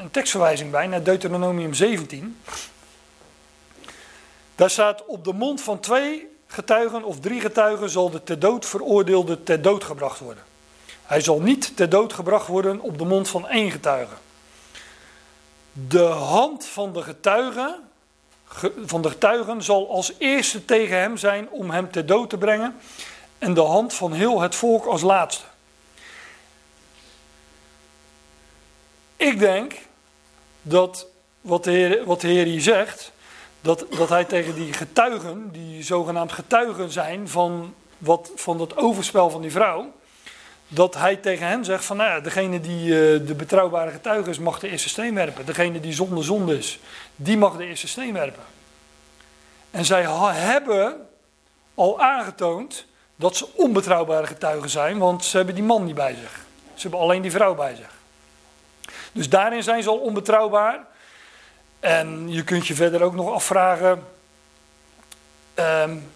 een 0.00 0.10
tekstverwijzing 0.10 0.70
bij 0.70 0.86
naar 0.86 1.02
Deuteronomium 1.02 1.74
17. 1.74 2.40
Daar 4.54 4.70
staat 4.70 5.06
op 5.06 5.24
de 5.24 5.32
mond 5.32 5.60
van 5.60 5.80
twee 5.80 6.28
getuigen 6.46 7.04
of 7.04 7.20
drie 7.20 7.40
getuigen 7.40 7.90
zal 7.90 8.10
de 8.10 8.22
ter 8.22 8.38
dood 8.38 8.66
veroordeelde 8.66 9.42
ter 9.42 9.62
dood 9.62 9.84
gebracht 9.84 10.18
worden. 10.18 10.44
Hij 11.02 11.20
zal 11.20 11.40
niet 11.40 11.76
ter 11.76 11.88
dood 11.88 12.12
gebracht 12.12 12.46
worden 12.46 12.80
op 12.80 12.98
de 12.98 13.04
mond 13.04 13.28
van 13.28 13.48
één 13.48 13.70
getuige. 13.70 14.14
De 15.72 16.02
hand 16.04 16.64
van 16.64 16.92
de 16.92 17.02
getuigen, 17.02 17.80
van 18.84 19.02
de 19.02 19.08
getuigen 19.08 19.62
zal 19.62 19.90
als 19.90 20.12
eerste 20.18 20.64
tegen 20.64 20.96
hem 20.96 21.16
zijn 21.16 21.50
om 21.50 21.70
hem 21.70 21.90
ter 21.90 22.06
dood 22.06 22.30
te 22.30 22.38
brengen. 22.38 22.76
En 23.38 23.54
de 23.54 23.60
hand 23.60 23.94
van 23.94 24.12
heel 24.12 24.40
het 24.40 24.54
volk 24.54 24.84
als 24.84 25.02
laatste. 25.02 25.44
Ik 29.16 29.38
denk 29.38 29.72
dat 30.62 31.06
wat 31.40 31.64
de 31.64 31.70
Heer, 31.70 32.04
wat 32.04 32.20
de 32.20 32.28
Heer 32.28 32.44
hier 32.44 32.60
zegt, 32.60 33.12
dat, 33.60 33.86
dat 33.90 34.08
hij 34.08 34.24
tegen 34.24 34.54
die 34.54 34.72
getuigen, 34.72 35.52
die 35.52 35.82
zogenaamd 35.82 36.32
getuigen 36.32 36.90
zijn 36.90 37.28
van, 37.28 37.74
wat, 37.98 38.30
van 38.34 38.58
dat 38.58 38.76
overspel 38.76 39.30
van 39.30 39.42
die 39.42 39.50
vrouw, 39.50 39.92
dat 40.74 40.94
hij 40.94 41.16
tegen 41.16 41.46
hen 41.46 41.64
zegt 41.64 41.84
van, 41.84 41.96
nou 41.96 42.10
ja, 42.10 42.20
degene 42.20 42.60
die 42.60 42.86
uh, 42.86 43.26
de 43.26 43.34
betrouwbare 43.34 43.90
getuige 43.90 44.30
is, 44.30 44.38
mag 44.38 44.58
de 44.58 44.68
eerste 44.68 44.88
steen 44.88 45.14
werpen. 45.14 45.46
Degene 45.46 45.80
die 45.80 45.92
zonder 45.92 46.24
zonde 46.24 46.58
is, 46.58 46.78
die 47.16 47.36
mag 47.36 47.56
de 47.56 47.66
eerste 47.66 47.88
steen 47.88 48.12
werpen. 48.12 48.42
En 49.70 49.84
zij 49.84 50.02
hebben 50.32 51.06
al 51.74 52.00
aangetoond 52.00 52.86
dat 53.16 53.36
ze 53.36 53.48
onbetrouwbare 53.54 54.26
getuigen 54.26 54.70
zijn, 54.70 54.98
want 54.98 55.24
ze 55.24 55.36
hebben 55.36 55.54
die 55.54 55.64
man 55.64 55.84
niet 55.84 55.94
bij 55.94 56.14
zich. 56.14 56.40
Ze 56.74 56.82
hebben 56.82 57.00
alleen 57.00 57.22
die 57.22 57.30
vrouw 57.30 57.54
bij 57.54 57.74
zich. 57.74 57.90
Dus 59.12 59.28
daarin 59.28 59.62
zijn 59.62 59.82
ze 59.82 59.88
al 59.88 59.98
onbetrouwbaar. 59.98 60.86
En 61.80 62.28
je 62.28 62.44
kunt 62.44 62.66
je 62.66 62.74
verder 62.74 63.02
ook 63.02 63.14
nog 63.14 63.32
afvragen 63.32 64.06
um, 65.54 66.10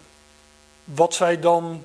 wat 0.83 1.13
zij 1.13 1.39
dan, 1.39 1.83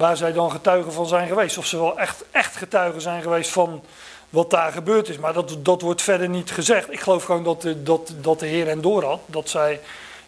waar 0.00 0.16
zij 0.16 0.32
dan 0.32 0.50
getuigen 0.50 0.92
van 0.92 1.06
zijn 1.06 1.28
geweest. 1.28 1.58
Of 1.58 1.66
ze 1.66 1.76
wel 1.76 1.98
echt, 1.98 2.24
echt 2.30 2.56
getuigen 2.56 3.00
zijn 3.00 3.22
geweest 3.22 3.50
van 3.50 3.82
wat 4.30 4.50
daar 4.50 4.72
gebeurd 4.72 5.08
is. 5.08 5.18
Maar 5.18 5.32
dat, 5.32 5.56
dat 5.58 5.80
wordt 5.80 6.02
verder 6.02 6.28
niet 6.28 6.50
gezegd. 6.50 6.92
Ik 6.92 7.00
geloof 7.00 7.24
gewoon 7.24 7.44
dat 7.44 7.62
de, 7.62 7.82
dat, 7.82 8.12
dat 8.20 8.40
de 8.40 8.46
Heer 8.46 8.66
hen 8.66 8.80
door 8.80 9.04
had. 9.04 9.20
Dat 9.26 9.48
zij 9.48 9.80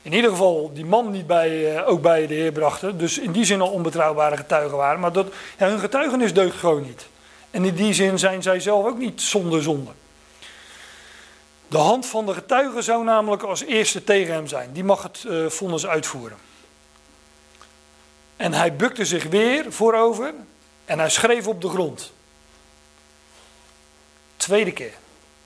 in 0.02 0.12
ieder 0.12 0.30
geval 0.30 0.70
die 0.74 0.84
man 0.84 1.10
niet 1.10 1.26
bij, 1.26 1.74
uh, 1.74 1.88
ook 1.88 2.02
bij 2.02 2.26
de 2.26 2.34
Heer 2.34 2.52
brachten. 2.52 2.98
Dus 2.98 3.18
in 3.18 3.32
die 3.32 3.44
zin 3.44 3.60
al 3.60 3.70
onbetrouwbare 3.70 4.36
getuigen 4.36 4.76
waren. 4.76 5.00
Maar 5.00 5.12
dat, 5.12 5.26
ja, 5.58 5.68
hun 5.68 5.78
getuigenis 5.78 6.34
deugt 6.34 6.56
gewoon 6.56 6.82
niet. 6.82 7.06
En 7.50 7.64
in 7.64 7.74
die 7.74 7.92
zin 7.92 8.18
zijn 8.18 8.42
zij 8.42 8.60
zelf 8.60 8.86
ook 8.86 8.98
niet 8.98 9.20
zonder 9.20 9.62
zonde. 9.62 9.90
De 11.68 11.78
hand 11.78 12.06
van 12.06 12.26
de 12.26 12.34
getuige 12.34 12.82
zou 12.82 13.04
namelijk 13.04 13.42
als 13.42 13.64
eerste 13.64 14.04
tegen 14.04 14.34
hem 14.34 14.46
zijn. 14.46 14.72
Die 14.72 14.84
mag 14.84 15.02
het 15.02 15.24
uh, 15.26 15.46
vonnis 15.46 15.86
uitvoeren. 15.86 16.36
En 18.42 18.52
hij 18.52 18.76
bukte 18.76 19.04
zich 19.04 19.24
weer 19.24 19.72
voorover 19.72 20.34
en 20.84 20.98
hij 20.98 21.10
schreef 21.10 21.46
op 21.46 21.60
de 21.60 21.68
grond. 21.68 22.12
Tweede 24.36 24.72
keer. 24.72 24.92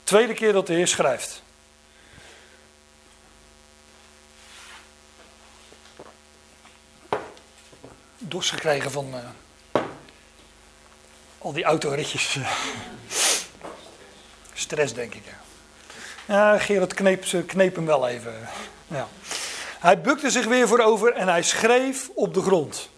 Tweede 0.04 0.34
keer 0.34 0.52
dat 0.52 0.66
de 0.66 0.72
Heer 0.72 0.86
schrijft. 0.86 1.42
Dorst 8.18 8.50
gekregen 8.50 8.90
van 8.90 9.14
uh, 9.14 9.82
al 11.38 11.52
die 11.52 11.64
autoritjes. 11.64 12.38
Stress, 14.54 14.94
denk 14.94 15.14
ik. 15.14 15.22
Ja, 16.26 16.58
Gerard 16.58 16.94
kneep, 16.94 17.24
kneep 17.46 17.74
hem 17.74 17.86
wel 17.86 18.08
even. 18.08 18.48
Ja. 18.86 19.08
Hij 19.78 20.00
bukte 20.00 20.30
zich 20.30 20.46
weer 20.46 20.68
voorover 20.68 21.12
en 21.12 21.28
hij 21.28 21.42
schreef 21.42 22.10
op 22.14 22.34
de 22.34 22.42
grond. 22.42 22.88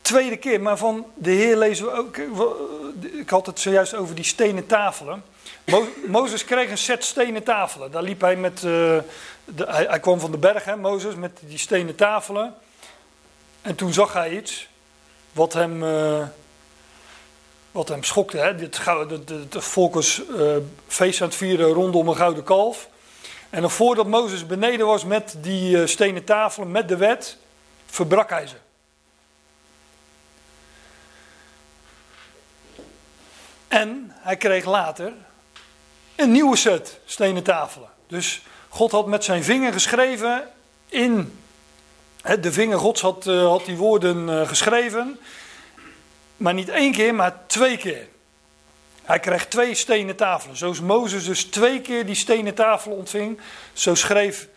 Tweede 0.00 0.36
keer, 0.36 0.60
maar 0.60 0.76
van 0.76 1.06
de 1.14 1.30
Heer 1.30 1.56
lezen 1.56 1.86
we 1.86 1.92
ook. 1.92 2.16
Ik 3.02 3.30
had 3.30 3.46
het 3.46 3.60
zojuist 3.60 3.94
over 3.94 4.14
die 4.14 4.24
stenen 4.24 4.66
tafelen. 4.66 5.24
Mo 5.64 5.86
Mozes 6.06 6.44
kreeg 6.44 6.70
een 6.70 6.78
set 6.78 7.04
stenen 7.04 7.42
tafelen. 7.42 7.90
Daar 7.90 8.02
liep 8.02 8.20
hij 8.20 8.36
met. 8.36 8.56
Uh, 8.56 8.62
de, 9.44 9.64
hij, 9.66 10.00
kwam 10.00 10.20
van 10.20 10.30
de 10.30 10.38
berg, 10.38 10.64
hè, 10.64 10.76
Mozes, 10.76 11.14
met 11.14 11.38
die 11.40 11.58
stenen 11.58 11.94
tafelen. 11.94 12.54
En 13.62 13.74
toen 13.74 13.92
zag 13.92 14.12
hij 14.12 14.30
iets 14.30 14.68
wat 15.32 15.52
hem. 15.52 15.84
Wat 17.70 17.88
hem 17.88 18.04
schokte. 18.04 18.36
Hè? 18.36 18.52
Het, 18.52 18.78
het, 18.84 19.28
het 19.28 19.64
volk 19.64 19.94
was 19.94 20.22
feest 20.86 21.20
aan 21.20 21.28
het 21.28 21.36
vieren 21.36 21.66
rondom 21.66 22.08
een 22.08 22.16
gouden 22.16 22.44
kalf. 22.44 22.88
En 23.50 23.62
nog 23.62 23.72
voordat 23.72 24.06
Mozes 24.06 24.46
beneden 24.46 24.86
was 24.86 25.04
met 25.04 25.36
die 25.40 25.76
uh, 25.76 25.86
stenen 25.86 26.24
tafelen, 26.24 26.70
met 26.70 26.88
de 26.88 26.96
wet, 26.96 27.36
verbrak 27.86 28.30
hij 28.30 28.46
ze. 28.46 28.56
En 33.68 34.12
hij 34.14 34.36
kreeg 34.36 34.64
later 34.64 35.12
een 36.16 36.32
nieuwe 36.32 36.56
set 36.56 37.00
stenen 37.04 37.42
tafelen. 37.42 37.88
Dus 38.06 38.42
God 38.68 38.90
had 38.90 39.06
met 39.06 39.24
zijn 39.24 39.44
vinger 39.44 39.72
geschreven 39.72 40.48
in. 40.88 41.38
De 42.40 42.52
vinger 42.52 42.78
Gods 42.78 43.00
had, 43.00 43.26
uh, 43.26 43.46
had 43.46 43.64
die 43.64 43.76
woorden 43.76 44.46
geschreven. 44.46 45.18
Maar 46.36 46.54
niet 46.54 46.68
één 46.68 46.92
keer, 46.92 47.14
maar 47.14 47.46
twee 47.46 47.76
keer. 47.76 48.08
Hij 49.08 49.20
krijgt 49.20 49.50
twee 49.50 49.74
stenen 49.74 50.16
tafelen. 50.16 50.56
Zoals 50.56 50.80
Mozes 50.80 51.24
dus 51.24 51.44
twee 51.44 51.80
keer 51.80 52.06
die 52.06 52.14
stenen 52.14 52.54
tafel 52.54 52.92
ontving, 52.92 53.40
zo 53.72 53.94
schreef 53.94 54.48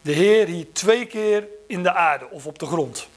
de 0.00 0.12
Heer 0.12 0.46
hier 0.46 0.72
twee 0.72 1.06
keer 1.06 1.48
in 1.66 1.82
de 1.82 1.92
aarde 1.92 2.30
of 2.30 2.46
op 2.46 2.58
de 2.58 2.66
grond. 2.66 3.08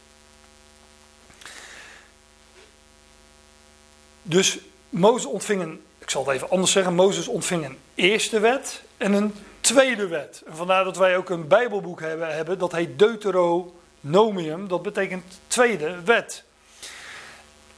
Dus 4.22 4.60
Mozes 4.90 5.26
ontving 5.26 5.62
een, 5.62 5.84
ik 5.98 6.10
zal 6.10 6.26
het 6.26 6.36
even 6.36 6.50
anders 6.50 6.72
zeggen, 6.72 6.94
Mozes 6.94 7.28
ontving 7.28 7.66
een 7.66 7.78
eerste 7.96 8.40
wet 8.40 8.82
en 8.98 9.14
een 9.14 9.36
tweede 9.62 10.08
wet. 10.08 10.42
En 10.46 10.56
vandaar 10.56 10.84
dat 10.84 10.98
wij 10.98 11.18
ook 11.18 11.30
een 11.30 11.48
Bijbelboek 11.48 12.00
hebben, 12.00 12.36
hebben 12.36 12.60
dat 12.60 12.72
heet 12.72 13.00
Deuteronomium, 13.00 14.68
dat 14.68 14.82
betekent 14.82 15.40
tweede 15.48 16.02
wet. 16.04 16.44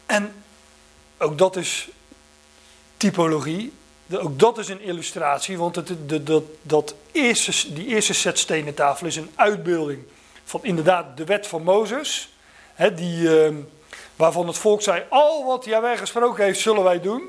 En 0.06 0.34
ook 1.18 1.38
dat 1.38 1.56
is 1.56 1.90
typologie. 3.00 3.74
Ook 4.12 4.40
dat 4.40 4.58
is 4.58 4.70
een 4.70 4.82
illustratie, 4.82 5.58
want 5.58 5.76
het, 5.76 6.10
de, 6.10 6.24
dat, 6.24 6.44
dat 6.62 6.96
eerste, 7.12 7.74
die 7.74 7.88
eerste 7.88 8.14
set 8.14 8.40
stenen 8.40 8.74
tafel 8.74 9.08
is 9.08 9.16
een 9.16 9.32
uitbeelding 9.36 10.04
van 10.44 10.60
inderdaad 10.64 11.18
de 11.18 11.26
wet 11.26 11.48
van 11.48 11.64
Mozes. 11.64 12.34
Hè, 12.74 12.94
die, 12.94 13.22
uh, 13.22 13.56
waarvan 14.16 14.48
het 14.48 14.58
volk 14.58 14.82
zei, 14.82 15.04
al 15.10 15.46
wat 15.46 15.66
Jawel 15.66 15.98
gesproken 15.98 16.44
heeft, 16.44 16.60
zullen 16.60 16.84
wij 16.84 17.02
doen. 17.02 17.22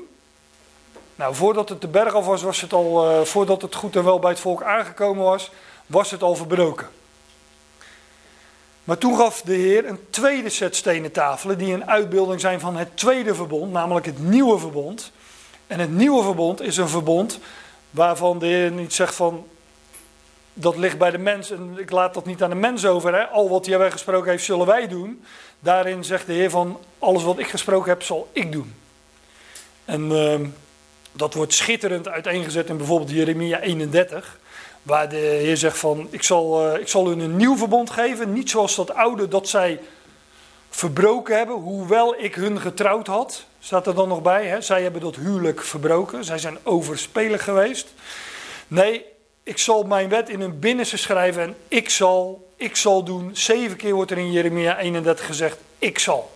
Nou, 1.15 1.35
voordat 1.35 1.69
het 1.69 1.81
de 1.81 1.87
berg 1.87 2.13
af 2.13 2.25
was, 2.25 2.41
was 2.41 2.61
het 2.61 2.73
al, 2.73 3.11
uh, 3.11 3.21
voordat 3.25 3.61
het 3.61 3.75
goed 3.75 3.95
en 3.95 4.03
wel 4.03 4.19
bij 4.19 4.31
het 4.31 4.39
volk 4.39 4.63
aangekomen 4.63 5.23
was, 5.23 5.51
was 5.85 6.11
het 6.11 6.23
al 6.23 6.35
verbroken. 6.35 6.89
Maar 8.83 8.97
toen 8.97 9.17
gaf 9.17 9.41
de 9.41 9.53
Heer 9.53 9.87
een 9.87 9.99
tweede 10.09 10.49
set 10.49 10.75
stenen 10.75 11.11
tafelen, 11.11 11.57
die 11.57 11.73
een 11.73 11.89
uitbeelding 11.89 12.41
zijn 12.41 12.59
van 12.59 12.75
het 12.75 12.97
tweede 12.97 13.35
verbond, 13.35 13.71
namelijk 13.71 14.05
het 14.05 14.19
nieuwe 14.19 14.59
verbond. 14.59 15.11
En 15.71 15.79
het 15.79 15.91
nieuwe 15.91 16.23
verbond 16.23 16.61
is 16.61 16.77
een 16.77 16.89
verbond 16.89 17.39
waarvan 17.89 18.39
de 18.39 18.45
Heer 18.45 18.71
niet 18.71 18.93
zegt 18.93 19.15
van, 19.15 19.47
dat 20.53 20.77
ligt 20.77 20.97
bij 20.97 21.11
de 21.11 21.17
mens 21.17 21.51
en 21.51 21.75
ik 21.77 21.91
laat 21.91 22.13
dat 22.13 22.25
niet 22.25 22.43
aan 22.43 22.49
de 22.49 22.55
mens 22.55 22.85
over. 22.85 23.13
Hè? 23.13 23.27
Al 23.27 23.49
wat 23.49 23.65
hij 23.65 23.91
gesproken 23.91 24.31
heeft, 24.31 24.43
zullen 24.43 24.65
wij 24.65 24.87
doen. 24.87 25.23
Daarin 25.59 26.03
zegt 26.03 26.25
de 26.25 26.33
Heer 26.33 26.49
van, 26.49 26.79
alles 26.99 27.23
wat 27.23 27.39
ik 27.39 27.47
gesproken 27.47 27.89
heb, 27.89 28.03
zal 28.03 28.29
ik 28.31 28.51
doen. 28.51 28.75
En 29.85 30.11
uh, 30.11 30.35
dat 31.11 31.33
wordt 31.33 31.53
schitterend 31.53 32.07
uiteengezet 32.07 32.69
in 32.69 32.77
bijvoorbeeld 32.77 33.11
Jeremia 33.11 33.59
31. 33.59 34.39
Waar 34.83 35.09
de 35.09 35.15
Heer 35.15 35.57
zegt 35.57 35.77
van, 35.77 36.07
ik 36.09 36.23
zal, 36.23 36.73
uh, 36.73 36.79
ik 36.79 36.87
zal 36.87 37.07
hun 37.07 37.19
een 37.19 37.35
nieuw 37.35 37.57
verbond 37.57 37.89
geven. 37.89 38.33
Niet 38.33 38.49
zoals 38.49 38.75
dat 38.75 38.93
oude 38.93 39.27
dat 39.27 39.47
zij 39.47 39.79
verbroken 40.71 41.37
hebben, 41.37 41.55
hoewel 41.55 42.21
ik 42.21 42.35
hun 42.35 42.61
getrouwd 42.61 43.07
had. 43.07 43.45
Staat 43.59 43.87
er 43.87 43.95
dan 43.95 44.07
nog 44.07 44.21
bij, 44.21 44.45
hè? 44.45 44.61
zij 44.61 44.83
hebben 44.83 45.01
dat 45.01 45.15
huwelijk 45.15 45.63
verbroken. 45.63 46.23
Zij 46.23 46.37
zijn 46.37 46.57
overspelig 46.63 47.43
geweest. 47.43 47.93
Nee, 48.67 49.05
ik 49.43 49.57
zal 49.57 49.83
mijn 49.83 50.09
wet 50.09 50.29
in 50.29 50.41
hun 50.41 50.59
binnenste 50.59 50.97
schrijven 50.97 51.41
en 51.41 51.55
ik 51.67 51.89
zal, 51.89 52.49
ik 52.55 52.75
zal 52.75 53.03
doen. 53.03 53.29
Zeven 53.33 53.77
keer 53.77 53.93
wordt 53.93 54.11
er 54.11 54.17
in 54.17 54.31
Jeremia 54.31 54.77
31 54.77 55.25
gezegd, 55.25 55.57
ik 55.79 55.99
zal. 55.99 56.31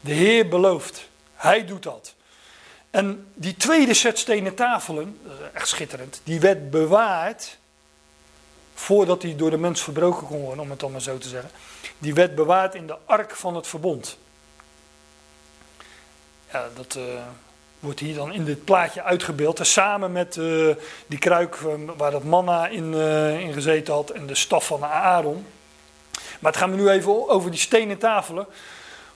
De 0.00 0.12
Heer 0.12 0.48
belooft, 0.48 1.08
hij 1.34 1.64
doet 1.64 1.82
dat. 1.82 2.14
En 2.90 3.26
die 3.34 3.56
tweede 3.56 3.94
set 3.94 4.18
stenen 4.18 4.54
tafelen, 4.54 5.18
echt 5.52 5.68
schitterend, 5.68 6.20
die 6.24 6.40
werd 6.40 6.70
bewaard 6.70 7.58
voordat 8.76 9.20
die 9.20 9.36
door 9.36 9.50
de 9.50 9.58
mens 9.58 9.82
verbroken 9.82 10.26
kon 10.26 10.40
worden, 10.40 10.62
om 10.62 10.70
het 10.70 10.80
dan 10.80 10.92
maar 10.92 11.00
zo 11.00 11.18
te 11.18 11.28
zeggen. 11.28 11.50
Die 11.98 12.14
werd 12.14 12.34
bewaard 12.34 12.74
in 12.74 12.86
de 12.86 12.96
ark 13.04 13.36
van 13.36 13.56
het 13.56 13.66
verbond. 13.66 14.18
Ja, 16.52 16.68
dat, 16.74 16.94
uh, 16.94 17.02
wordt 17.80 18.00
hier 18.00 18.14
dan 18.14 18.32
in 18.32 18.44
dit 18.44 18.64
plaatje 18.64 19.02
uitgebeeld. 19.02 19.58
En 19.58 19.66
samen 19.66 20.12
met 20.12 20.36
eh, 20.36 20.68
die 21.06 21.18
kruik 21.18 21.54
eh, 21.54 21.72
waar 21.96 22.10
dat 22.10 22.24
manna 22.24 22.66
in, 22.68 22.94
eh, 22.94 23.40
in 23.40 23.52
gezeten 23.52 23.94
had 23.94 24.10
en 24.10 24.26
de 24.26 24.34
staf 24.34 24.66
van 24.66 24.84
Aaron. 24.84 25.46
Maar 26.40 26.52
het 26.52 26.60
gaat 26.60 26.70
me 26.70 26.76
nu 26.76 26.88
even 26.88 27.28
over 27.28 27.50
die 27.50 27.60
stenen 27.60 27.98
tafelen. 27.98 28.46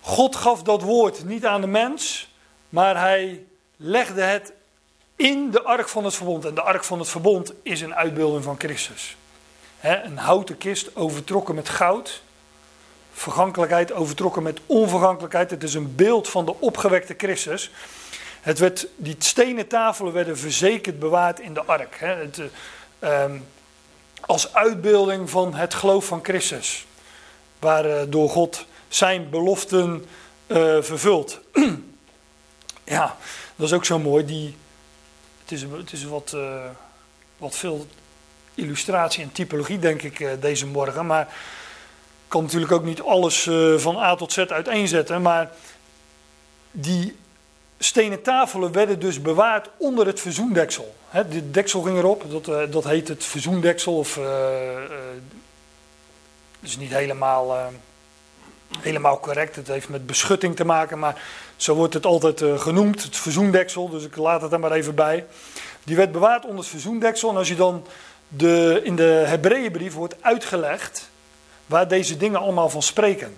God 0.01 0.37
gaf 0.37 0.63
dat 0.63 0.83
woord 0.83 1.25
niet 1.25 1.47
aan 1.47 1.61
de 1.61 1.67
mens, 1.67 2.31
maar 2.69 2.97
hij 3.01 3.45
legde 3.77 4.23
het 4.23 4.53
in 5.17 5.51
de 5.51 5.63
ark 5.63 5.89
van 5.89 6.05
het 6.05 6.15
verbond. 6.15 6.45
En 6.45 6.55
de 6.55 6.63
ark 6.63 6.85
van 6.85 6.99
het 6.99 7.09
verbond 7.09 7.53
is 7.63 7.81
een 7.81 7.95
uitbeelding 7.95 8.45
van 8.45 8.59
Christus. 8.59 9.17
Een 9.81 10.19
houten 10.19 10.59
kist 10.59 10.97
overtrokken 10.97 11.55
met 11.55 11.69
goud. 11.69 12.23
Vergankelijkheid 13.13 13.93
overtrokken 13.93 14.43
met 14.43 14.61
onvergankelijkheid. 14.67 15.51
Het 15.51 15.63
is 15.63 15.75
een 15.75 15.95
beeld 15.95 16.29
van 16.29 16.45
de 16.45 16.61
opgewekte 16.61 17.15
Christus. 17.17 17.71
Het 18.41 18.59
werd, 18.59 18.87
die 18.97 19.17
stenen 19.19 19.67
tafelen 19.67 20.13
werden 20.13 20.39
verzekerd 20.39 20.99
bewaard 20.99 21.41
in 21.41 21.55
de 21.55 21.65
ark. 21.65 21.97
Het, 21.99 22.39
eh, 22.39 23.23
ehm, 23.23 23.39
als 24.21 24.55
uitbeelding 24.55 25.31
van 25.31 25.55
het 25.55 25.75
geloof 25.75 26.05
van 26.05 26.21
Christus. 26.23 26.87
Waar 27.59 27.85
eh, 27.85 28.03
door 28.09 28.31
God 28.31 28.67
zijn 28.89 29.31
beloften 29.31 30.05
eh, 30.47 30.77
vervult. 30.81 31.41
ja, 32.85 33.17
dat 33.57 33.67
is 33.67 33.73
ook 33.73 33.85
zo 33.85 33.99
mooi. 33.99 34.25
Die, 34.25 34.57
het 35.41 35.53
is, 35.53 35.63
het 35.63 35.93
is 35.93 36.05
wat, 36.05 36.37
wat 37.39 37.57
veel 37.57 37.87
illustratie 38.61 39.23
en 39.23 39.33
typologie, 39.33 39.79
denk 39.79 40.03
ik, 40.03 40.21
eh, 40.21 40.31
deze 40.41 40.67
morgen. 40.67 41.07
Maar 41.07 41.23
ik 41.23 42.29
kan 42.29 42.43
natuurlijk 42.43 42.73
ook 42.73 42.85
niet 42.85 43.03
alles 43.03 43.47
eh, 43.47 43.75
van 43.77 43.97
A 43.97 44.15
tot 44.15 44.33
Z 44.33 44.39
uiteenzetten. 44.39 45.23
Maar 45.23 45.51
die 46.71 47.17
stenen 47.79 48.23
tafelen 48.23 48.73
werden 48.73 49.01
dus 49.01 49.23
bewaard 49.23 49.69
onder 49.77 50.07
het 50.07 50.21
verzoendeksel. 50.21 50.95
Hè, 51.09 51.29
de 51.29 51.51
deksel 51.51 51.81
ging 51.81 51.99
erop, 51.99 52.25
dat, 52.31 52.49
eh, 52.49 52.61
dat 52.71 52.85
heet 52.85 53.09
het 53.09 53.25
verzoendeksel. 53.25 53.97
Of, 53.97 54.15
dat 56.61 56.71
is 56.71 56.77
niet 56.77 56.93
helemaal, 56.93 57.71
helemaal 58.79 59.21
correct. 59.21 59.57
Het 59.57 59.69
heeft 59.69 59.89
met 59.89 60.07
beschutting 60.07 60.57
te 60.57 60.65
maken, 60.65 60.99
maar 60.99 61.23
zo 61.57 61.75
wordt 61.75 61.95
het 61.95 62.07
altijd 62.07 62.43
genoemd. 62.57 63.03
Het 63.03 63.17
verzoendeksel, 63.17 63.89
dus 63.89 64.05
ik 64.05 64.17
laat 64.17 64.43
het 64.43 64.53
er 64.53 64.61
maar 64.61 64.73
even 64.73 64.95
bij. 64.95 65.27
Die 65.85 65.97
werd 65.97 66.13
bewaard 66.13 66.45
onder 66.45 66.59
het 66.59 66.69
verzoendeksel. 66.69 67.31
En 67.31 67.37
als 67.37 67.49
je 67.49 67.57
dan 67.57 67.87
de, 68.33 68.81
in 68.85 68.97
de 68.97 69.23
Hebreeënbrief 69.27 69.95
wordt 69.95 70.17
uitgelegd 70.21 71.11
waar 71.67 71.89
deze 71.89 72.17
dingen 72.17 72.41
allemaal 72.41 72.71
van 72.71 72.83
spreken. 72.83 73.37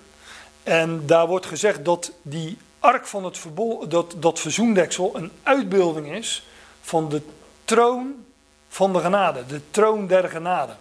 En 0.62 1.06
daar 1.06 1.26
wordt 1.26 1.46
gezegd 1.46 1.84
dat 1.84 2.12
die 2.22 2.58
ark 2.78 3.06
van 3.06 3.24
het 3.24 3.38
dat, 3.88 4.14
dat 4.16 4.40
verzoendeksel 4.40 5.16
een 5.16 5.32
uitbeelding 5.42 6.12
is 6.12 6.46
van 6.80 7.08
de 7.08 7.22
troon 7.64 8.24
van 8.68 8.92
de 8.92 9.00
genade, 9.00 9.46
de 9.46 9.60
troon 9.70 10.06
der 10.06 10.28
genade. 10.28 10.72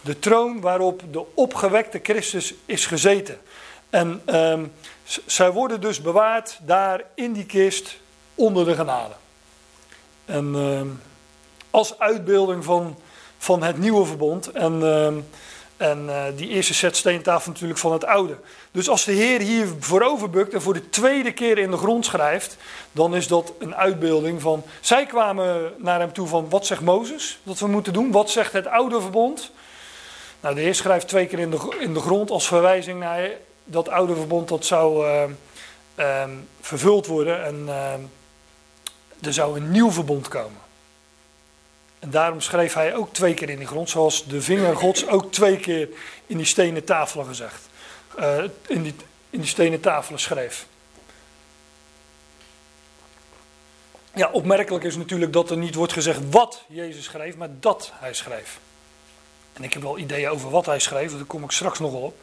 De 0.00 0.18
troon 0.18 0.60
waarop 0.60 1.02
de 1.10 1.24
opgewekte 1.34 2.00
Christus 2.02 2.54
is 2.66 2.86
gezeten. 2.86 3.38
En 3.90 4.22
ehm, 4.24 4.64
zij 5.26 5.50
worden 5.50 5.80
dus 5.80 6.00
bewaard 6.00 6.58
daar 6.62 7.02
in 7.14 7.32
die 7.32 7.46
kist 7.46 7.96
onder 8.34 8.64
de 8.64 8.74
genade. 8.74 9.14
En 10.24 10.54
ehm, 10.54 10.88
als 11.70 11.98
uitbeelding 11.98 12.64
van, 12.64 12.98
van 13.44 13.62
het 13.62 13.78
nieuwe 13.78 14.06
verbond. 14.06 14.50
En, 14.50 14.82
ehm, 14.82 15.14
en 15.76 16.08
eh, 16.08 16.22
die 16.36 16.48
eerste 16.48 16.74
set 16.74 16.96
steentafel 16.96 17.52
natuurlijk 17.52 17.78
van 17.80 17.92
het 17.92 18.04
oude. 18.04 18.36
Dus 18.70 18.88
als 18.88 19.04
de 19.04 19.12
Heer 19.12 19.40
hier 19.40 19.66
voorover 19.78 20.30
bukt 20.30 20.54
en 20.54 20.62
voor 20.62 20.74
de 20.74 20.90
tweede 20.90 21.32
keer 21.32 21.58
in 21.58 21.70
de 21.70 21.76
grond 21.76 22.04
schrijft, 22.04 22.56
dan 22.92 23.14
is 23.14 23.28
dat 23.28 23.52
een 23.58 23.74
uitbeelding 23.74 24.42
van. 24.42 24.62
Zij 24.80 25.06
kwamen 25.06 25.72
naar 25.76 26.00
hem 26.00 26.12
toe 26.12 26.26
van: 26.26 26.48
wat 26.48 26.66
zegt 26.66 26.80
Mozes 26.80 27.38
dat 27.42 27.58
we 27.58 27.66
moeten 27.66 27.92
doen? 27.92 28.10
Wat 28.10 28.30
zegt 28.30 28.52
het 28.52 28.66
oude 28.66 29.00
verbond? 29.00 29.50
Nou, 30.40 30.54
de 30.54 30.60
Heer 30.60 30.74
schrijft 30.74 31.08
twee 31.08 31.26
keer 31.26 31.38
in 31.38 31.50
de, 31.50 31.76
in 31.78 31.94
de 31.94 32.00
grond 32.00 32.30
als 32.30 32.46
verwijzing 32.46 33.00
naar 33.00 33.30
dat 33.64 33.88
oude 33.88 34.14
verbond 34.14 34.48
dat 34.48 34.64
zou 34.64 35.06
eh, 35.06 35.22
ehm, 35.94 36.30
vervuld 36.60 37.06
worden 37.06 37.44
en 37.44 37.64
ehm, 37.68 38.00
er 39.20 39.32
zou 39.32 39.56
een 39.56 39.70
nieuw 39.70 39.90
verbond 39.90 40.28
komen. 40.28 40.63
En 42.04 42.10
daarom 42.10 42.40
schreef 42.40 42.74
hij 42.74 42.94
ook 42.94 43.12
twee 43.12 43.34
keer 43.34 43.50
in 43.50 43.58
die 43.58 43.66
grond, 43.66 43.90
zoals 43.90 44.26
de 44.26 44.42
vinger 44.42 44.76
Gods 44.76 45.06
ook 45.06 45.32
twee 45.32 45.56
keer 45.56 45.88
in 46.26 46.36
die 46.36 46.46
stenen 46.46 46.84
tafelen 46.84 47.26
gezegd. 47.26 47.68
eh, 48.16 48.38
in, 48.66 48.82
die, 48.82 48.94
in 49.30 49.40
die 49.40 49.48
stenen 49.48 49.80
tafelen 49.80 50.20
schreef. 50.20 50.66
Ja, 54.14 54.30
opmerkelijk 54.30 54.84
is 54.84 54.96
natuurlijk 54.96 55.32
dat 55.32 55.50
er 55.50 55.56
niet 55.56 55.74
wordt 55.74 55.92
gezegd 55.92 56.20
wat 56.30 56.64
Jezus 56.68 57.04
schreef, 57.04 57.36
maar 57.36 57.50
dat 57.60 57.92
hij 57.94 58.14
schreef. 58.14 58.58
En 59.52 59.64
ik 59.64 59.72
heb 59.72 59.82
wel 59.82 59.98
ideeën 59.98 60.28
over 60.28 60.50
wat 60.50 60.66
hij 60.66 60.78
schreef, 60.78 61.12
daar 61.12 61.24
kom 61.24 61.44
ik 61.44 61.50
straks 61.50 61.78
nog 61.78 61.92
op. 61.92 62.14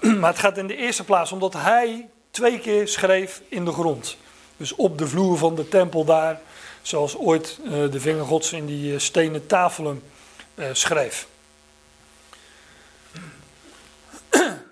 Maar 0.20 0.30
het 0.30 0.40
gaat 0.40 0.58
in 0.58 0.66
de 0.66 0.76
eerste 0.76 1.04
plaats 1.04 1.32
omdat 1.32 1.52
hij 1.52 2.08
twee 2.30 2.58
keer 2.58 2.88
schreef 2.88 3.42
in 3.48 3.64
de 3.64 3.72
grond. 3.72 4.16
Dus 4.56 4.74
op 4.74 4.98
de 4.98 5.06
vloer 5.06 5.38
van 5.38 5.54
de 5.54 5.68
tempel 5.68 6.04
daar, 6.04 6.40
zoals 6.82 7.16
ooit 7.16 7.58
eh, 7.64 7.70
de 7.70 8.00
vinger 8.00 8.24
gods 8.24 8.52
in 8.52 8.66
die 8.66 8.94
eh, 8.94 8.98
stenen 8.98 9.46
tafelen 9.46 10.02
eh, 10.54 10.66
schreef. 10.72 11.26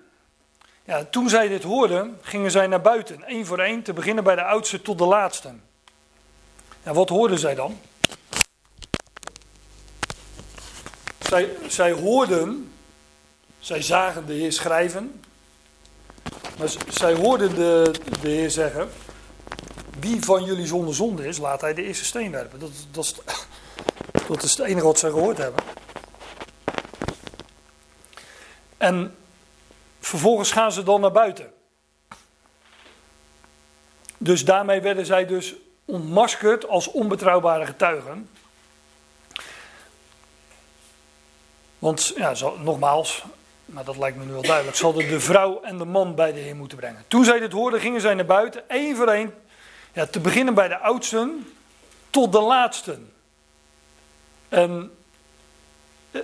Ja, 0.83 1.03
toen 1.03 1.29
zij 1.29 1.47
dit 1.47 1.63
hoorden, 1.63 2.17
gingen 2.21 2.51
zij 2.51 2.67
naar 2.67 2.81
buiten, 2.81 3.23
één 3.23 3.45
voor 3.45 3.59
één, 3.59 3.81
te 3.81 3.93
beginnen 3.93 4.23
bij 4.23 4.35
de 4.35 4.43
oudste 4.43 4.81
tot 4.81 4.97
de 4.97 5.05
laatste. 5.05 5.53
Ja, 6.83 6.93
wat 6.93 7.09
hoorden 7.09 7.39
zij 7.39 7.55
dan? 7.55 7.79
Zij, 11.19 11.49
zij 11.67 11.91
hoorden, 11.91 12.73
zij 13.59 13.81
zagen 13.81 14.25
de 14.25 14.33
Heer 14.33 14.53
schrijven, 14.53 15.21
maar 16.57 16.69
zij 16.87 17.13
hoorden 17.13 17.55
de, 17.55 17.91
de 18.21 18.29
Heer 18.29 18.51
zeggen: 18.51 18.89
Wie 19.99 20.21
van 20.21 20.43
jullie 20.43 20.67
zonder 20.67 20.95
zonde 20.95 21.27
is, 21.27 21.37
laat 21.37 21.61
hij 21.61 21.73
de 21.73 21.83
eerste 21.83 22.05
steen 22.05 22.31
werpen. 22.31 22.59
Dat, 22.91 24.43
is, 24.43 24.57
het 24.57 24.59
enige 24.59 24.85
wat 24.85 24.99
zij 24.99 25.09
gehoord 25.09 25.37
hebben. 25.37 25.63
En 28.77 29.15
vervolgens 29.99 30.51
gaan 30.51 30.71
ze 30.71 30.83
dan 30.83 31.01
naar 31.01 31.11
buiten. 31.11 31.51
Dus 34.17 34.45
daarmee 34.45 34.81
werden 34.81 35.05
zij 35.05 35.25
dus 35.25 35.55
ontmaskerd 35.85 36.67
als 36.67 36.91
onbetrouwbare 36.91 37.65
getuigen. 37.65 38.29
Want, 41.79 42.13
ja, 42.15 42.33
nogmaals, 42.63 43.23
maar 43.65 43.83
dat 43.83 43.97
lijkt 43.97 44.17
me 44.17 44.25
nu 44.25 44.31
wel 44.31 44.41
duidelijk, 44.41 44.77
ze 44.77 44.83
hadden 44.83 45.09
de 45.09 45.19
vrouw 45.19 45.61
en 45.61 45.77
de 45.77 45.85
man 45.85 46.15
bij 46.15 46.33
de 46.33 46.39
Heer 46.39 46.55
moeten 46.55 46.77
brengen. 46.77 47.03
Toen 47.07 47.25
zij 47.25 47.39
dit 47.39 47.51
hoorden, 47.51 47.79
gingen 47.79 48.01
zij 48.01 48.13
naar 48.13 48.25
buiten, 48.25 48.69
één 48.69 48.95
voor 48.95 49.07
één, 49.07 49.33
te 50.07 50.19
beginnen 50.19 50.53
bij 50.53 50.67
de 50.67 50.77
oudsten 50.77 51.47
tot 52.09 52.31
de 52.31 52.41
laatsten. 52.41 53.11
En 54.49 54.91
eh, 56.11 56.21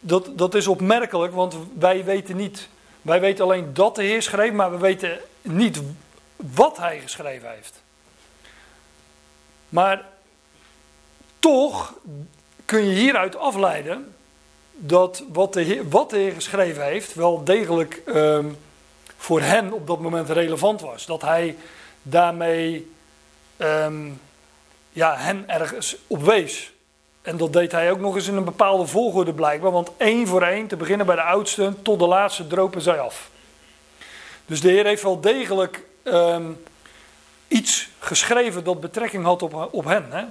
dat, 0.00 0.38
dat 0.38 0.54
is 0.54 0.66
opmerkelijk, 0.66 1.32
want 1.32 1.56
wij 1.78 2.04
weten 2.04 2.36
niet, 2.36 2.68
wij 3.02 3.20
weten 3.20 3.44
alleen 3.44 3.74
dat 3.74 3.94
de 3.94 4.02
Heer 4.02 4.22
schreef, 4.22 4.52
maar 4.52 4.70
we 4.70 4.78
weten 4.78 5.20
niet 5.42 5.80
wat 6.36 6.76
hij 6.76 7.00
geschreven 7.00 7.50
heeft. 7.50 7.82
Maar 9.68 10.04
toch 11.38 11.94
kun 12.64 12.84
je 12.84 12.94
hieruit 12.94 13.36
afleiden 13.36 14.14
dat 14.72 15.24
wat 15.32 15.52
de 15.52 15.60
Heer, 15.60 15.88
wat 15.88 16.10
de 16.10 16.16
Heer 16.16 16.32
geschreven 16.32 16.84
heeft 16.84 17.14
wel 17.14 17.44
degelijk 17.44 18.02
ehm, 18.06 18.46
voor 19.16 19.40
hen 19.40 19.72
op 19.72 19.86
dat 19.86 20.00
moment 20.00 20.30
relevant 20.30 20.80
was. 20.80 21.06
Dat 21.06 21.22
hij 21.22 21.56
daarmee 22.02 22.92
ehm, 23.56 24.08
ja, 24.90 25.16
hen 25.16 25.48
ergens 25.48 25.96
op 26.06 26.22
wees. 26.22 26.72
En 27.22 27.36
dat 27.36 27.52
deed 27.52 27.72
hij 27.72 27.90
ook 27.90 28.00
nog 28.00 28.14
eens 28.14 28.28
in 28.28 28.36
een 28.36 28.44
bepaalde 28.44 28.86
volgorde 28.86 29.32
blijkbaar. 29.32 29.70
Want 29.70 29.90
één 29.96 30.26
voor 30.26 30.42
één, 30.42 30.66
te 30.66 30.76
beginnen 30.76 31.06
bij 31.06 31.16
de 31.16 31.22
oudste, 31.22 31.72
tot 31.82 31.98
de 31.98 32.06
laatste 32.06 32.46
dropen 32.46 32.80
zij 32.80 33.00
af. 33.00 33.30
Dus 34.46 34.60
de 34.60 34.68
Heer 34.68 34.84
heeft 34.84 35.02
wel 35.02 35.20
degelijk 35.20 35.84
ehm, 36.02 36.50
iets 37.48 37.88
geschreven 37.98 38.64
dat 38.64 38.80
betrekking 38.80 39.24
had 39.24 39.42
op, 39.42 39.68
op 39.70 39.84
hen. 39.84 40.06
Hè? 40.10 40.24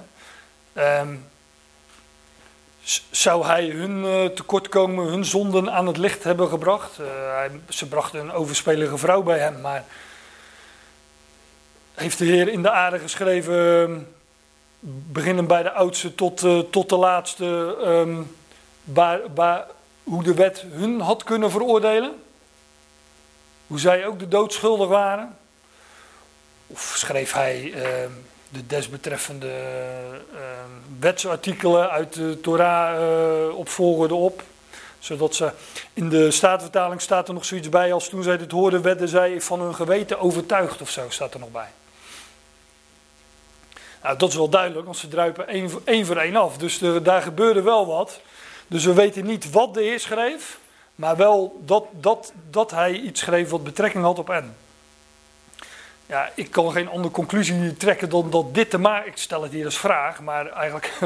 Ehm, 0.72 1.14
zou 3.10 3.46
hij 3.46 3.66
hun 3.66 4.04
eh, 4.04 4.24
tekortkomen, 4.24 5.06
hun 5.06 5.24
zonden 5.24 5.72
aan 5.72 5.86
het 5.86 5.96
licht 5.96 6.24
hebben 6.24 6.48
gebracht? 6.48 6.98
Eh, 6.98 7.06
hij, 7.34 7.50
ze 7.68 7.88
brachten 7.88 8.20
een 8.20 8.32
overspelige 8.32 8.98
vrouw 8.98 9.22
bij 9.22 9.38
hem, 9.38 9.60
maar 9.60 9.84
heeft 12.00 12.18
de 12.18 12.24
Heer 12.24 12.48
in 12.48 12.62
de 12.62 12.70
aarde 12.70 12.98
geschreven, 12.98 13.82
ehm, 13.82 13.98
beginnen 15.12 15.46
bij 15.46 15.62
de 15.62 15.72
oudste 15.72 16.14
tot, 16.14 16.42
eh, 16.44 16.58
tot 16.58 16.88
de 16.88 16.96
laatste, 16.96 17.76
ehm, 17.84 18.22
waar, 18.84 19.20
waar, 19.34 19.66
hoe 20.04 20.22
de 20.22 20.34
wet 20.34 20.64
hun 20.70 21.00
had 21.00 21.24
kunnen 21.24 21.50
veroordelen? 21.50 22.22
Hoe 23.66 23.78
zij 23.78 24.06
ook 24.06 24.18
de 24.18 24.28
dood 24.28 24.52
schuldig 24.52 24.88
waren? 24.88 25.36
Of 26.66 26.92
schreef 26.96 27.32
hij 27.32 27.72
ehm, 27.72 28.10
de 28.48 28.66
desbetreffende 28.66 29.52
uh, 30.34 30.38
wetsartikelen 30.98 31.90
uit 31.90 32.14
de 32.14 32.40
Torah 32.40 33.00
uh, 33.00 33.56
op 33.56 33.68
volgorde 33.68 34.14
op. 34.14 34.42
Zodat 34.98 35.34
ze, 35.34 35.52
in 35.92 36.08
de 36.08 36.30
staatvertaling 36.30 37.00
staat 37.00 37.28
er 37.28 37.34
nog 37.34 37.44
zoiets 37.44 37.68
bij 37.68 37.92
als 37.92 38.08
toen 38.08 38.22
zij 38.22 38.38
dit 38.38 38.50
hoorden, 38.50 38.82
werden 38.82 39.08
zij 39.08 39.40
van 39.40 39.60
hun 39.60 39.74
geweten 39.74 40.20
overtuigd 40.20 40.80
of 40.80 40.90
zo, 40.90 41.06
staat 41.08 41.34
er 41.34 41.40
nog 41.40 41.50
bij. 41.50 41.68
Nou, 44.02 44.16
dat 44.16 44.28
is 44.28 44.36
wel 44.36 44.48
duidelijk, 44.48 44.84
want 44.84 44.96
ze 44.96 45.08
druipen 45.08 45.48
één, 45.84 46.06
voor 46.06 46.16
één 46.16 46.36
af. 46.36 46.58
Dus 46.58 46.78
daar 47.02 47.22
gebeurde 47.22 47.62
wel 47.62 47.86
wat. 47.86 48.20
Dus 48.66 48.84
we 48.84 48.92
weten 48.92 49.24
niet 49.26 49.50
wat 49.50 49.74
de 49.74 49.82
Heer 49.82 50.00
schreef, 50.00 50.58
maar 50.94 51.16
wel 51.16 51.60
dat, 51.64 51.84
dat, 51.92 52.32
dat 52.50 52.70
hij 52.70 52.92
iets 52.92 53.20
schreef 53.20 53.50
wat 53.50 53.64
betrekking 53.64 54.04
had 54.04 54.18
op 54.18 54.28
hen. 54.28 54.56
Ja, 56.06 56.30
ik 56.34 56.50
kan 56.50 56.72
geen 56.72 56.88
andere 56.88 57.12
conclusie 57.12 57.76
trekken 57.76 58.08
dan 58.08 58.30
dat 58.30 58.54
dit 58.54 58.70
te 58.70 58.78
maken. 58.78 59.10
Ik 59.10 59.16
stel 59.16 59.42
het 59.42 59.52
hier 59.52 59.64
als 59.64 59.78
vraag, 59.78 60.20
maar 60.20 60.46
eigenlijk 60.46 60.98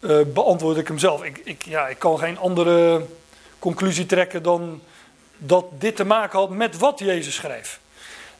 uh, 0.00 0.20
beantwoord 0.34 0.76
ik 0.76 0.88
hem 0.88 0.98
zelf. 0.98 1.22
Ik, 1.24 1.40
ik, 1.44 1.64
ja, 1.64 1.88
ik 1.88 1.98
kan 1.98 2.18
geen 2.18 2.38
andere 2.38 3.06
conclusie 3.58 4.06
trekken 4.06 4.42
dan 4.42 4.82
dat 5.36 5.64
dit 5.70 5.96
te 5.96 6.04
maken 6.04 6.38
had 6.38 6.50
met 6.50 6.78
wat 6.78 6.98
Jezus 6.98 7.34
schreef. 7.34 7.80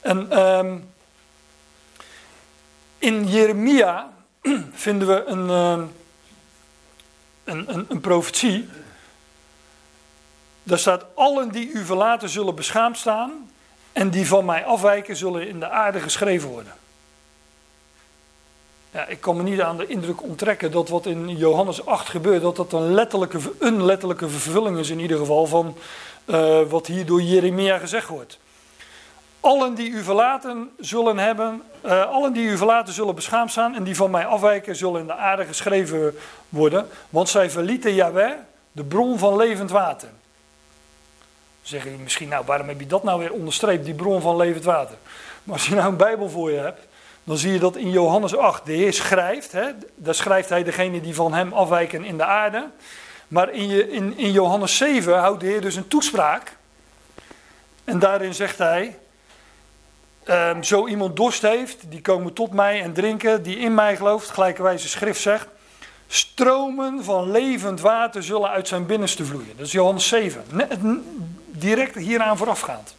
En 0.01 0.39
um, 0.39 0.91
in 2.99 3.27
Jeremia 3.27 4.11
vinden 4.73 5.09
we 5.09 5.25
een, 5.25 5.47
uh, 5.49 5.87
een, 7.45 7.75
een, 7.75 7.87
een 7.89 8.01
profetie. 8.01 8.69
Daar 10.63 10.79
staat: 10.79 11.05
Allen 11.15 11.49
die 11.51 11.71
u 11.71 11.85
verlaten 11.85 12.29
zullen 12.29 12.55
beschaamd 12.55 12.99
staan. 12.99 13.51
En 13.93 14.11
die 14.11 14.27
van 14.27 14.45
mij 14.45 14.65
afwijken 14.65 15.17
zullen 15.17 15.49
in 15.49 15.61
de 15.61 15.69
aarde 15.69 16.01
geschreven 16.01 16.49
worden. 16.49 16.73
Ja, 18.91 19.07
ik 19.07 19.21
kan 19.21 19.37
me 19.37 19.43
niet 19.43 19.61
aan 19.61 19.77
de 19.77 19.87
indruk 19.87 20.23
onttrekken 20.23 20.71
dat 20.71 20.89
wat 20.89 21.07
in 21.07 21.37
Johannes 21.37 21.87
8 21.87 22.09
gebeurt, 22.09 22.43
dat 22.43 22.57
dat 22.57 22.73
een 22.73 22.95
letterlijke, 22.95 23.39
een 23.59 23.85
letterlijke 23.85 24.29
vervulling 24.29 24.79
is 24.79 24.91
in 24.91 24.99
ieder 25.01 25.19
geval 25.19 25.47
van 25.47 25.77
uh, 26.27 26.61
wat 26.69 26.87
hier 26.87 27.07
door 27.07 27.23
Jeremia 27.23 27.79
gezegd 27.79 28.09
wordt. 28.09 28.39
Allen 29.41 29.75
die 29.75 29.91
u 29.91 30.03
verlaten 30.03 30.71
zullen 30.79 31.19
hebben, 31.19 31.63
uh, 31.85 32.11
allen 32.11 32.33
die 32.33 32.49
u 32.49 32.57
verlaten 32.57 32.95
zullen 32.95 33.15
beschaamd 33.15 33.51
staan 33.51 33.75
en 33.75 33.83
die 33.83 33.97
van 33.97 34.11
mij 34.11 34.27
afwijken 34.27 34.77
zullen 34.77 35.01
in 35.01 35.07
de 35.07 35.15
aarde 35.15 35.45
geschreven 35.45 36.15
worden, 36.49 36.89
want 37.11 37.29
zij 37.29 37.51
verlieten 37.51 37.95
Yahweh, 37.95 38.33
de 38.73 38.85
bron 38.85 39.19
van 39.19 39.37
levend 39.37 39.71
water. 39.71 40.09
Dan 40.09 40.19
zeggen 41.63 41.91
jullie 41.91 42.05
misschien, 42.05 42.29
nou 42.29 42.45
waarom 42.47 42.69
heb 42.69 42.81
je 42.81 42.87
dat 42.87 43.05
nou 43.05 43.19
weer 43.19 43.33
onderstreept, 43.33 43.85
die 43.85 43.95
bron 43.95 44.21
van 44.21 44.37
levend 44.37 44.65
water? 44.65 44.97
Maar 45.45 45.55
als 45.55 45.67
je 45.67 45.75
nou 45.75 45.89
een 45.89 45.97
Bijbel 45.97 46.31
voor 46.31 46.51
je 46.51 46.59
hebt, 46.59 46.87
dan 47.25 47.37
zie 47.37 47.53
je 47.53 47.59
dat 47.59 47.77
in 47.77 47.91
Johannes 47.91 48.37
8 48.37 48.67
de 48.67 48.73
Heer 48.73 48.93
schrijft, 48.93 49.53
hè, 49.53 49.71
daar 49.95 50.15
schrijft 50.15 50.49
hij 50.49 50.63
degene 50.65 51.01
die 51.01 51.15
van 51.15 51.35
hem 51.35 51.53
afwijken 51.53 52.05
in 52.05 52.17
de 52.17 52.25
aarde. 52.25 52.67
Maar 53.29 53.53
in, 53.53 53.69
je, 53.69 53.91
in, 53.91 54.19
in 54.19 54.33
Johannes 54.33 54.77
7 54.77 55.19
houdt 55.19 55.41
de 55.41 55.47
Heer 55.47 55.61
dus 55.61 55.77
een 55.77 55.89
toespraak. 55.89 56.57
En 57.85 57.99
daarin 57.99 58.35
zegt 58.35 58.59
hij, 58.59 58.97
um, 60.31 60.65
zo 60.65 60.87
iemand 60.87 61.17
dorst 61.17 61.43
heeft, 61.43 61.91
die 61.91 62.01
komen 62.01 62.33
tot 62.33 62.53
mij 62.53 62.83
en 62.83 62.93
drinken, 62.93 63.43
die 63.43 63.59
in 63.59 63.75
mij 63.75 63.97
gelooft, 63.97 64.31
gelijkerwijze 64.31 64.89
schrift 64.89 65.21
zegt, 65.21 65.47
stromen 66.07 67.05
van 67.05 67.31
levend 67.31 67.81
water 67.81 68.23
zullen 68.23 68.51
uit 68.51 68.69
zijn 68.69 68.87
binnenste 68.87 69.25
vloeien. 69.25 69.57
Dat 69.57 69.67
is 69.67 69.73
Johannes 69.73 70.09
7. 70.09 70.45
Net, 70.53 70.79
direct 71.47 71.95
hieraan 71.95 72.37
voorafgaand. 72.37 72.97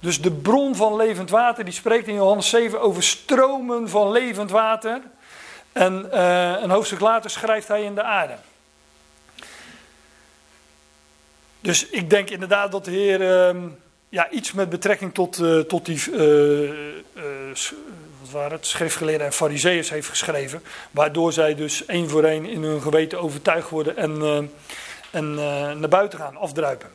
Dus 0.00 0.20
de 0.20 0.30
bron 0.30 0.76
van 0.76 0.96
levend 0.96 1.30
water, 1.30 1.64
die 1.64 1.74
spreekt 1.74 2.08
in 2.08 2.14
Johannes 2.14 2.48
7 2.48 2.80
over 2.80 3.02
stromen 3.02 3.88
van 3.88 4.10
levend 4.10 4.50
water. 4.50 5.00
En 5.72 6.08
uh, 6.12 6.62
een 6.62 6.70
hoofdstuk 6.70 7.00
later 7.00 7.30
schrijft 7.30 7.68
hij 7.68 7.82
in 7.82 7.94
de 7.94 8.02
aarde. 8.02 8.34
Dus 11.60 11.88
ik 11.88 12.10
denk 12.10 12.30
inderdaad 12.30 12.72
dat 12.72 12.84
de 12.84 12.90
Heer 12.90 13.20
uh, 13.54 13.60
ja, 14.14 14.30
iets 14.30 14.52
met 14.52 14.68
betrekking 14.68 15.14
tot, 15.14 15.38
uh, 15.38 15.60
tot 15.60 15.86
die 15.86 16.10
uh, 16.10 16.70
wat 18.20 18.30
waren 18.30 18.52
het, 18.52 18.66
schriftgeleerden 18.66 19.26
en 19.26 19.32
fariseeërs 19.32 19.90
heeft 19.90 20.08
geschreven. 20.08 20.62
Waardoor 20.90 21.32
zij 21.32 21.54
dus 21.54 21.86
één 21.86 22.08
voor 22.08 22.24
één 22.24 22.46
in 22.46 22.62
hun 22.62 22.80
geweten 22.80 23.20
overtuigd 23.20 23.68
worden 23.68 23.96
en, 23.96 24.50
en 25.10 25.34
naar 25.80 25.88
buiten 25.88 26.18
gaan 26.18 26.36
afdruipen. 26.36 26.90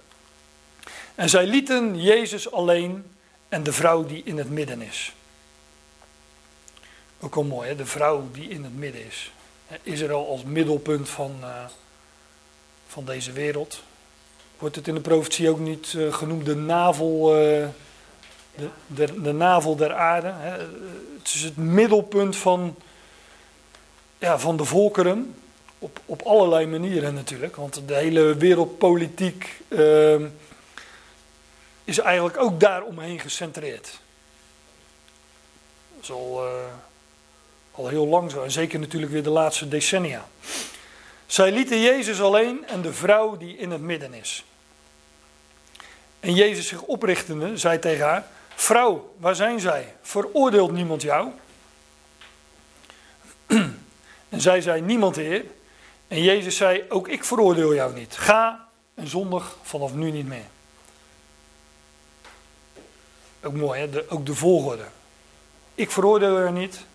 En 1.15 1.29
zij 1.29 1.45
lieten 1.45 2.01
Jezus 2.01 2.51
alleen 2.51 3.05
en 3.49 3.63
de 3.63 3.73
vrouw 3.73 4.05
die 4.05 4.21
in 4.25 4.37
het 4.37 4.49
midden 4.49 4.81
is. 4.81 5.13
Ook 7.19 7.35
al 7.35 7.43
mooi, 7.43 7.67
hè? 7.67 7.75
de 7.75 7.85
vrouw 7.85 8.29
die 8.31 8.49
in 8.49 8.63
het 8.63 8.77
midden 8.77 9.05
is. 9.05 9.31
Israël 9.83 10.27
als 10.27 10.43
middelpunt 10.43 11.09
van, 11.09 11.39
van 12.87 13.05
deze 13.05 13.31
wereld. 13.31 13.83
Wordt 14.59 14.75
het 14.75 14.87
in 14.87 14.93
de 14.93 15.01
profetie 15.01 15.49
ook 15.49 15.59
niet 15.59 15.93
uh, 15.93 16.13
genoemd 16.13 16.45
de 16.45 16.55
navel, 16.55 17.35
uh, 17.35 17.67
de, 18.55 18.69
de, 18.87 19.21
de, 19.21 19.31
navel 19.31 19.75
der 19.75 19.93
aarde? 19.93 20.31
Hè? 20.33 20.57
Het 21.17 21.33
is 21.33 21.41
het 21.41 21.57
middelpunt 21.57 22.35
van, 22.35 22.75
ja, 24.17 24.39
van 24.39 24.57
de 24.57 24.65
volkeren. 24.65 25.35
Op, 25.79 25.99
op 26.05 26.21
allerlei 26.21 26.67
manieren 26.67 27.13
natuurlijk. 27.13 27.55
Want 27.55 27.81
de 27.87 27.95
hele 27.95 28.35
wereldpolitiek 28.35 29.61
ehm, 29.67 30.25
is 31.83 31.99
eigenlijk 31.99 32.37
ook 32.37 32.59
daar 32.59 32.83
omheen 32.83 33.19
gecentreerd. 33.19 33.99
Dat 35.95 36.03
is 36.03 36.11
al, 36.11 36.45
uh, 36.45 36.51
al 37.71 37.87
heel 37.87 38.07
lang 38.07 38.31
zo. 38.31 38.43
En 38.43 38.51
zeker 38.51 38.79
natuurlijk 38.79 39.11
weer 39.11 39.23
de 39.23 39.29
laatste 39.29 39.67
decennia. 39.67 40.27
Zij 41.25 41.51
lieten 41.51 41.81
Jezus 41.81 42.21
alleen 42.21 42.67
en 42.67 42.81
de 42.81 42.93
vrouw 42.93 43.37
die 43.37 43.57
in 43.57 43.71
het 43.71 43.81
midden 43.81 44.13
is. 44.13 44.43
En 46.19 46.33
Jezus 46.33 46.67
zich 46.67 46.81
oprichtende, 46.81 47.57
zei 47.57 47.79
tegen 47.79 48.05
haar: 48.05 48.27
Vrouw, 48.55 49.13
waar 49.17 49.35
zijn 49.35 49.59
zij? 49.59 49.95
Veroordeelt 50.01 50.71
niemand 50.71 51.01
jou? 51.01 51.29
En 54.29 54.41
zij 54.41 54.61
zei: 54.61 54.81
Niemand, 54.81 55.15
Heer. 55.15 55.45
En 56.07 56.23
Jezus 56.23 56.55
zei: 56.55 56.83
Ook 56.89 57.07
ik 57.07 57.23
veroordeel 57.23 57.73
jou 57.73 57.93
niet. 57.93 58.17
Ga 58.17 58.67
en 58.93 59.07
zondig 59.07 59.57
vanaf 59.61 59.93
nu 59.93 60.11
niet 60.11 60.27
meer. 60.27 60.45
Ook 63.43 63.53
mooi, 63.53 63.79
hè? 63.79 64.01
Ook 64.09 64.25
de 64.25 64.35
volgorde. 64.35 64.85
Ik 65.75 65.91
veroordeel 65.91 66.37
er 66.37 66.51
niet. 66.51 66.85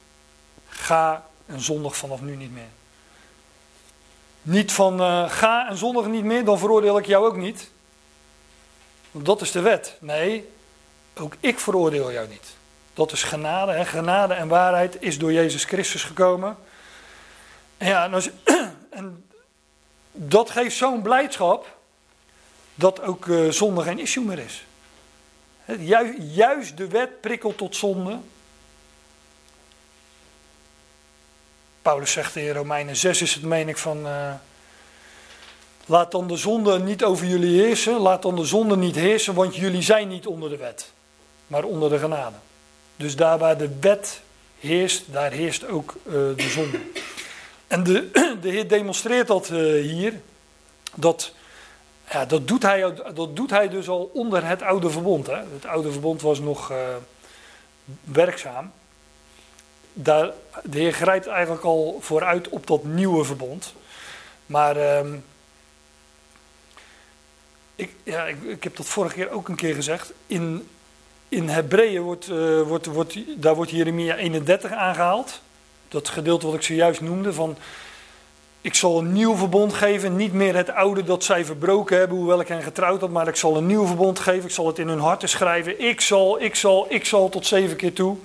Ga 0.68 1.26
en 1.46 1.60
zondig 1.60 1.96
vanaf 1.96 2.20
nu 2.20 2.36
niet 2.36 2.52
meer. 2.52 2.68
Niet 4.42 4.72
van 4.72 5.00
uh, 5.00 5.30
ga 5.30 5.68
en 5.68 5.76
zondig 5.76 6.06
niet 6.06 6.24
meer, 6.24 6.44
dan 6.44 6.58
veroordeel 6.58 6.98
ik 6.98 7.06
jou 7.06 7.26
ook 7.26 7.36
niet. 7.36 7.70
Want 9.14 9.26
dat 9.26 9.40
is 9.40 9.50
de 9.50 9.60
wet. 9.60 9.96
Nee, 10.00 10.48
ook 11.16 11.34
ik 11.40 11.58
veroordeel 11.58 12.12
jou 12.12 12.28
niet. 12.28 12.56
Dat 12.94 13.12
is 13.12 13.22
genade. 13.22 13.72
Hè? 13.72 13.84
Genade 13.84 14.34
en 14.34 14.48
waarheid 14.48 14.96
is 15.02 15.18
door 15.18 15.32
Jezus 15.32 15.64
Christus 15.64 16.04
gekomen. 16.04 16.56
En 17.76 17.88
ja, 17.88 18.10
en, 18.90 19.24
dat 20.12 20.50
geeft 20.50 20.76
zo'n 20.76 21.02
blijdschap 21.02 21.76
dat 22.74 23.00
ook 23.02 23.26
uh, 23.26 23.50
zonde 23.50 23.82
geen 23.82 23.98
issue 23.98 24.24
meer 24.24 24.38
is. 24.38 24.64
Juist 26.18 26.76
de 26.76 26.88
wet 26.88 27.20
prikkelt 27.20 27.56
tot 27.56 27.76
zonde. 27.76 28.18
Paulus 31.82 32.12
zegt 32.12 32.36
in 32.36 32.52
Romeinen 32.52 32.96
6 32.96 33.22
is 33.22 33.34
het 33.34 33.42
meen 33.42 33.68
ik 33.68 33.78
van... 33.78 34.06
Uh, 34.06 34.34
laat 35.86 36.10
dan 36.10 36.28
de 36.28 36.36
zonde 36.36 36.78
niet 36.78 37.04
over 37.04 37.26
jullie 37.26 37.62
heersen. 37.62 37.98
Laat 37.98 38.22
dan 38.22 38.36
de 38.36 38.44
zonde 38.44 38.76
niet 38.76 38.96
heersen, 38.96 39.34
want 39.34 39.56
jullie 39.56 39.82
zijn 39.82 40.08
niet 40.08 40.26
onder 40.26 40.50
de 40.50 40.56
wet. 40.56 40.92
Maar 41.46 41.64
onder 41.64 41.90
de 41.90 41.98
genade. 41.98 42.36
Dus 42.96 43.16
daar 43.16 43.38
waar 43.38 43.58
de 43.58 43.70
wet 43.80 44.20
heerst, 44.58 45.12
daar 45.12 45.30
heerst 45.30 45.68
ook 45.68 45.94
uh, 46.06 46.12
de 46.12 46.48
zonde. 46.48 46.80
En 47.66 47.82
de, 47.82 48.10
de 48.42 48.48
Heer 48.48 48.68
demonstreert 48.68 49.26
dat 49.26 49.50
uh, 49.50 49.82
hier. 49.82 50.20
Dat 50.94 51.32
ja, 52.10 52.24
dat, 52.24 52.48
doet 52.48 52.62
hij, 52.62 52.94
dat 53.14 53.36
doet 53.36 53.50
hij 53.50 53.68
dus 53.68 53.88
al 53.88 54.10
onder 54.14 54.46
het 54.46 54.62
oude 54.62 54.90
verbond. 54.90 55.26
Hè. 55.26 55.36
Het 55.36 55.66
oude 55.66 55.92
verbond 55.92 56.22
was 56.22 56.40
nog 56.40 56.70
uh, 56.70 56.78
werkzaam. 58.04 58.72
Daar, 59.92 60.30
de 60.62 60.78
Heer 60.78 60.92
grijpt 60.92 61.26
eigenlijk 61.26 61.64
al 61.64 61.98
vooruit 62.00 62.48
op 62.48 62.66
dat 62.66 62.84
nieuwe 62.84 63.24
verbond. 63.24 63.74
Maar 64.46 64.76
uh, 64.76 65.00
ik, 67.76 67.90
ja, 68.02 68.24
ik, 68.24 68.42
ik, 68.42 68.64
heb 68.64 68.76
dat 68.76 68.86
vorige 68.86 69.14
keer 69.14 69.30
ook 69.30 69.48
een 69.48 69.56
keer 69.56 69.74
gezegd. 69.74 70.12
In, 70.26 70.68
in 71.28 71.48
Hebreeën 71.48 72.02
wordt, 72.02 72.28
uh, 72.28 72.62
wordt, 72.62 72.86
wordt, 72.86 73.18
daar 73.36 73.54
wordt 73.54 73.70
Jeremia 73.70 74.16
31 74.16 74.72
aangehaald. 74.72 75.40
Dat 75.88 76.08
gedeelte 76.08 76.46
wat 76.46 76.54
ik 76.54 76.62
zojuist 76.62 77.00
noemde 77.00 77.32
van 77.32 77.56
ik 78.64 78.74
zal 78.74 78.98
een 78.98 79.12
nieuw 79.12 79.36
verbond 79.36 79.74
geven, 79.74 80.16
niet 80.16 80.32
meer 80.32 80.56
het 80.56 80.70
oude 80.70 81.04
dat 81.04 81.24
zij 81.24 81.44
verbroken 81.44 81.98
hebben, 81.98 82.16
hoewel 82.16 82.40
ik 82.40 82.48
hen 82.48 82.62
getrouwd 82.62 83.00
had, 83.00 83.10
maar 83.10 83.28
ik 83.28 83.36
zal 83.36 83.56
een 83.56 83.66
nieuw 83.66 83.86
verbond 83.86 84.18
geven, 84.18 84.44
ik 84.44 84.54
zal 84.54 84.66
het 84.66 84.78
in 84.78 84.88
hun 84.88 84.98
harten 84.98 85.28
schrijven. 85.28 85.80
Ik 85.80 86.00
zal, 86.00 86.42
ik 86.42 86.54
zal, 86.54 86.86
ik 86.88 87.04
zal 87.04 87.28
tot 87.28 87.46
zeven 87.46 87.76
keer 87.76 87.92
toe. 87.92 88.16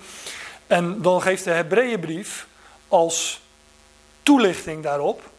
En 0.67 1.01
dan 1.01 1.21
geeft 1.21 1.43
de 1.43 1.49
Hebreeënbrief 1.49 2.47
als 2.87 3.41
toelichting 4.23 4.83
daarop, 4.83 5.29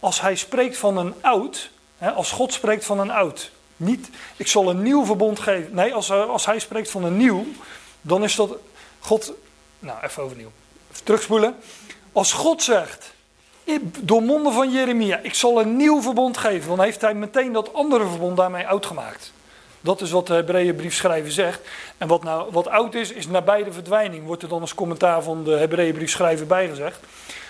als 0.00 0.20
hij 0.20 0.36
spreekt 0.36 0.76
van 0.76 0.96
een 0.96 1.14
oud, 1.20 1.70
als 1.98 2.32
God 2.32 2.52
spreekt 2.52 2.84
van 2.84 3.00
een 3.00 3.10
oud, 3.10 3.50
niet, 3.76 4.10
ik 4.36 4.46
zal 4.46 4.70
een 4.70 4.82
nieuw 4.82 5.04
verbond 5.04 5.40
geven. 5.40 5.74
Nee, 5.74 5.94
als, 5.94 6.10
als 6.10 6.46
hij 6.46 6.58
spreekt 6.58 6.90
van 6.90 7.04
een 7.04 7.16
nieuw, 7.16 7.46
dan 8.00 8.24
is 8.24 8.34
dat 8.34 8.56
God. 8.98 9.32
Nou, 9.78 9.98
even 10.02 10.22
overnieuw. 10.22 10.50
Even 10.92 11.04
terugspoelen. 11.04 11.56
Als 12.12 12.32
God 12.32 12.62
zegt, 12.62 13.12
door 14.00 14.22
monden 14.22 14.52
van 14.52 14.72
Jeremia, 14.72 15.18
ik 15.22 15.34
zal 15.34 15.60
een 15.60 15.76
nieuw 15.76 16.02
verbond 16.02 16.36
geven, 16.36 16.68
dan 16.68 16.80
heeft 16.80 17.00
hij 17.00 17.14
meteen 17.14 17.52
dat 17.52 17.74
andere 17.74 18.06
verbond 18.06 18.36
daarmee 18.36 18.66
oud 18.66 18.86
gemaakt. 18.86 19.32
Dat 19.80 20.00
is 20.00 20.10
wat 20.10 20.26
de 20.26 20.34
Hebreeënbrief 20.34 20.94
schrijver 20.94 21.32
zegt. 21.32 21.60
En 21.98 22.08
wat, 22.08 22.22
nou, 22.22 22.52
wat 22.52 22.68
oud 22.68 22.94
is, 22.94 23.12
is 23.12 23.26
nabij 23.26 23.64
de 23.64 23.72
verdwijning, 23.72 24.26
wordt 24.26 24.42
er 24.42 24.48
dan 24.48 24.60
als 24.60 24.74
commentaar 24.74 25.22
van 25.22 25.44
de 25.44 25.50
Hebreeënbrief 25.50 26.10
schrijver 26.10 26.46
bijgezegd. 26.46 27.00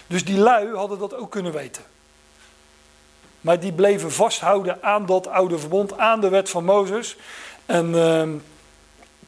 Dus 0.06 0.24
die 0.24 0.38
lui 0.38 0.74
hadden 0.74 0.98
dat 0.98 1.14
ook 1.14 1.30
kunnen 1.30 1.52
weten. 1.52 1.82
Maar 3.48 3.60
die 3.60 3.72
bleven 3.72 4.12
vasthouden 4.12 4.82
aan 4.82 5.06
dat 5.06 5.26
oude 5.26 5.58
verbond, 5.58 5.98
aan 5.98 6.20
de 6.20 6.28
wet 6.28 6.50
van 6.50 6.64
Mozes. 6.64 7.16
En 7.66 7.94
uh, 7.94 8.28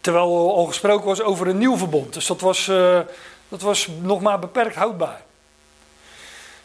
terwijl 0.00 0.54
al 0.54 0.64
gesproken 0.64 1.06
was 1.06 1.22
over 1.22 1.48
een 1.48 1.58
nieuw 1.58 1.76
verbond. 1.76 2.14
Dus 2.14 2.26
dat 2.26 2.40
was, 2.40 2.68
uh, 2.68 3.00
dat 3.48 3.60
was 3.60 3.88
nog 4.00 4.20
maar 4.20 4.38
beperkt 4.38 4.74
houdbaar. 4.74 5.22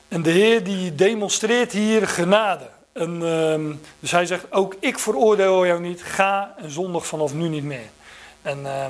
En 0.08 0.22
de 0.22 0.30
Heer 0.30 0.64
die 0.64 0.96
demonstreert 0.96 1.72
hier 1.72 2.08
genade. 2.08 2.70
En, 2.94 3.22
uh, 3.22 3.76
dus 4.00 4.12
hij 4.12 4.26
zegt, 4.26 4.52
ook 4.52 4.76
ik 4.80 5.00
veroordeel 5.00 5.66
jou 5.66 5.82
niet, 5.82 6.04
ga 6.04 6.56
en 6.58 6.72
zondig 6.72 7.06
vanaf 7.06 7.34
nu 7.34 7.48
niet 7.48 7.64
meer. 7.64 7.90
En 8.42 8.60
uh, 8.60 8.86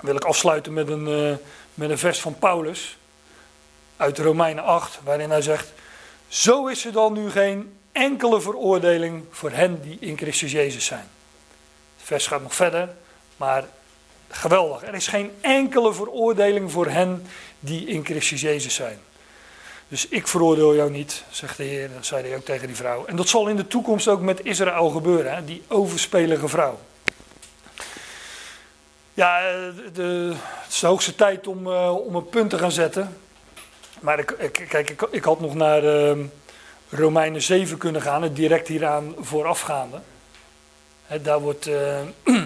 wil 0.00 0.14
ik 0.14 0.24
afsluiten 0.24 0.72
met 0.72 0.88
een, 0.88 1.08
uh, 1.08 1.34
met 1.74 1.90
een 1.90 1.98
vers 1.98 2.20
van 2.20 2.38
Paulus 2.38 2.96
uit 3.96 4.18
Romeinen 4.18 4.64
8, 4.64 4.98
waarin 5.04 5.30
hij 5.30 5.42
zegt, 5.42 5.72
zo 6.30 6.66
is 6.66 6.84
er 6.84 6.92
dan 6.92 7.12
nu 7.12 7.30
geen 7.30 7.72
enkele 7.92 8.40
veroordeling 8.40 9.24
voor 9.30 9.50
hen 9.50 9.82
die 9.82 9.96
in 10.00 10.16
Christus 10.16 10.52
Jezus 10.52 10.84
zijn. 10.84 11.08
Het 11.96 12.06
vers 12.06 12.26
gaat 12.26 12.42
nog 12.42 12.54
verder, 12.54 12.88
maar 13.36 13.64
geweldig. 14.28 14.82
Er 14.82 14.94
is 14.94 15.06
geen 15.06 15.30
enkele 15.40 15.94
veroordeling 15.94 16.70
voor 16.70 16.86
hen 16.86 17.26
die 17.60 17.86
in 17.86 18.04
Christus 18.04 18.40
Jezus 18.40 18.74
zijn. 18.74 18.98
Dus 19.88 20.08
ik 20.08 20.26
veroordeel 20.26 20.74
jou 20.74 20.90
niet, 20.90 21.24
zegt 21.30 21.56
de 21.56 21.64
Heer. 21.64 21.90
Dat 21.94 22.06
zei 22.06 22.26
hij 22.26 22.36
ook 22.36 22.44
tegen 22.44 22.66
die 22.66 22.76
vrouw. 22.76 23.06
En 23.06 23.16
dat 23.16 23.28
zal 23.28 23.48
in 23.48 23.56
de 23.56 23.66
toekomst 23.66 24.08
ook 24.08 24.20
met 24.20 24.44
Israël 24.44 24.90
gebeuren, 24.90 25.34
hè? 25.34 25.44
die 25.44 25.62
overspelige 25.68 26.48
vrouw. 26.48 26.78
Ja, 29.14 29.40
de, 29.92 30.32
het 30.34 30.72
is 30.72 30.80
de 30.80 30.86
hoogste 30.86 31.14
tijd 31.14 31.46
om, 31.46 31.66
uh, 31.66 32.06
om 32.06 32.14
een 32.14 32.28
punt 32.28 32.50
te 32.50 32.58
gaan 32.58 32.72
zetten. 32.72 33.16
Maar 34.00 34.18
ik, 34.18 34.50
kijk, 34.68 34.90
ik, 34.90 35.02
ik 35.10 35.24
had 35.24 35.40
nog 35.40 35.54
naar 35.54 35.84
uh, 35.84 36.24
Romeinen 36.88 37.42
7 37.42 37.78
kunnen 37.78 38.02
gaan, 38.02 38.22
het 38.22 38.36
direct 38.36 38.68
hieraan 38.68 39.14
voorafgaande. 39.18 40.00
He, 41.06 41.22
daar, 41.22 41.40
wordt, 41.40 41.66
uh, 41.66 42.00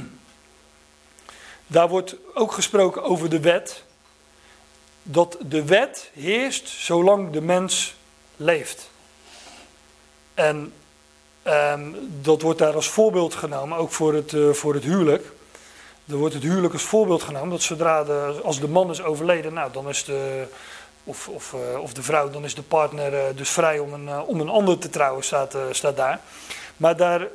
daar 1.66 1.88
wordt 1.88 2.16
ook 2.34 2.52
gesproken 2.52 3.02
over 3.02 3.30
de 3.30 3.40
wet. 3.40 3.84
Dat 5.02 5.36
de 5.40 5.64
wet 5.64 6.10
heerst 6.12 6.68
zolang 6.68 7.30
de 7.30 7.40
mens 7.40 7.96
leeft. 8.36 8.90
En 10.34 10.72
um, 11.44 11.96
dat 12.20 12.42
wordt 12.42 12.58
daar 12.58 12.74
als 12.74 12.88
voorbeeld 12.88 13.34
genomen, 13.34 13.78
ook 13.78 13.92
voor 13.92 14.14
het, 14.14 14.32
uh, 14.32 14.52
voor 14.52 14.74
het 14.74 14.84
huwelijk. 14.84 15.32
Er 16.08 16.16
wordt 16.16 16.34
het 16.34 16.42
huwelijk 16.42 16.72
als 16.72 16.82
voorbeeld 16.82 17.22
genomen 17.22 17.50
dat 17.50 17.62
zodra 17.62 18.04
de, 18.04 18.40
als 18.42 18.60
de 18.60 18.68
man 18.68 18.90
is 18.90 19.02
overleden, 19.02 19.52
nou 19.52 19.72
dan 19.72 19.88
is 19.88 20.04
de, 20.04 20.46
of, 21.04 21.28
of, 21.28 21.52
uh, 21.52 21.80
of 21.80 21.92
de 21.92 22.02
vrouw, 22.02 22.30
dan 22.30 22.44
is 22.44 22.54
de 22.54 22.62
partner 22.62 23.12
uh, 23.12 23.36
dus 23.36 23.50
vrij 23.50 23.78
om 23.78 23.92
een, 23.92 24.04
uh, 24.04 24.28
om 24.28 24.40
een 24.40 24.48
ander 24.48 24.78
te 24.78 24.88
trouwen, 24.88 25.24
staat, 25.24 25.56
staat 25.70 25.96
daar. 25.96 26.20
Maar 26.76 26.96
daar 26.96 27.28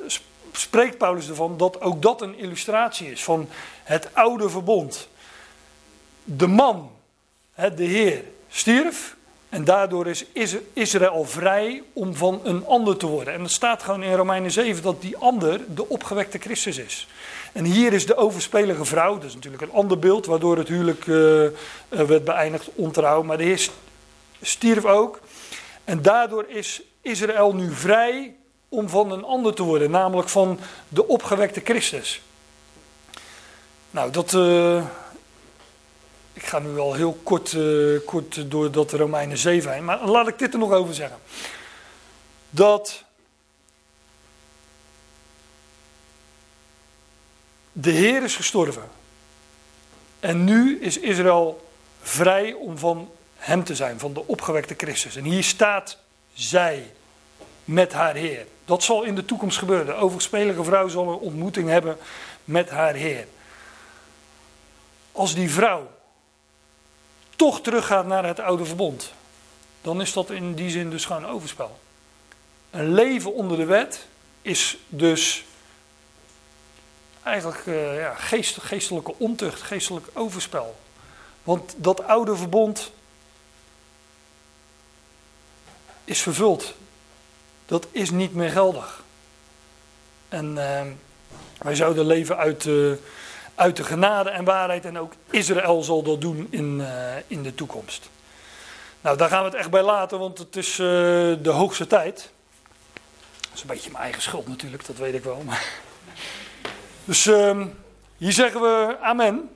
spreekt 0.51 0.97
Paulus 0.97 1.30
ervan 1.30 1.57
dat 1.57 1.82
ook 1.82 2.01
dat 2.01 2.22
een 2.22 2.38
illustratie 2.38 3.11
is 3.11 3.24
van 3.24 3.49
het 3.84 4.09
oude 4.13 4.49
verbond. 4.49 5.07
De 6.24 6.47
man, 6.47 6.91
de 7.55 7.84
Heer, 7.84 8.24
stierf 8.49 9.15
en 9.49 9.63
daardoor 9.63 10.07
is 10.07 10.26
Israël 10.74 11.26
vrij 11.26 11.84
om 11.93 12.15
van 12.15 12.41
een 12.43 12.65
ander 12.65 12.97
te 12.97 13.07
worden. 13.07 13.34
En 13.34 13.41
het 13.41 13.51
staat 13.51 13.84
gewoon 13.84 14.03
in 14.03 14.13
Romeinen 14.13 14.51
7 14.51 14.84
dat 14.84 15.01
die 15.01 15.17
ander 15.17 15.61
de 15.76 15.89
opgewekte 15.89 16.38
Christus 16.38 16.78
is. 16.78 17.07
En 17.52 17.66
hier 17.66 17.93
is 17.93 18.06
de 18.06 18.16
overspelige 18.16 18.86
vrouw, 18.86 19.14
dat 19.14 19.24
is 19.24 19.34
natuurlijk 19.34 19.64
een 19.64 19.72
ander 19.72 20.00
beeld, 20.00 20.26
waardoor 20.26 20.58
het 20.58 20.68
huwelijk 20.68 21.06
uh, 21.06 21.47
werd 21.89 22.24
beëindigd 22.24 22.70
ontrouw. 22.76 23.24
Maar 23.24 23.38
de 23.38 23.43
Heer 23.43 23.70
stierf 24.41 24.86
ook. 24.86 25.20
En 25.84 26.02
daardoor 26.02 26.45
is 26.47 26.82
Israël 27.02 27.56
nu 27.56 27.74
vrij 27.74 28.36
om 28.70 28.89
van 28.89 29.12
een 29.12 29.24
ander 29.24 29.54
te 29.54 29.64
worden, 29.64 29.91
namelijk 29.91 30.30
van 30.30 30.60
de 30.88 31.08
opgewekte 31.08 31.62
Christus. 31.64 32.22
Nou, 33.91 34.12
dat. 34.12 34.34
Uh, 34.34 34.84
ik 36.34 36.45
ga 36.45 36.60
nu 36.60 36.78
al 36.78 36.93
heel 36.93 37.18
kort, 37.24 37.58
kort 38.06 38.52
door 38.52 38.72
dat 38.72 38.91
Romeinen 38.91 39.38
7 39.38 39.74
heen, 39.74 39.86
maar 39.86 40.06
laat 40.06 40.28
ik 40.28 40.39
dit 40.39 40.54
er 40.54 40.60
nog 40.60 40.72
over 40.72 40.93
zeggen. 40.93 41.18
Dat 42.50 43.04
de 47.82 47.92
Heer 47.92 48.24
is 48.24 48.36
gestorven. 48.36 48.90
En 50.20 50.44
nu 50.44 50.80
is 50.82 51.00
Israël 51.00 51.70
vrij 52.02 52.54
om 52.54 52.78
van 52.78 53.12
hem 53.36 53.64
te 53.64 53.76
zijn, 53.76 54.00
van 54.00 54.14
de 54.14 54.28
opgewekte 54.28 54.74
Christus. 54.78 55.16
En 55.16 55.24
hier 55.24 55.44
staat 55.44 55.98
zij 56.34 56.92
met 57.66 57.94
haar 57.94 58.16
Heer. 58.16 58.46
Dat 58.66 58.84
zal 58.84 59.04
in 59.04 59.16
de 59.16 59.26
toekomst 59.26 59.58
gebeuren. 59.58 59.86
De 59.86 59.94
overspelige 59.94 60.64
vrouw 60.64 60.88
zal 60.88 61.10
een 61.10 61.18
ontmoeting 61.18 61.70
hebben 61.70 61.98
met 62.44 62.70
haar 62.70 62.94
Heer. 62.94 63.28
Als 65.12 65.36
die 65.36 65.52
vrouw 65.52 65.92
toch 67.36 67.62
teruggaat 67.62 68.06
naar 68.06 68.26
het 68.26 68.40
oude 68.40 68.66
verbond, 68.66 69.14
dan 69.82 70.02
is 70.02 70.14
dat 70.14 70.30
in 70.30 70.54
die 70.54 70.70
zin 70.70 70.90
dus 70.90 71.06
gewoon 71.06 71.26
overspel. 71.26 71.80
Een 72.70 72.94
leven 72.94 73.34
onder 73.34 73.58
de 73.58 73.66
wet 73.66 74.08
is 74.42 74.78
dus 74.88 75.44
eigenlijk 77.24 77.65
uh, 77.65 77.99
ja, 77.99 78.13
geest, 78.13 78.57
geestelijke 78.61 79.13
ontucht, 79.17 79.61
geestelijk 79.61 80.07
overspel. 80.13 80.80
Want 81.43 81.74
dat 81.78 82.03
oude 82.03 82.36
verbond 82.36 82.91
is 86.03 86.22
vervuld. 86.22 86.74
Dat 87.65 87.88
is 87.91 88.09
niet 88.09 88.34
meer 88.34 88.49
geldig. 88.49 89.03
En 90.30 90.55
uh, 90.55 90.82
wij 91.57 91.76
zouden 91.76 92.05
leven 92.05 92.38
uit, 92.38 92.65
uh, 92.65 92.93
uit 93.55 93.76
de 93.76 93.84
genade 93.84 94.30
en 94.30 94.43
waarheid. 94.43 94.86
En 94.86 94.99
ook 94.99 95.13
Israël 95.30 95.84
zal 95.84 96.03
dat 96.03 96.22
doen 96.22 96.47
in, 96.49 96.84
in 97.28 97.43
de 97.43 97.55
toekomst. 97.55 98.09
Nou, 99.01 99.17
daar 99.17 99.30
gaan 99.30 99.43
we 99.43 99.49
het 99.49 99.57
echt 99.57 99.70
bij 99.70 99.82
laten, 99.82 100.20
want 100.20 100.38
het 100.38 100.55
is 100.55 100.76
de 100.76 101.49
hoogste 101.49 101.88
tijd. 101.88 102.32
Dat 103.41 103.51
is 103.53 103.61
een 103.61 103.67
beetje 103.67 103.91
mijn 103.91 104.03
eigen 104.03 104.22
schuld 104.22 104.47
natuurlijk, 104.47 104.86
dat 104.86 104.97
weet 104.97 105.13
ik 105.13 105.24
wel. 105.24 105.41
Maar... 105.45 105.88
Dus 107.10 107.26
uh, 107.26 107.66
hier 108.18 108.32
zeggen 108.32 108.62
we 108.62 108.97
amen. 109.01 109.49